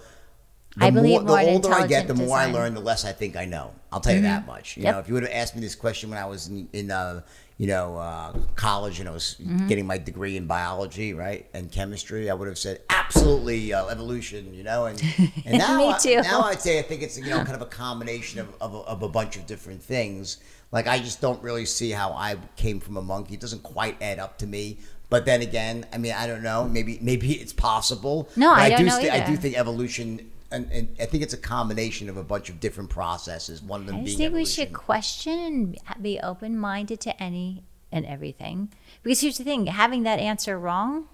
The 0.79 0.87
I 0.87 0.91
believe 0.91 1.23
more 1.25 1.37
the 1.39 1.51
older 1.53 1.71
I 1.75 1.87
get, 1.87 2.09
the 2.09 2.15
more 2.15 2.39
I 2.39 2.51
learn, 2.51 2.73
the 2.73 2.81
less 2.81 3.05
I 3.05 3.13
think 3.13 3.37
I 3.37 3.45
know. 3.45 3.75
I'll 3.93 4.01
tell 4.01 4.15
you 4.15 4.23
that 4.23 4.47
much. 4.47 4.79
You 4.79 4.85
Yep. 4.85 4.93
know, 4.95 4.99
if 5.01 5.09
you 5.09 5.13
would 5.13 5.23
have 5.25 5.33
asked 5.35 5.55
me 5.55 5.61
this 5.61 5.75
question 5.75 6.09
when 6.09 6.19
I 6.19 6.25
was 6.25 6.49
in, 6.49 6.67
in 6.73 6.91
uh, 6.91 7.21
you 7.63 7.69
know, 7.69 7.97
uh, 7.97 8.33
college 8.57 8.99
and 9.01 9.09
I 9.09 9.13
was 9.13 9.37
Mm-hmm. 9.41 9.69
getting 9.69 9.87
my 9.87 9.99
degree 10.11 10.37
in 10.37 10.47
biology, 10.47 11.15
right, 11.15 11.43
and 11.55 11.71
chemistry, 11.79 12.29
I 12.31 12.35
would 12.35 12.49
have 12.49 12.59
said 12.59 12.81
absolutely 12.91 13.73
uh, 13.73 13.87
evolution. 13.87 14.53
You 14.53 14.65
know, 14.65 14.87
and 14.87 15.01
and 15.47 15.59
now 15.59 15.79
Me 15.79 15.89
I- 15.95 15.99
too. 15.99 16.21
now 16.23 16.41
I'd 16.51 16.61
say 16.61 16.79
I 16.79 16.83
think 16.83 17.03
it's 17.03 17.17
you 17.19 17.31
know 17.31 17.39
kind 17.49 17.55
of 17.61 17.63
a 17.63 17.67
combination 17.85 18.41
of, 18.41 18.49
of, 18.61 18.75
a, 18.75 18.79
of 18.95 19.03
a 19.03 19.09
bunch 19.09 19.37
of 19.37 19.47
different 19.47 19.81
things. 19.83 20.39
Like 20.73 20.87
I 20.89 20.99
just 20.99 21.21
don't 21.21 21.41
really 21.43 21.67
see 21.67 21.91
how 21.91 22.11
I 22.13 22.31
came 22.57 22.81
from 22.81 22.97
a 22.97 23.03
monkey. 23.03 23.35
It 23.35 23.41
doesn't 23.41 23.63
quite 23.63 23.97
add 24.03 24.19
up 24.19 24.39
to 24.39 24.47
me. 24.47 24.79
But 25.11 25.27
then 25.27 25.43
again, 25.43 25.85
I 25.93 25.99
mean, 25.99 26.15
I 26.17 26.27
don't 26.27 26.43
know. 26.43 26.67
Maybe 26.67 26.99
maybe 27.01 27.33
it's 27.35 27.53
possible. 27.53 28.29
No, 28.35 28.51
I 28.51 28.71
don't 28.71 28.79
do 28.81 28.87
know 28.87 28.99
thi- 28.99 29.11
I 29.11 29.25
do 29.31 29.37
think 29.37 29.57
evolution, 29.57 30.31
and, 30.53 30.71
and 30.71 30.97
I 31.01 31.07
think 31.07 31.23
it's 31.23 31.35
a 31.35 31.39
combination 31.39 32.09
of 32.09 32.17
a 32.17 32.23
bunch 32.23 32.49
of 32.51 32.61
different 32.61 32.91
processes. 32.91 33.63
One 33.63 33.81
of 33.81 33.87
them 33.87 33.97
I 33.97 34.03
being 34.05 34.19
think 34.19 34.35
we 34.35 34.45
should 34.45 34.73
question 34.73 35.39
and 35.39 36.03
be 36.03 36.21
open 36.21 36.59
minded 36.59 37.01
to 37.01 37.23
any 37.23 37.65
and 37.91 38.07
everything. 38.07 38.73
Because 39.03 39.21
here's 39.21 39.39
the 39.39 39.45
thing 39.45 39.67
having 39.67 40.03
that 40.05 40.19
answer 40.19 40.59
wrong 40.59 41.09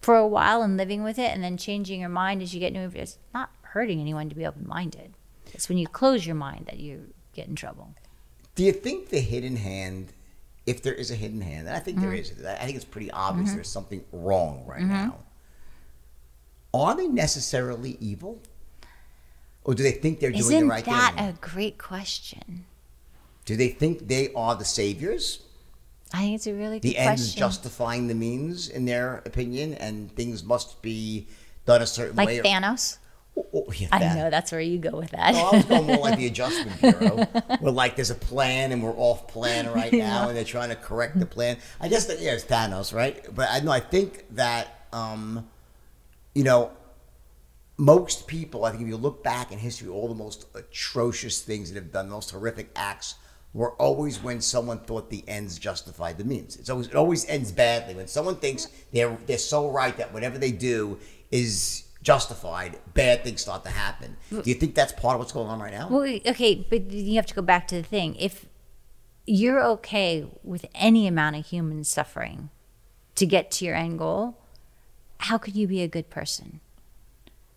for 0.00 0.16
a 0.16 0.26
while 0.26 0.62
and 0.62 0.76
living 0.76 1.02
with 1.02 1.18
it 1.18 1.32
and 1.32 1.44
then 1.44 1.56
changing 1.56 2.00
your 2.00 2.08
mind 2.08 2.42
as 2.42 2.54
you 2.54 2.60
get 2.60 2.72
new 2.72 2.80
information, 2.80 3.02
it's 3.02 3.18
not 3.34 3.50
hurting 3.62 4.00
anyone 4.00 4.28
to 4.28 4.34
be 4.34 4.46
open 4.46 4.66
minded. 4.66 5.14
It's 5.52 5.68
when 5.68 5.78
you 5.78 5.86
close 5.86 6.26
your 6.26 6.36
mind 6.36 6.66
that 6.66 6.78
you 6.78 7.12
get 7.34 7.48
in 7.48 7.54
trouble. 7.54 7.94
Do 8.54 8.64
you 8.64 8.72
think 8.72 9.08
the 9.10 9.20
hidden 9.20 9.56
hand, 9.56 10.12
if 10.66 10.82
there 10.82 10.94
is 10.94 11.10
a 11.10 11.14
hidden 11.14 11.40
hand, 11.40 11.68
and 11.68 11.76
I 11.76 11.80
think 11.80 12.00
there 12.00 12.10
Mm-hmm. 12.10 12.40
is, 12.40 12.44
I 12.44 12.64
think 12.64 12.76
it's 12.76 12.84
pretty 12.84 13.10
obvious 13.10 13.52
there's 13.52 13.68
something 13.68 14.04
wrong 14.12 14.64
right 14.66 14.82
now. 14.82 15.18
Are 16.72 16.96
they 16.96 17.08
necessarily 17.08 17.96
evil? 18.00 18.40
Or 19.64 19.74
do 19.74 19.82
they 19.82 19.92
think 19.92 20.20
they're 20.20 20.30
doing 20.30 20.40
Isn't 20.40 20.60
the 20.60 20.66
right 20.66 20.84
thing? 20.84 20.94
Isn't 20.94 21.16
that 21.16 21.28
a 21.28 21.32
great 21.40 21.78
question? 21.78 22.64
do 23.50 23.56
they 23.56 23.68
think 23.68 24.06
they 24.06 24.32
are 24.34 24.54
the 24.54 24.64
saviors? 24.64 25.40
I 26.12 26.18
think 26.18 26.34
it's 26.36 26.46
a 26.46 26.54
really 26.54 26.78
good 26.78 26.88
The 26.88 26.96
ends 26.96 27.34
justifying 27.34 28.06
the 28.06 28.14
means, 28.14 28.68
in 28.68 28.84
their 28.84 29.22
opinion, 29.26 29.74
and 29.74 30.14
things 30.14 30.44
must 30.44 30.80
be 30.82 31.26
done 31.66 31.82
a 31.82 31.86
certain 31.86 32.14
way. 32.14 32.24
like 32.36 32.44
way. 32.44 32.50
Thanos. 32.50 32.98
Oh, 33.36 33.46
oh, 33.54 33.72
yeah, 33.72 33.88
I 33.90 34.14
know 34.14 34.30
that's 34.30 34.52
where 34.52 34.60
you 34.60 34.78
go 34.78 34.90
with 34.90 35.10
that. 35.10 35.34
No, 35.34 35.48
I 35.48 35.56
was 35.56 35.64
going 35.64 35.86
more 35.86 35.98
like 35.98 36.18
the 36.18 36.26
Adjustment 36.32 36.80
Bureau, 36.80 37.24
where 37.58 37.72
like 37.72 37.96
there's 37.96 38.10
a 38.10 38.14
plan 38.14 38.70
and 38.70 38.84
we're 38.84 38.96
off 38.96 39.26
plan 39.26 39.72
right 39.72 39.92
now, 39.92 40.28
and 40.28 40.36
they're 40.36 40.44
trying 40.44 40.68
to 40.68 40.76
correct 40.76 41.18
the 41.18 41.26
plan. 41.26 41.56
I 41.80 41.88
guess 41.88 42.06
that 42.06 42.20
yeah, 42.20 42.34
it's 42.34 42.44
Thanos, 42.44 42.94
right? 42.94 43.24
But 43.34 43.48
I 43.50 43.58
know 43.60 43.72
I 43.72 43.80
think 43.80 44.26
that 44.36 44.86
um, 44.92 45.48
you 46.34 46.44
know 46.44 46.70
most 47.76 48.26
people. 48.26 48.64
I 48.64 48.70
think 48.70 48.82
if 48.82 48.88
you 48.88 48.96
look 48.96 49.24
back 49.24 49.52
in 49.52 49.58
history, 49.58 49.88
all 49.88 50.08
the 50.08 50.14
most 50.14 50.46
atrocious 50.54 51.40
things 51.40 51.72
that 51.72 51.82
have 51.82 51.92
done, 51.92 52.08
the 52.08 52.14
most 52.14 52.30
horrific 52.30 52.70
acts. 52.76 53.16
Were 53.52 53.72
always 53.82 54.22
when 54.22 54.40
someone 54.40 54.78
thought 54.78 55.10
the 55.10 55.24
ends 55.26 55.58
justified 55.58 56.18
the 56.18 56.24
means. 56.24 56.54
It's 56.54 56.70
always 56.70 56.86
it 56.86 56.94
always 56.94 57.28
ends 57.28 57.50
badly 57.50 57.96
when 57.96 58.06
someone 58.06 58.36
thinks 58.36 58.68
they're 58.92 59.18
they're 59.26 59.38
so 59.38 59.68
right 59.68 59.96
that 59.96 60.14
whatever 60.14 60.38
they 60.38 60.52
do 60.52 61.00
is 61.32 61.88
justified. 62.02 62.78
Bad 62.94 63.24
things 63.24 63.40
start 63.40 63.64
to 63.64 63.70
happen. 63.70 64.16
Hmm. 64.28 64.42
Do 64.42 64.50
you 64.50 64.54
think 64.54 64.74
that's 64.74 64.92
part 64.92 65.14
of 65.14 65.20
what's 65.20 65.32
going 65.32 65.48
on 65.48 65.60
right 65.60 65.72
now? 65.72 65.88
Well, 65.88 66.20
okay, 66.26 66.66
but 66.68 66.90
you 66.90 67.16
have 67.16 67.26
to 67.26 67.34
go 67.34 67.42
back 67.42 67.66
to 67.68 67.74
the 67.74 67.82
thing. 67.82 68.14
If 68.16 68.46
you're 69.26 69.62
okay 69.62 70.26
with 70.42 70.66
any 70.74 71.06
amount 71.06 71.36
of 71.36 71.46
human 71.46 71.84
suffering 71.84 72.50
to 73.16 73.26
get 73.26 73.50
to 73.52 73.64
your 73.64 73.74
end 73.74 73.98
goal, 73.98 74.39
how 75.20 75.38
could 75.38 75.54
you 75.54 75.66
be 75.66 75.82
a 75.82 75.88
good 75.88 76.10
person? 76.10 76.60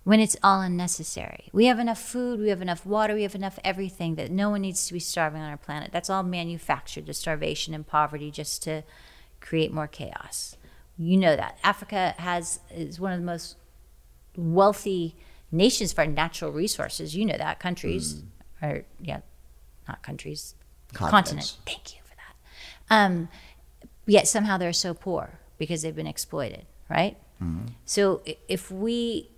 When 0.04 0.20
it's 0.20 0.36
all 0.44 0.60
unnecessary. 0.60 1.50
We 1.54 1.68
have 1.68 1.80
enough 1.80 2.02
food, 2.02 2.42
we 2.42 2.50
have 2.50 2.62
enough 2.62 2.86
water, 2.86 3.14
we 3.14 3.24
have 3.24 3.36
enough 3.36 3.58
everything 3.64 4.16
that 4.16 4.30
no 4.30 4.50
one 4.50 4.62
needs 4.62 4.86
to 4.88 4.94
be 4.94 5.00
starving 5.00 5.42
on 5.42 5.50
our 5.50 5.58
planet. 5.58 5.92
That's 5.94 6.10
all 6.10 6.24
manufactured, 6.24 7.06
the 7.06 7.14
starvation 7.14 7.74
and 7.74 7.88
poverty, 7.88 8.30
just 8.30 8.62
to 8.64 8.84
create 9.40 9.72
more 9.72 9.88
chaos. 9.88 10.58
You 10.98 11.16
know 11.18 11.38
that. 11.38 11.58
Africa 11.64 12.16
has 12.18 12.60
is 12.70 13.00
one 13.00 13.14
of 13.14 13.20
the 13.20 13.26
most 13.26 13.56
wealthy 14.36 15.16
nations 15.52 15.94
for 15.94 16.06
natural 16.06 16.52
resources. 16.52 17.16
You 17.16 17.26
know 17.26 17.38
that. 17.38 17.60
Countries 17.60 18.16
mm. 18.16 18.24
are 18.62 18.86
yeah, 19.00 19.22
not 19.88 20.04
countries. 20.04 20.56
Continent. 20.94 21.58
Thank 21.66 21.96
you 21.96 22.02
for 22.04 22.16
that. 22.16 22.94
Um, 22.94 23.30
yet 24.06 24.28
somehow 24.28 24.58
they're 24.58 24.74
so 24.74 24.94
poor 24.94 25.40
because 25.58 25.82
they've 25.82 25.96
been 25.96 26.08
exploited, 26.08 26.66
right? 26.90 27.18
Mm-hmm. 27.42 27.68
So 27.86 28.22
if 28.48 28.72
we 28.72 29.30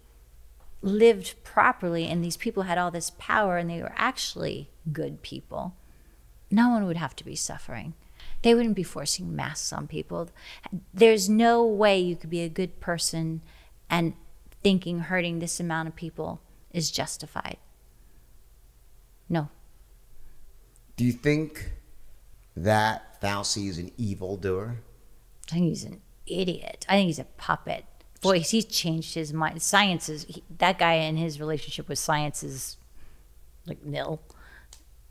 lived 0.82 1.36
properly 1.44 2.06
and 2.08 2.24
these 2.24 2.38
people 2.38 2.64
had 2.64 2.78
all 2.78 2.92
this 2.92 3.12
power 3.18 3.58
and 3.58 3.70
they 3.70 3.82
were 3.82 3.94
actually 3.96 4.70
good 4.92 5.22
people, 5.22 5.76
no 6.52 6.70
one 6.70 6.86
would 6.86 6.98
have 6.98 7.16
to 7.18 7.26
be 7.26 7.36
suffering. 7.36 7.94
They 8.44 8.54
wouldn't 8.54 8.76
be 8.76 8.84
forcing 8.84 9.36
masks 9.36 9.74
on 9.74 9.88
people. 9.88 10.30
There's 10.94 11.28
no 11.28 11.66
way 11.66 12.00
you 12.00 12.16
could 12.16 12.30
be 12.30 12.42
a 12.42 12.50
good 12.50 12.80
person 12.80 13.42
and 13.90 14.14
thinking 14.62 15.00
hurting 15.00 15.40
this 15.40 15.60
amount 15.60 15.88
of 15.88 15.96
people 15.96 16.42
is 16.72 16.92
justified. 16.92 17.58
No. 19.28 19.50
Do 20.98 21.04
you 21.04 21.12
think 21.12 21.72
that 22.56 23.20
Fauci 23.22 23.68
is 23.68 23.78
an 23.78 23.92
evil 23.98 24.38
doer? 24.38 24.78
I 25.50 25.54
think 25.54 25.66
he's 25.66 25.84
an 25.84 26.02
idiot. 26.28 26.86
I 26.90 26.94
think 26.96 27.08
he's 27.08 27.20
a 27.20 27.26
puppet. 27.26 27.86
Boy, 28.22 28.40
he's 28.40 28.66
changed 28.66 29.14
his 29.14 29.34
mind. 29.34 29.62
Science 29.62 30.10
is 30.10 30.26
he, 30.26 30.44
that 30.58 30.80
guy 30.80 30.94
in 30.94 31.18
his 31.18 31.40
relationship 31.40 31.88
with 31.88 32.00
science 32.00 32.44
is 32.44 32.78
like 33.68 33.84
nil. 33.84 34.22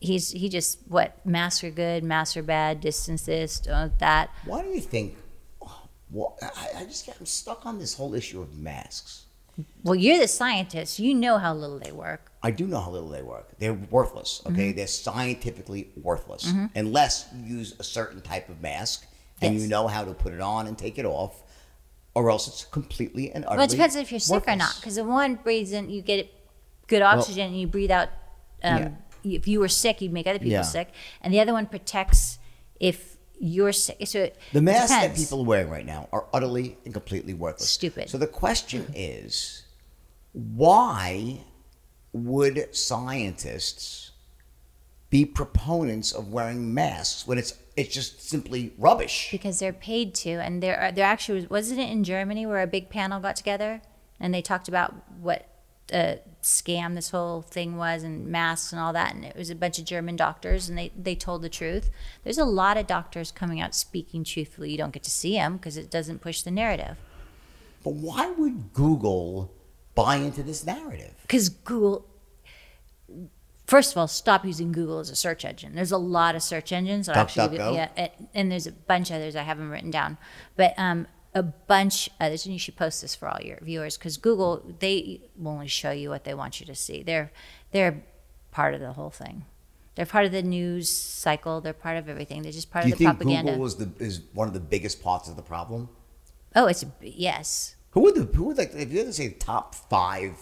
He's 0.01 0.31
he 0.33 0.49
just 0.49 0.81
what 0.89 1.25
master 1.25 1.71
good, 1.71 2.03
master 2.03 2.43
bad, 2.43 2.81
distance 2.81 3.23
this, 3.27 3.67
uh, 3.69 3.91
that. 3.99 4.31
Why 4.45 4.63
do 4.63 4.69
you 4.69 4.81
think? 4.81 5.17
Well, 6.11 6.37
I, 6.43 6.81
I 6.81 6.85
just 6.85 7.09
I'm 7.09 7.27
stuck 7.27 7.67
on 7.67 7.79
this 7.79 7.95
whole 7.95 8.15
issue 8.15 8.41
of 8.41 8.57
masks. 8.59 9.25
Well, 9.85 9.95
you're 9.95 10.19
the 10.19 10.29
scientist. 10.29 10.99
You 10.99 11.15
know 11.15 11.39
how 11.39 11.55
little 11.55 11.79
they 11.79 11.93
work. 11.93 12.33
I 12.43 12.51
do 12.51 12.67
know 12.67 12.81
how 12.81 12.91
little 12.91 13.09
they 13.09 13.23
work. 13.23 13.57
They're 13.59 13.73
worthless. 13.73 14.43
Okay, 14.47 14.69
mm-hmm. 14.69 14.77
they're 14.77 14.87
scientifically 14.87 15.91
worthless 15.97 16.47
mm-hmm. 16.47 16.67
unless 16.75 17.27
you 17.35 17.59
use 17.59 17.75
a 17.79 17.85
certain 17.85 18.21
type 18.21 18.49
of 18.49 18.61
mask 18.61 19.07
and 19.45 19.55
yes. 19.55 19.63
you 19.63 19.69
know 19.69 19.87
how 19.87 20.05
to 20.05 20.15
put 20.15 20.33
it 20.33 20.41
on 20.41 20.67
and 20.67 20.77
take 20.77 20.99
it 20.99 21.05
off, 21.05 21.43
or 22.15 22.31
else 22.31 22.49
it's 22.49 22.65
completely 22.65 23.31
and 23.33 23.45
utterly. 23.45 23.59
Well, 23.59 23.67
it 23.67 23.71
depends 23.71 23.97
if 23.97 24.11
you're 24.11 24.21
sick 24.21 24.33
worthless. 24.33 24.55
or 24.55 24.57
not. 24.57 24.77
Because 24.77 24.97
the 24.97 25.05
one 25.05 25.37
breathes 25.37 25.73
in, 25.73 25.91
you 25.91 26.03
get 26.03 26.33
good 26.87 27.03
oxygen, 27.03 27.39
well, 27.39 27.49
and 27.49 27.61
you 27.61 27.67
breathe 27.67 27.91
out. 27.91 28.09
Um, 28.63 28.79
yeah. 28.79 28.91
If 29.25 29.49
you 29.49 29.61
were 29.61 29.69
sick, 29.69 30.03
you'd 30.03 30.13
make 30.13 30.27
other 30.27 30.39
people 30.39 30.53
yeah. 30.53 30.63
sick, 30.63 30.89
and 31.23 31.33
the 31.33 31.41
other 31.41 31.53
one 31.53 31.67
protects 31.67 32.39
if 32.79 33.17
you're 33.39 33.73
sick. 33.73 34.07
So 34.07 34.31
the 34.53 34.63
masks 34.63 34.91
that 34.91 35.17
people 35.17 35.41
are 35.41 35.45
wearing 35.45 35.71
right 35.71 35.87
now 35.87 36.09
are 36.13 36.27
utterly 36.33 36.77
and 36.85 36.93
completely 36.93 37.35
worthless. 37.35 37.71
Stupid. 37.71 38.11
So 38.11 38.19
the 38.19 38.27
question 38.27 38.87
is, 38.95 39.65
why 40.33 41.41
would 42.13 42.69
scientists 42.75 44.13
be 45.11 45.25
proponents 45.25 46.13
of 46.13 46.33
wearing 46.33 46.75
masks 46.75 47.27
when 47.27 47.39
it's 47.39 47.55
it's 47.77 47.93
just 47.93 48.29
simply 48.29 48.73
rubbish? 48.79 49.29
Because 49.31 49.59
they're 49.59 49.73
paid 49.73 50.15
to, 50.17 50.31
and 50.31 50.63
there 50.63 50.79
are, 50.79 50.93
there 50.93 51.07
actually 51.07 51.41
was 51.41 51.51
wasn't 51.51 51.81
it 51.81 51.91
in 51.91 52.05
Germany 52.05 52.47
where 52.47 52.63
a 52.63 52.67
big 52.67 52.89
panel 52.89 53.21
got 53.21 53.37
together 53.37 53.83
and 54.21 54.33
they 54.33 54.43
talked 54.43 54.69
about 54.69 54.95
what 55.21 55.49
a 55.93 56.19
scam 56.43 56.95
this 56.95 57.11
whole 57.11 57.43
thing 57.43 57.77
was 57.77 58.03
and 58.03 58.27
masks 58.27 58.73
and 58.73 58.81
all 58.81 58.93
that 58.93 59.15
and 59.15 59.25
it 59.25 59.37
was 59.37 59.51
a 59.51 59.55
bunch 59.55 59.79
of 59.79 59.85
german 59.85 60.17
doctors 60.17 60.69
and 60.69 60.79
they, 60.79 60.91
they 60.97 61.15
told 61.15 61.43
the 61.43 61.49
truth. 61.49 61.91
There's 62.23 62.39
a 62.39 62.45
lot 62.45 62.77
of 62.77 62.87
doctors 62.87 63.31
coming 63.31 63.61
out 63.61 63.75
speaking 63.75 64.25
truthfully. 64.25 64.71
You 64.71 64.79
don't 64.79 64.93
get 64.93 65.03
to 65.05 65.11
see 65.11 65.35
them 65.35 65.57
because 65.57 65.77
it 65.77 65.91
doesn't 65.91 66.21
push 66.21 66.43
the 66.43 66.51
narrative. 66.51 66.97
But 67.83 67.95
why 67.95 68.31
would 68.31 68.73
google 68.73 69.53
buy 69.95 70.17
into 70.17 70.43
this 70.43 70.65
narrative? 70.65 71.15
Because 71.23 71.49
google 71.49 72.07
first 73.67 73.93
of 73.93 73.99
all 73.99 74.07
stop 74.09 74.45
using 74.45 74.73
google 74.73 74.99
as 74.99 75.11
a 75.11 75.17
search 75.17 75.45
engine 75.45 75.75
there's 75.75 75.93
a 75.93 75.99
lot 75.99 76.35
of 76.35 76.43
search 76.43 76.73
engines 76.73 77.07
Duck, 77.07 77.17
actually 77.17 77.59
duck, 77.59 77.75
yeah 77.75 78.09
and 78.35 78.51
there's 78.51 78.67
a 78.67 78.73
bunch 78.73 79.11
of 79.11 79.17
others 79.17 79.37
i 79.37 79.43
haven't 79.43 79.71
written 79.71 79.91
down 79.91 80.19
but 80.57 80.75
um, 80.79 81.07
a 81.35 81.43
bunch 81.43 82.09
others, 82.21 82.47
and 82.47 82.53
you 82.53 82.59
should 82.59 82.77
post 82.77 83.03
this 83.03 83.15
for 83.15 83.29
all 83.29 83.41
your 83.43 83.59
viewers 83.61 83.99
because 83.99 84.17
Google 84.17 84.63
they 84.79 85.21
will 85.37 85.53
only 85.53 85.69
show 85.69 85.91
you 85.91 86.09
what 86.09 86.25
they 86.25 86.33
want 86.33 86.61
you 86.61 86.67
to 86.67 86.75
see. 86.75 87.03
They're 87.03 87.33
they're 87.73 88.05
part 88.53 88.75
of 88.75 88.81
the 88.81 88.93
whole 88.93 89.11
thing. 89.11 89.45
They're 89.97 90.07
part 90.07 90.27
of 90.27 90.33
the 90.33 90.43
news 90.43 90.89
cycle. 90.89 91.61
They're 91.61 91.73
part 91.73 91.97
of 91.97 92.09
everything. 92.09 92.43
They're 92.43 92.53
just 92.53 92.71
part 92.71 92.85
Do 92.85 92.93
of 92.93 92.99
the 92.99 93.05
propaganda. 93.05 93.53
Google 93.53 93.67
is 93.67 93.77
the 93.77 93.91
is 93.99 94.21
one 94.33 94.49
of 94.49 94.55
the 94.55 94.61
biggest 94.61 95.03
parts 95.03 95.29
of 95.29 95.37
the 95.37 95.43
problem? 95.43 95.89
Oh, 96.55 96.67
it's 96.67 96.85
a, 96.85 96.93
yes. 97.01 97.75
Who 97.91 98.01
would 98.01 98.15
the 98.15 98.23
who 98.23 98.45
would 98.45 98.59
like 98.59 98.73
if 98.75 98.93
you 98.93 98.99
had 98.99 99.09
to 99.09 99.13
say 99.13 99.31
top 99.31 99.75
five? 99.75 100.35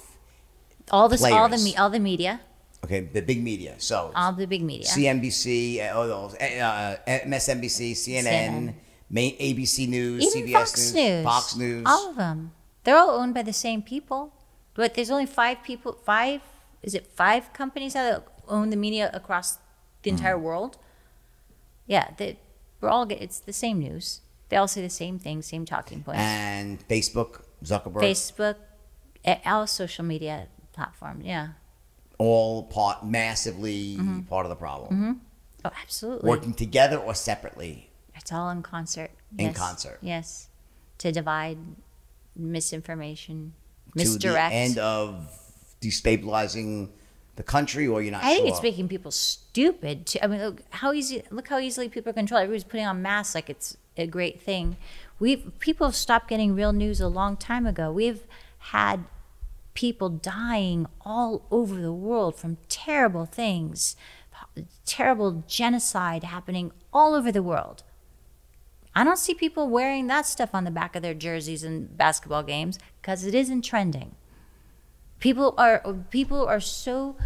All 0.90 1.08
this, 1.08 1.24
all 1.24 1.48
the 1.48 1.74
all 1.78 1.88
the 1.90 2.00
media. 2.00 2.40
Okay, 2.84 3.00
the 3.00 3.22
big 3.22 3.42
media. 3.42 3.74
So 3.78 4.10
all 4.14 4.32
the 4.32 4.46
big 4.46 4.62
media. 4.62 4.86
CNBC, 4.86 5.78
uh, 5.80 5.92
oh, 5.94 6.34
uh, 6.34 6.96
MSNBC, 7.06 7.92
CNN. 7.92 8.24
CNN 8.24 8.74
main 9.12 9.36
ABC 9.36 9.86
News, 9.86 10.34
Even 10.34 10.48
CBS 10.48 10.52
Fox 10.52 10.76
News, 10.80 10.94
News, 10.94 11.24
Fox 11.24 11.56
News, 11.56 11.84
all 11.86 12.10
of 12.10 12.16
them. 12.16 12.52
They're 12.82 12.96
all 12.96 13.10
owned 13.10 13.34
by 13.34 13.42
the 13.42 13.52
same 13.52 13.82
people, 13.82 14.32
but 14.74 14.94
there's 14.94 15.10
only 15.10 15.26
five 15.26 15.62
people. 15.62 15.92
Five 15.92 16.40
is 16.82 16.94
it 16.94 17.06
five 17.06 17.52
companies 17.52 17.92
that 17.92 18.26
own 18.48 18.70
the 18.70 18.76
media 18.76 19.10
across 19.12 19.58
the 20.02 20.10
hmm. 20.10 20.16
entire 20.16 20.36
mm. 20.36 20.42
world? 20.42 20.78
Yeah, 21.86 22.10
they, 22.16 22.38
we're 22.80 22.88
all 22.88 23.06
it's 23.08 23.38
the 23.38 23.52
same 23.52 23.78
news. 23.78 24.22
They 24.48 24.56
all 24.56 24.68
say 24.68 24.82
the 24.82 24.90
same 24.90 25.18
thing, 25.18 25.42
same 25.42 25.64
talking 25.64 26.02
points. 26.02 26.20
And 26.20 26.88
Facebook, 26.88 27.42
Zuckerberg, 27.64 28.02
Facebook, 28.02 28.56
all 29.46 29.66
social 29.66 30.04
media 30.04 30.48
platforms. 30.72 31.24
Yeah, 31.24 31.48
all 32.22 32.64
part 32.64 33.04
massively 33.04 33.96
mm-hmm. 33.96 34.20
part 34.22 34.46
of 34.46 34.50
the 34.50 34.56
problem. 34.56 34.94
Mm-hmm. 34.94 35.12
Oh, 35.64 35.70
absolutely. 35.82 36.28
Working 36.28 36.54
together 36.54 36.96
or 36.98 37.14
separately. 37.14 37.90
It's 38.14 38.32
all 38.32 38.50
in 38.50 38.62
concert. 38.62 39.10
In 39.38 39.46
yes. 39.46 39.58
concert. 39.58 39.98
Yes. 40.00 40.48
To 40.98 41.12
divide 41.12 41.58
misinformation, 42.36 43.54
misdirect. 43.94 44.50
To 44.50 44.56
the 44.56 44.62
end 44.64 44.78
of 44.78 45.38
destabilizing 45.80 46.90
the 47.36 47.42
country, 47.42 47.86
or 47.86 48.02
you're 48.02 48.12
not. 48.12 48.22
I 48.22 48.34
sure? 48.34 48.36
think 48.36 48.48
it's 48.48 48.62
making 48.62 48.88
people 48.88 49.10
stupid. 49.10 50.06
Too. 50.06 50.18
I 50.22 50.26
mean, 50.26 50.40
look 50.40 50.62
how 50.70 50.92
easy. 50.92 51.22
Look 51.30 51.48
how 51.48 51.58
easily 51.58 51.88
people 51.88 52.10
are 52.10 52.14
controlled. 52.14 52.42
Everybody's 52.42 52.64
putting 52.64 52.86
on 52.86 53.02
masks 53.02 53.34
like 53.34 53.48
it's 53.50 53.76
a 53.96 54.06
great 54.06 54.40
thing. 54.40 54.76
We've 55.18 55.58
people 55.58 55.86
have 55.86 55.96
stopped 55.96 56.28
getting 56.28 56.54
real 56.54 56.72
news 56.72 57.00
a 57.00 57.08
long 57.08 57.36
time 57.36 57.66
ago. 57.66 57.90
We've 57.90 58.24
had 58.58 59.04
people 59.74 60.08
dying 60.08 60.86
all 61.02 61.46
over 61.50 61.80
the 61.80 61.92
world 61.92 62.36
from 62.36 62.58
terrible 62.68 63.24
things, 63.24 63.96
terrible 64.84 65.44
genocide 65.46 66.24
happening 66.24 66.72
all 66.92 67.14
over 67.14 67.32
the 67.32 67.42
world. 67.42 67.82
I 68.94 69.04
don't 69.04 69.18
see 69.18 69.34
people 69.34 69.68
wearing 69.68 70.06
that 70.06 70.26
stuff 70.26 70.54
on 70.54 70.64
the 70.64 70.70
back 70.70 70.94
of 70.94 71.02
their 71.02 71.14
jerseys 71.14 71.64
in 71.64 71.86
basketball 71.86 72.42
games 72.42 72.78
because 73.00 73.24
it 73.24 73.34
isn't 73.34 73.62
trending. 73.62 74.14
People 75.18 75.54
are 75.56 75.80
people 76.10 76.44
are 76.46 76.60
so 76.60 77.16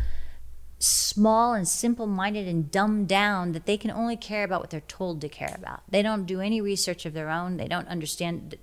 small 0.79 1.55
and 1.55 1.67
simple-minded 1.67 2.47
and 2.47 2.71
dumbed 2.71 3.09
down 3.09 3.53
that 3.53 3.65
they 3.65 3.79
can 3.79 3.91
only 3.91 4.17
care 4.17 4.45
about 4.45 4.61
what 4.61 4.71
they're 4.71 4.81
told 4.81 5.23
to 5.23 5.29
care 5.29 5.55
about. 5.57 5.83
They 5.89 6.03
don't 6.03 6.27
do 6.27 6.41
any 6.41 6.61
research 6.61 7.07
of 7.07 7.15
their 7.15 7.31
own. 7.31 7.57
They 7.57 7.67
don't 7.67 7.89
understand 7.89 8.57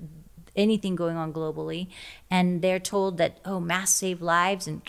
anything 0.56 0.95
going 0.95 1.18
on 1.18 1.34
globally, 1.34 1.88
and 2.30 2.62
they're 2.62 2.80
told 2.80 3.18
that 3.18 3.39
oh, 3.45 3.60
masks 3.60 3.95
save 3.97 4.22
lives 4.22 4.68
and 4.68 4.82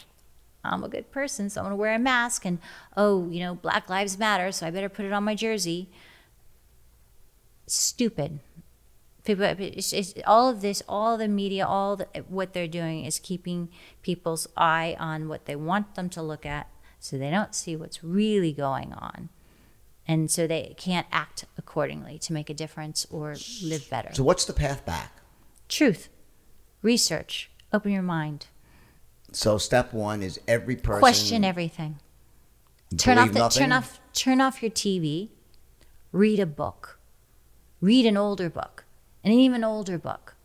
I'm 0.64 0.82
a 0.82 0.88
good 0.88 1.10
person, 1.10 1.50
so 1.50 1.60
I'm 1.60 1.66
gonna 1.66 1.76
wear 1.76 1.94
a 1.94 1.98
mask. 1.98 2.44
And 2.44 2.58
oh, 2.96 3.28
you 3.28 3.40
know, 3.40 3.54
Black 3.54 3.88
Lives 3.90 4.18
Matter, 4.18 4.50
so 4.50 4.66
I 4.66 4.70
better 4.70 4.88
put 4.88 5.04
it 5.04 5.12
on 5.12 5.24
my 5.24 5.34
jersey 5.34 5.90
stupid. 7.66 8.40
People, 9.24 9.44
it's, 9.44 9.92
it's, 9.92 10.14
all 10.26 10.50
of 10.50 10.60
this, 10.60 10.82
all 10.86 11.16
the 11.16 11.28
media, 11.28 11.66
all 11.66 11.96
the, 11.96 12.06
what 12.28 12.52
they're 12.52 12.68
doing 12.68 13.06
is 13.06 13.18
keeping 13.18 13.70
people's 14.02 14.46
eye 14.56 14.96
on 14.98 15.28
what 15.28 15.46
they 15.46 15.56
want 15.56 15.94
them 15.94 16.10
to 16.10 16.22
look 16.22 16.44
at, 16.44 16.68
so 17.00 17.16
they 17.16 17.30
don't 17.30 17.54
see 17.54 17.74
what's 17.74 18.04
really 18.04 18.52
going 18.52 18.92
on, 18.92 19.30
and 20.06 20.30
so 20.30 20.46
they 20.46 20.74
can't 20.76 21.06
act 21.10 21.46
accordingly 21.56 22.18
to 22.18 22.34
make 22.34 22.50
a 22.50 22.54
difference 22.54 23.06
or 23.10 23.36
live 23.62 23.88
better. 23.88 24.10
So, 24.12 24.24
what's 24.24 24.44
the 24.44 24.52
path 24.52 24.84
back? 24.84 25.23
Truth, 25.74 26.08
research, 26.82 27.50
open 27.72 27.90
your 27.90 28.00
mind. 28.00 28.46
So, 29.32 29.58
step 29.58 29.92
one 29.92 30.22
is 30.22 30.38
every 30.46 30.76
person 30.76 31.00
question 31.00 31.44
everything. 31.44 31.98
Turn 32.96 33.18
off 33.18 33.32
the 33.32 33.40
nothing? 33.40 33.60
turn 33.60 33.72
off 33.72 34.00
turn 34.12 34.40
off 34.40 34.62
your 34.62 34.70
TV 34.70 35.30
read 36.12 36.38
a 36.38 36.46
book, 36.46 37.00
read 37.80 38.06
an 38.06 38.16
older 38.16 38.48
book, 38.48 38.84
an 39.24 39.32
even 39.32 39.64
older 39.64 39.98
book, 39.98 40.36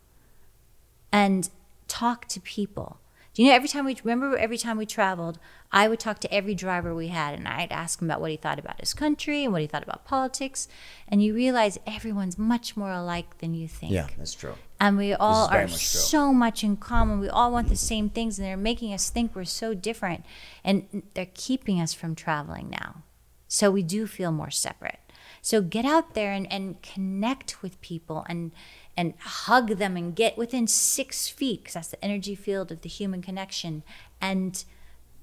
and 1.11 1.51
talk 1.87 2.25
to 2.29 2.39
people. 2.39 2.99
Do 3.35 3.43
you 3.43 3.49
know 3.49 3.55
every 3.55 3.69
time 3.69 3.85
we 3.85 3.95
remember 4.03 4.35
every 4.35 4.57
time 4.57 4.79
we 4.79 4.87
traveled, 4.87 5.37
I 5.71 5.89
would 5.89 5.99
talk 5.99 6.17
to 6.21 6.33
every 6.33 6.55
driver 6.55 6.95
we 6.95 7.09
had 7.09 7.35
and 7.35 7.47
I'd 7.47 7.71
ask 7.71 8.01
him 8.01 8.09
about 8.09 8.19
what 8.19 8.31
he 8.31 8.37
thought 8.37 8.57
about 8.57 8.79
his 8.79 8.95
country 8.95 9.43
and 9.43 9.53
what 9.53 9.61
he 9.61 9.67
thought 9.67 9.83
about 9.83 10.05
politics. 10.05 10.67
And 11.07 11.21
you 11.21 11.35
realize 11.35 11.77
everyone's 11.85 12.39
much 12.39 12.75
more 12.75 12.91
alike 12.91 13.37
than 13.37 13.53
you 13.53 13.67
think. 13.67 13.91
Yeah, 13.91 14.07
that's 14.17 14.33
true. 14.33 14.55
And 14.79 14.97
we 14.97 15.13
all 15.13 15.49
are 15.49 15.63
much 15.63 15.87
so 15.87 16.33
much 16.33 16.63
in 16.63 16.77
common. 16.77 17.19
We 17.19 17.27
all 17.27 17.51
want 17.51 17.67
the 17.67 17.75
same 17.75 18.09
things 18.09 18.39
and 18.39 18.47
they're 18.47 18.55
making 18.55 18.93
us 18.93 19.09
think 19.09 19.35
we're 19.35 19.43
so 19.43 19.73
different. 19.73 20.25
And 20.63 21.03
they're 21.13 21.27
keeping 21.33 21.81
us 21.81 21.93
from 21.93 22.15
traveling 22.15 22.69
now. 22.69 23.03
So 23.47 23.71
we 23.71 23.83
do 23.83 24.07
feel 24.07 24.31
more 24.31 24.51
separate. 24.51 24.99
So 25.41 25.61
get 25.61 25.85
out 25.85 26.13
there 26.13 26.31
and, 26.31 26.51
and 26.51 26.81
connect 26.81 27.61
with 27.61 27.81
people 27.81 28.25
and 28.29 28.51
and 28.95 29.13
hug 29.19 29.77
them 29.77 29.95
and 29.95 30.13
get 30.13 30.37
within 30.37 30.67
six 30.67 31.29
feet 31.29 31.61
because 31.61 31.75
that's 31.75 31.87
the 31.87 32.03
energy 32.03 32.35
field 32.35 32.71
of 32.71 32.81
the 32.81 32.89
human 32.89 33.21
connection 33.21 33.81
and 34.19 34.65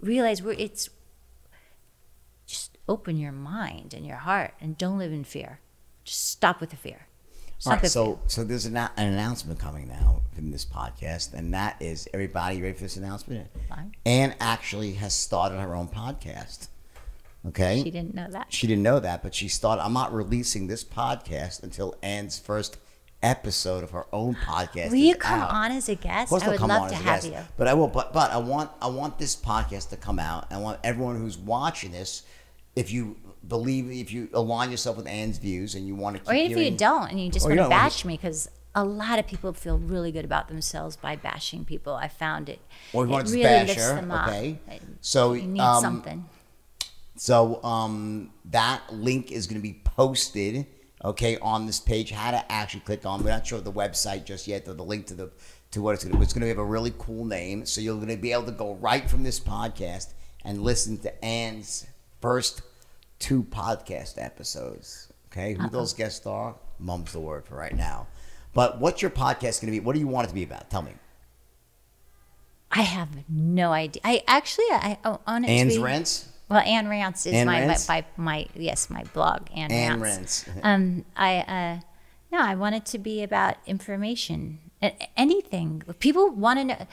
realize 0.01 0.43
we're 0.43 0.53
it's 0.53 0.89
just 2.47 2.79
open 2.89 3.19
your 3.19 3.33
mind 3.33 3.93
and 3.93 4.07
your 4.07 4.17
heart 4.17 4.55
and 4.61 4.79
don't 4.79 4.99
live 4.99 5.13
in 5.13 5.25
fear. 5.25 5.61
Just 6.05 6.29
stop 6.31 6.61
with 6.61 6.71
the 6.71 6.77
fear. 6.77 7.06
Stop 7.59 7.73
All 7.73 7.79
right, 7.81 7.91
so 7.91 8.21
so 8.27 8.45
there's 8.45 8.67
an, 8.67 8.77
an 8.77 8.91
announcement 8.97 9.59
coming 9.59 9.89
now 9.89 10.21
from 10.35 10.51
this 10.51 10.65
podcast, 10.65 11.33
and 11.33 11.55
that 11.55 11.77
is 11.81 12.07
everybody 12.13 12.61
ready 12.61 12.75
for 12.75 12.83
this 12.83 12.97
announcement? 12.97 13.49
Fine. 13.69 13.95
Anne 14.05 14.35
actually 14.41 14.93
has 14.95 15.15
started 15.15 15.59
her 15.59 15.75
own 15.75 15.89
podcast. 15.89 16.69
Okay, 17.49 17.83
She 17.83 17.91
didn't 17.91 18.15
know 18.15 18.27
that. 18.31 18.47
She 18.53 18.67
didn't 18.67 18.83
know 18.83 18.99
that, 19.01 19.23
but 19.23 19.35
she 19.35 19.49
started. 19.49 19.83
I'm 19.85 19.93
not 19.93 20.13
releasing 20.13 20.67
this 20.67 20.83
podcast 20.85 21.63
until 21.63 21.95
Anne's 22.03 22.39
first 22.39 22.77
episode 23.23 23.83
of 23.85 23.93
her 23.93 24.05
own 24.13 24.35
podcast. 24.35 24.91
Will 24.91 24.97
you 24.97 25.15
come 25.15 25.41
out. 25.41 25.51
on 25.53 25.71
as 25.73 25.89
a 25.89 25.93
Of 25.93 26.01
guest? 26.03 26.29
course 26.29 26.43
I 26.43 26.49
would 26.49 26.59
come 26.59 26.69
love 26.69 26.83
on 26.83 26.89
to 26.91 26.95
as 26.97 27.01
a 27.01 27.05
have 27.05 27.23
guest. 27.23 27.33
you. 27.33 27.39
But 27.57 27.69
I 27.69 27.75
will. 27.75 27.89
But 27.89 28.13
but 28.13 28.33
I 28.33 28.37
want 28.37 28.71
I 28.83 28.89
want 28.89 29.19
this 29.19 29.35
podcast 29.35 29.89
to 29.91 29.97
come 29.97 30.19
out. 30.19 30.47
I 30.53 30.59
want 30.59 30.81
everyone 30.85 31.17
who's 31.21 31.39
watching 31.39 31.93
this, 31.93 32.23
if 32.75 32.93
you 32.93 33.17
believe, 33.49 33.91
if 33.91 34.13
you 34.13 34.29
align 34.33 34.71
yourself 34.71 34.97
with 34.97 35.07
Anne's 35.07 35.39
views 35.39 35.75
and 35.75 35.87
you 35.87 35.95
want 35.95 36.17
to 36.17 36.23
keep 36.23 36.31
Or 36.31 36.35
even 36.35 36.59
if 36.59 36.73
you 36.73 36.77
don't 36.77 37.11
and 37.11 37.21
you 37.21 37.31
just 37.31 37.47
want 37.47 37.59
to 37.59 37.69
bash 37.69 38.05
me, 38.05 38.15
because 38.15 38.51
a 38.75 38.85
lot 38.85 39.19
of 39.19 39.27
people 39.27 39.53
feel 39.53 39.79
really 39.79 40.13
good 40.13 40.25
about 40.25 40.49
themselves 40.49 40.97
by 40.97 41.17
bashing 41.17 41.65
people. 41.65 41.95
I 41.95 42.09
found 42.09 42.49
it. 42.49 42.61
Or 42.93 43.05
you 43.05 43.11
it 43.11 43.13
want 43.13 43.27
to 43.27 43.33
really 43.33 43.45
bash 43.45 43.75
her, 43.75 43.95
them 43.95 44.11
up. 44.11 44.29
okay? 44.29 44.59
So, 45.01 45.33
you 45.33 45.43
need 45.43 45.61
um, 45.61 45.81
something. 45.81 46.25
So 47.17 47.63
um, 47.65 48.31
that 48.47 48.93
link 48.93 49.33
is 49.33 49.47
going 49.47 49.61
to 49.61 49.63
be 49.63 49.81
posted, 49.85 50.67
okay, 51.03 51.39
on 51.39 51.67
this 51.67 51.81
page. 51.81 52.11
How 52.11 52.31
to 52.31 52.53
actually 52.53 52.81
click 52.81 53.07
on? 53.07 53.25
We're 53.25 53.31
not 53.31 53.47
sure 53.47 53.59
of 53.59 53.65
the 53.65 53.73
website 53.73 54.25
just 54.25 54.47
yet, 54.47 54.69
or 54.69 54.75
the 54.75 54.85
link 54.85 55.07
to 55.07 55.15
the 55.15 55.31
to 55.71 55.81
what 55.81 55.95
it's 55.95 56.05
going 56.05 56.15
to. 56.15 56.23
It's 56.23 56.33
going 56.33 56.43
to 56.43 56.49
have 56.49 56.59
a 56.59 56.65
really 56.65 56.93
cool 56.99 57.25
name, 57.25 57.65
so 57.65 57.81
you're 57.81 57.97
going 57.97 58.09
to 58.09 58.17
be 58.17 58.33
able 58.33 58.45
to 58.45 58.53
go 58.53 58.75
right 58.75 59.09
from 59.09 59.23
this 59.23 59.41
podcast 59.41 60.13
and 60.45 60.63
listen 60.63 60.99
to 60.99 61.25
Anne's 61.25 61.87
first 62.21 62.61
two 63.19 63.45
podcast 63.45 64.23
episodes. 64.23 65.13
Okay, 65.33 65.55
who 65.55 65.69
those 65.69 65.93
guests 65.93 66.27
are? 66.27 66.55
Mum's 66.79 67.13
the 67.13 67.21
word 67.21 67.45
for 67.45 67.57
right 67.57 67.75
now. 67.75 68.07
But 68.55 68.81
what's 68.81 69.03
your 69.03 69.11
podcast 69.11 69.61
going 69.61 69.67
to 69.67 69.71
be? 69.73 69.81
What 69.81 69.93
do 69.93 70.01
you 70.01 70.09
want 70.09 70.27
it 70.27 70.29
to 70.29 70.35
be 70.35 70.43
about? 70.43 70.71
Tell 70.71 70.83
me. 70.83 70.93
I 72.71 72.83
have 72.83 73.09
no 73.29 73.73
idea. 73.73 74.01
I 74.05 74.23
actually 74.27 74.67
I 74.71 74.99
own 75.05 75.45
it. 75.45 75.49
to 75.49 75.53
Anne's 75.53 75.79
Rants. 75.79 76.29
Well, 76.49 76.61
Anne 76.61 76.89
Rants 76.89 77.27
is 77.27 77.35
Anne 77.35 77.47
my, 77.47 77.67
my, 77.67 77.77
my 77.89 78.05
my 78.17 78.47
yes 78.55 78.89
my 78.89 79.03
blog 79.13 79.49
Anne, 79.55 79.73
Anne 79.73 80.01
Rants. 80.01 80.47
Rants. 80.49 80.61
um, 80.63 81.05
I 81.17 81.39
uh, 81.39 81.81
no, 82.33 82.41
I 82.41 82.55
want 82.55 82.75
it 82.75 82.87
to 82.87 82.99
be 82.99 83.23
about 83.23 83.57
information. 83.67 84.61
Anything 85.17 85.83
people 85.99 86.31
want 86.31 86.59
to 86.61 86.65
know. 86.65 86.87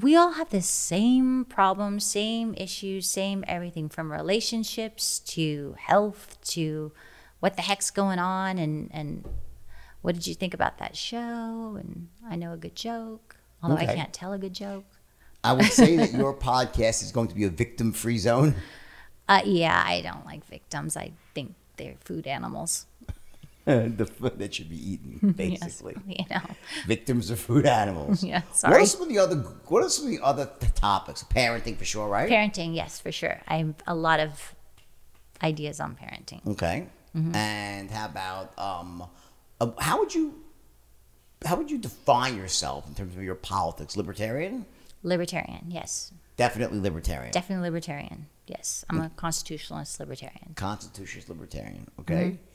We 0.00 0.14
all 0.14 0.32
have 0.32 0.50
the 0.50 0.62
same 0.62 1.44
problems, 1.44 2.06
same 2.06 2.54
issues, 2.56 3.10
same 3.10 3.44
everything 3.48 3.88
from 3.88 4.12
relationships 4.12 5.18
to 5.20 5.74
health 5.76 6.38
to 6.50 6.92
what 7.40 7.56
the 7.56 7.62
heck's 7.62 7.90
going 7.90 8.20
on 8.20 8.58
and 8.58 8.90
and 8.92 9.24
what 10.02 10.14
did 10.14 10.26
you 10.28 10.34
think 10.34 10.54
about 10.54 10.78
that 10.78 10.96
show? 10.96 11.76
And 11.80 12.08
I 12.28 12.36
know 12.36 12.52
a 12.52 12.56
good 12.56 12.76
joke, 12.76 13.36
although 13.60 13.76
I 13.76 13.86
can't 13.86 14.12
tell 14.12 14.32
a 14.32 14.38
good 14.38 14.54
joke. 14.54 14.84
I 15.42 15.52
would 15.52 15.66
say 15.66 15.96
that 15.96 16.12
your 16.12 16.32
podcast 16.50 17.02
is 17.02 17.10
going 17.10 17.28
to 17.28 17.34
be 17.34 17.44
a 17.44 17.50
victim-free 17.50 18.18
zone. 18.18 18.54
Uh, 19.28 19.42
yeah, 19.44 19.82
I 19.84 20.00
don't 20.00 20.24
like 20.24 20.44
victims. 20.46 20.96
I 20.96 21.12
think 21.34 21.54
they're 21.76 21.96
food 22.04 22.26
animals. 22.26 22.86
the 23.96 24.06
food 24.06 24.38
that 24.38 24.54
should 24.54 24.68
be 24.68 24.92
eaten, 24.92 25.32
basically. 25.36 25.96
Yes, 26.06 26.18
you 26.18 26.24
know. 26.34 26.42
Victims 26.86 27.30
of 27.30 27.38
food 27.38 27.66
animals. 27.66 28.24
Yeah, 28.24 28.42
What 28.62 28.72
are 28.72 28.86
some 28.86 29.02
of 29.02 29.08
the 29.08 29.18
other? 29.18 29.36
What 29.36 29.84
are 29.84 29.88
some 29.90 30.06
of 30.06 30.10
the 30.10 30.20
other 30.22 30.50
th- 30.60 30.74
topics? 30.74 31.22
Parenting 31.24 31.76
for 31.76 31.84
sure, 31.84 32.08
right? 32.08 32.28
Parenting, 32.30 32.74
yes, 32.74 32.98
for 33.00 33.12
sure. 33.12 33.40
I 33.46 33.58
have 33.58 33.74
a 33.86 33.94
lot 33.94 34.20
of 34.20 34.54
ideas 35.42 35.80
on 35.80 35.96
parenting. 35.96 36.46
okay. 36.46 36.86
Mm-hmm. 37.16 37.34
And 37.34 37.90
how 37.90 38.06
about 38.06 38.58
um, 38.58 39.04
uh, 39.60 39.70
how 39.78 39.98
would 39.98 40.14
you 40.14 40.34
how 41.46 41.56
would 41.56 41.70
you 41.70 41.78
define 41.78 42.36
yourself 42.36 42.86
in 42.86 42.94
terms 42.94 43.16
of 43.16 43.22
your 43.22 43.34
politics? 43.34 43.96
Libertarian? 43.96 44.66
Libertarian, 45.02 45.66
yes. 45.68 46.12
Definitely 46.36 46.80
libertarian. 46.80 47.32
Definitely 47.32 47.68
libertarian, 47.68 48.26
yes. 48.46 48.84
I'm 48.90 49.00
a 49.00 49.10
constitutionalist 49.10 49.98
libertarian. 50.00 50.52
Constitutionalist 50.54 51.28
libertarian. 51.28 51.88
Okay. 52.00 52.14
Mm-hmm. 52.14 52.47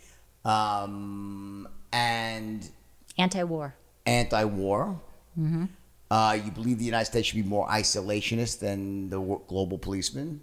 Um, 0.46 1.68
and 1.92 2.68
Anti 3.18 3.44
war. 3.44 3.76
anti-war. 4.06 5.00
Mm-hmm. 5.40 5.66
Uh, 6.12 6.38
you 6.44 6.52
believe 6.52 6.78
the 6.80 6.86
United 6.86 7.06
States 7.06 7.28
should 7.30 7.36
be 7.36 7.44
more 7.44 7.68
isolationist 7.68 8.60
than 8.60 9.10
the 9.10 9.20
global 9.48 9.78
policeman? 9.78 10.42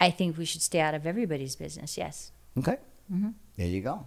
I 0.00 0.10
think 0.10 0.38
we 0.38 0.44
should 0.44 0.62
stay 0.62 0.80
out 0.80 0.94
of 0.94 1.06
everybody's 1.06 1.56
business, 1.56 1.98
yes. 1.98 2.30
Okay. 2.56 2.76
Mm-hmm. 3.12 3.30
There 3.56 3.66
you 3.66 3.80
go. 3.80 4.06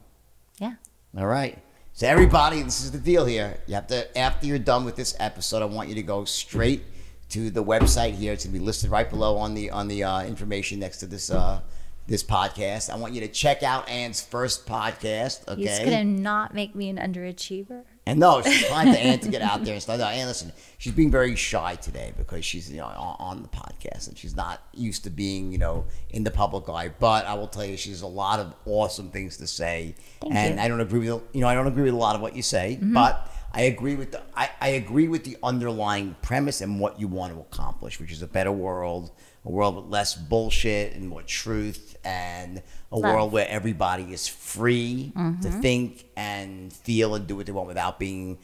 Yeah. 0.60 0.76
All 1.18 1.28
right. 1.28 1.58
So 1.94 2.08
everybody, 2.08 2.62
this 2.62 2.82
is 2.84 2.92
the 2.92 2.98
deal 2.98 3.26
here. 3.26 3.60
You 3.68 3.76
have 3.76 3.88
to 3.88 4.18
after 4.18 4.48
you're 4.48 4.60
done 4.60 4.86
with 4.86 4.96
this 4.96 5.16
episode, 5.20 5.62
I 5.62 5.66
want 5.66 5.90
you 5.90 5.96
to 5.96 6.04
go 6.04 6.24
straight 6.24 6.84
to 7.30 7.50
the 7.50 7.64
website 7.64 8.14
here. 8.14 8.32
It's 8.32 8.46
gonna 8.46 8.58
be 8.58 8.64
listed 8.64 8.90
right 8.90 9.10
below 9.10 9.36
on 9.36 9.54
the 9.54 9.70
on 9.72 9.90
the 9.90 10.04
uh, 10.06 10.24
information 10.24 10.80
next 10.80 10.98
to 11.00 11.08
this 11.08 11.30
uh, 11.30 11.60
this 12.08 12.24
podcast. 12.24 12.90
I 12.90 12.98
want 12.98 13.14
you 13.14 13.22
to 13.22 13.28
check 13.28 13.64
out 13.64 13.88
Anne's 13.90 14.22
first 14.22 14.68
podcast. 14.68 15.48
Okay. 15.48 15.62
He's 15.62 15.80
going 15.80 15.92
to 15.92 16.04
not 16.04 16.54
make 16.54 16.76
me 16.76 16.90
an 16.90 16.98
underachiever. 16.98 17.84
And 18.06 18.20
no, 18.20 18.42
she's 18.42 18.66
trying 18.68 18.92
to 18.92 19.00
Anne 19.00 19.20
to 19.20 19.30
get 19.30 19.42
out 19.42 19.64
there 19.64 19.74
and 19.74 19.82
stuff. 19.82 20.00
No, 20.00 20.06
Anne, 20.06 20.28
listen, 20.28 20.52
she's 20.78 20.94
being 20.94 21.12
very 21.12 21.36
shy 21.36 21.76
today 21.76 22.14
because 22.18 22.44
she's 22.44 22.70
you 22.72 22.78
know 22.78 22.86
on, 22.88 23.16
on 23.20 23.42
the 23.44 23.48
podcast 23.48 24.08
and 24.08 24.18
she's 24.18 24.36
not 24.36 24.62
used 24.74 25.04
to 25.04 25.10
being 25.10 25.52
you 25.52 25.58
know 25.58 25.86
in 26.10 26.24
the 26.24 26.32
public 26.32 26.68
eye. 26.68 26.90
But 26.90 27.26
I 27.26 27.36
will 27.36 27.48
tell 27.48 27.66
you, 27.66 27.78
she 27.78 27.92
has 27.92 28.02
a 28.02 28.08
lot 28.08 28.40
of 28.40 28.54
awesome 28.66 29.12
things 29.12 29.38
to 29.38 29.48
say, 29.48 29.96
Thank 30.20 30.34
and 30.34 30.46
you. 30.46 30.56
Mm-hmm. 30.56 30.66
I 30.66 30.68
don't 30.68 30.82
agree 30.82 31.10
with 31.12 31.22
you 31.34 31.42
know 31.42 31.48
I 31.48 31.54
don't 31.54 31.68
agree 31.68 31.84
with 31.84 31.94
a 31.94 31.98
lot 31.98 32.16
of 32.16 32.22
what 32.22 32.36
you 32.36 32.42
say, 32.42 32.80
but 32.82 33.32
I 33.54 33.62
agree 33.64 33.96
with 33.96 34.12
the 34.12 34.22
I, 34.36 34.50
I 34.60 34.70
agree 34.70 35.08
with 35.08 35.24
the 35.24 35.38
underlying 35.44 36.16
premise 36.22 36.62
and 36.62 36.80
what 36.80 37.00
you 37.00 37.08
want 37.08 37.34
to 37.34 37.40
accomplish, 37.40 38.00
which 38.00 38.12
is 38.12 38.22
a 38.22 38.28
better 38.28 38.52
world, 38.52 39.12
a 39.46 39.50
world 39.50 39.76
with 39.76 39.86
less 39.86 40.16
bullshit 40.16 40.94
and 40.96 41.08
more 41.08 41.24
truth, 41.24 41.98
and 42.04 42.62
a 42.92 42.98
Love. 42.98 43.14
world 43.16 43.32
where 43.32 43.48
everybody 43.48 44.14
is 44.14 44.28
free 44.28 45.12
to 45.16 45.20
Mm-hmm. 45.20 45.62
think 45.62 46.06
and 46.16 46.72
feel 46.74 47.16
and 47.16 47.26
do 47.28 47.36
what 47.36 47.46
they 47.46 47.52
want 47.52 47.68
without 47.68 47.98
being 48.00 48.38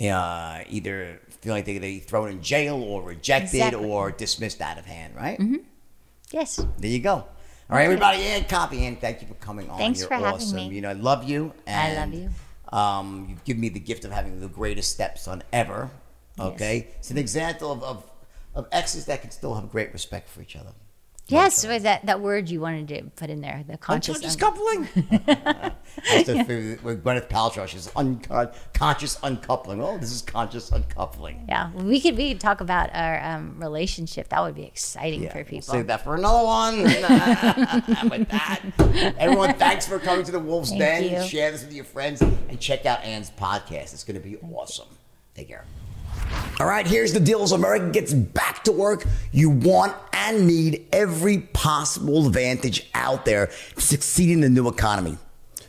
uh, 0.00 0.62
either 0.68 1.20
feeling 1.40 1.58
like 1.58 1.64
they're 1.66 1.78
be 1.80 2.00
thrown 2.00 2.28
in 2.30 2.42
jail 2.42 2.82
or 2.82 3.02
rejected 3.02 3.54
Exactly. 3.58 3.88
or 3.88 4.10
dismissed 4.10 4.60
out 4.60 4.78
of 4.78 4.84
hand, 4.86 5.14
right? 5.14 5.40
Yes. 6.32 6.56
There 6.78 6.90
you 6.90 6.98
go. 7.00 7.12
All 7.70 7.78
right, 7.78 7.84
everybody, 7.84 8.22
Anne 8.22 8.42
Koppe, 8.44 8.78
and 8.80 9.00
thank 9.00 9.22
you 9.22 9.28
for 9.28 9.34
coming 9.34 9.70
on. 9.70 9.78
Thanks 9.78 10.00
You're 10.00 10.08
for 10.08 10.14
having 10.14 10.32
awesome. 10.34 10.56
me. 10.56 10.68
You 10.68 10.80
know, 10.82 10.90
I 10.90 10.94
love 10.94 11.24
you. 11.24 11.52
I 11.66 11.94
love 11.94 11.98
and, 11.98 12.14
you. 12.14 12.30
Um, 12.76 13.26
you've 13.30 13.44
given 13.44 13.60
me 13.60 13.68
the 13.68 13.80
gift 13.80 14.04
of 14.04 14.10
having 14.12 14.40
the 14.40 14.48
greatest 14.48 14.90
stepson 14.92 15.42
ever. 15.52 15.90
Okay, 16.40 16.88
it's 16.98 17.10
an 17.10 17.18
example 17.18 17.70
of, 17.70 17.82
of 17.84 18.04
of 18.54 18.66
exes 18.72 19.06
that 19.06 19.22
can 19.22 19.30
still 19.30 19.54
have 19.54 19.70
great 19.70 19.92
respect 19.92 20.28
for 20.28 20.42
each 20.42 20.56
other. 20.56 20.72
Yes, 21.28 21.66
was 21.66 21.84
that, 21.84 22.04
that 22.06 22.20
word 22.20 22.50
you 22.50 22.60
wanted 22.60 22.88
to 22.88 23.04
put 23.16 23.30
in 23.30 23.40
there, 23.40 23.64
the 23.66 23.78
conscious. 23.78 24.16
Unconscious 24.16 24.34
un- 24.34 24.40
coupling. 24.40 24.88
That's 25.26 26.26
the 26.26 26.44
thing 26.44 26.78
with 26.82 27.04
Gwyneth 27.04 27.28
Paltrow. 27.28 27.66
She's 27.66 27.86
uncon- 27.88 28.54
conscious 28.74 29.18
uncoupling. 29.22 29.80
Oh, 29.80 29.96
this 29.98 30.10
is 30.12 30.20
conscious 30.20 30.70
uncoupling. 30.72 31.46
yeah, 31.48 31.72
we 31.72 32.00
could 32.00 32.16
we 32.16 32.32
could 32.32 32.40
talk 32.40 32.60
about 32.60 32.90
our 32.92 33.22
um, 33.22 33.58
relationship. 33.58 34.28
That 34.28 34.42
would 34.42 34.54
be 34.54 34.64
exciting 34.64 35.28
for 35.30 35.44
people. 35.44 35.72
we'll 35.72 35.80
save 35.80 35.86
that 35.86 36.02
for 36.04 36.16
another 36.16 36.44
one. 36.44 36.82
With 36.82 38.28
that, 38.28 38.60
everyone, 39.16 39.54
thanks 39.54 39.86
for 39.86 39.98
coming 39.98 40.24
to 40.24 40.32
the 40.32 40.40
Wolf's 40.40 40.70
Thank 40.70 41.10
Den. 41.10 41.22
you. 41.22 41.28
Share 41.28 41.50
this 41.52 41.62
with 41.64 41.72
your 41.72 41.84
friends 41.84 42.20
and 42.20 42.60
check 42.60 42.84
out 42.84 43.02
Anne's 43.04 43.30
podcast. 43.30 43.94
It's 43.94 44.04
going 44.04 44.20
to 44.20 44.28
be 44.28 44.36
awesome. 44.38 44.88
Take 45.34 45.48
care. 45.48 45.64
All 46.60 46.66
right, 46.66 46.86
here's 46.86 47.12
the 47.12 47.20
deal. 47.20 47.42
As 47.42 47.52
America 47.52 47.90
gets 47.90 48.12
back 48.14 48.64
to 48.64 48.72
work, 48.72 49.04
you 49.32 49.50
want 49.50 49.96
and 50.12 50.46
need 50.46 50.86
every 50.92 51.38
possible 51.38 52.26
advantage 52.26 52.88
out 52.94 53.24
there 53.24 53.50
to 53.74 53.80
succeed 53.80 54.30
in 54.30 54.40
the 54.40 54.50
new 54.50 54.68
economy. 54.68 55.18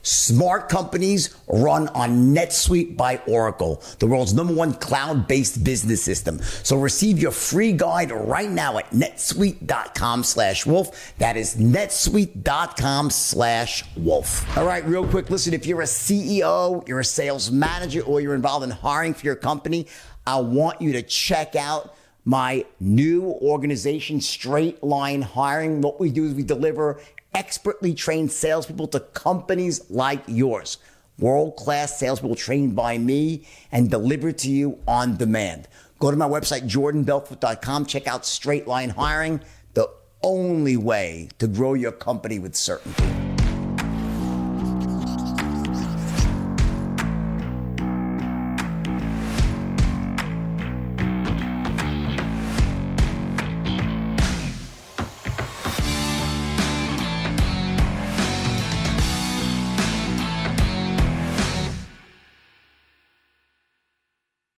Smart 0.06 0.68
companies 0.68 1.34
run 1.48 1.88
on 1.90 2.36
NetSuite 2.36 2.98
by 2.98 3.22
Oracle, 3.26 3.82
the 4.00 4.06
world's 4.06 4.34
number 4.34 4.54
one 4.54 4.74
cloud-based 4.74 5.64
business 5.64 6.04
system. 6.04 6.42
So 6.42 6.78
receive 6.78 7.20
your 7.20 7.32
free 7.32 7.72
guide 7.72 8.12
right 8.12 8.50
now 8.50 8.78
at 8.80 8.90
netsuite.com 8.90 10.24
slash 10.24 10.66
wolf. 10.66 11.14
That 11.20 11.38
is 11.38 11.56
netsuite.com 11.56 13.12
slash 13.12 13.86
wolf. 13.96 14.58
All 14.58 14.66
right, 14.66 14.86
real 14.86 15.08
quick. 15.08 15.30
Listen, 15.30 15.54
if 15.54 15.66
you're 15.66 15.82
a 15.82 15.86
CEO, 15.86 16.86
you're 16.86 17.00
a 17.00 17.06
sales 17.06 17.50
manager, 17.50 18.02
or 18.02 18.20
you're 18.20 18.36
involved 18.36 18.66
in 18.66 18.72
hiring 18.72 19.14
for 19.14 19.26
your 19.26 19.36
company, 19.36 19.88
I 20.26 20.40
want 20.40 20.82
you 20.82 20.94
to 20.94 21.02
check 21.02 21.56
out 21.56 21.96
my 22.26 22.66
new 22.80 23.24
organization, 23.24 24.22
Straight 24.22 24.82
Line 24.82 25.22
Hiring. 25.22 25.82
What 25.82 26.00
we 26.00 26.10
do 26.10 26.26
is 26.26 26.34
we 26.34 26.44
deliver 26.44 27.02
expertly 27.34 27.94
trained 27.94 28.32
salespeople 28.32 28.88
to 28.90 29.00
companies 29.02 29.90
like 29.90 30.24
yours. 30.28 30.78
World 31.20 31.58
class 31.58 32.00
salespeople 32.00 32.36
trained 32.36 32.76
by 32.76 32.98
me 32.98 33.46
and 33.72 33.90
delivered 33.90 34.38
to 34.40 34.50
you 34.50 34.80
on 34.88 35.18
demand. 35.18 35.68
Go 36.00 36.12
to 36.12 36.18
my 36.18 36.28
website, 36.28 36.70
jordanbelfort.com. 36.70 37.86
Check 37.86 38.08
out 38.08 38.26
Straight 38.26 38.68
Line 38.68 38.90
Hiring, 38.90 39.42
the 39.74 39.90
only 40.22 40.78
way 40.78 41.30
to 41.40 41.48
grow 41.48 41.74
your 41.74 41.92
company 41.92 42.40
with 42.40 42.56
certainty. 42.56 43.33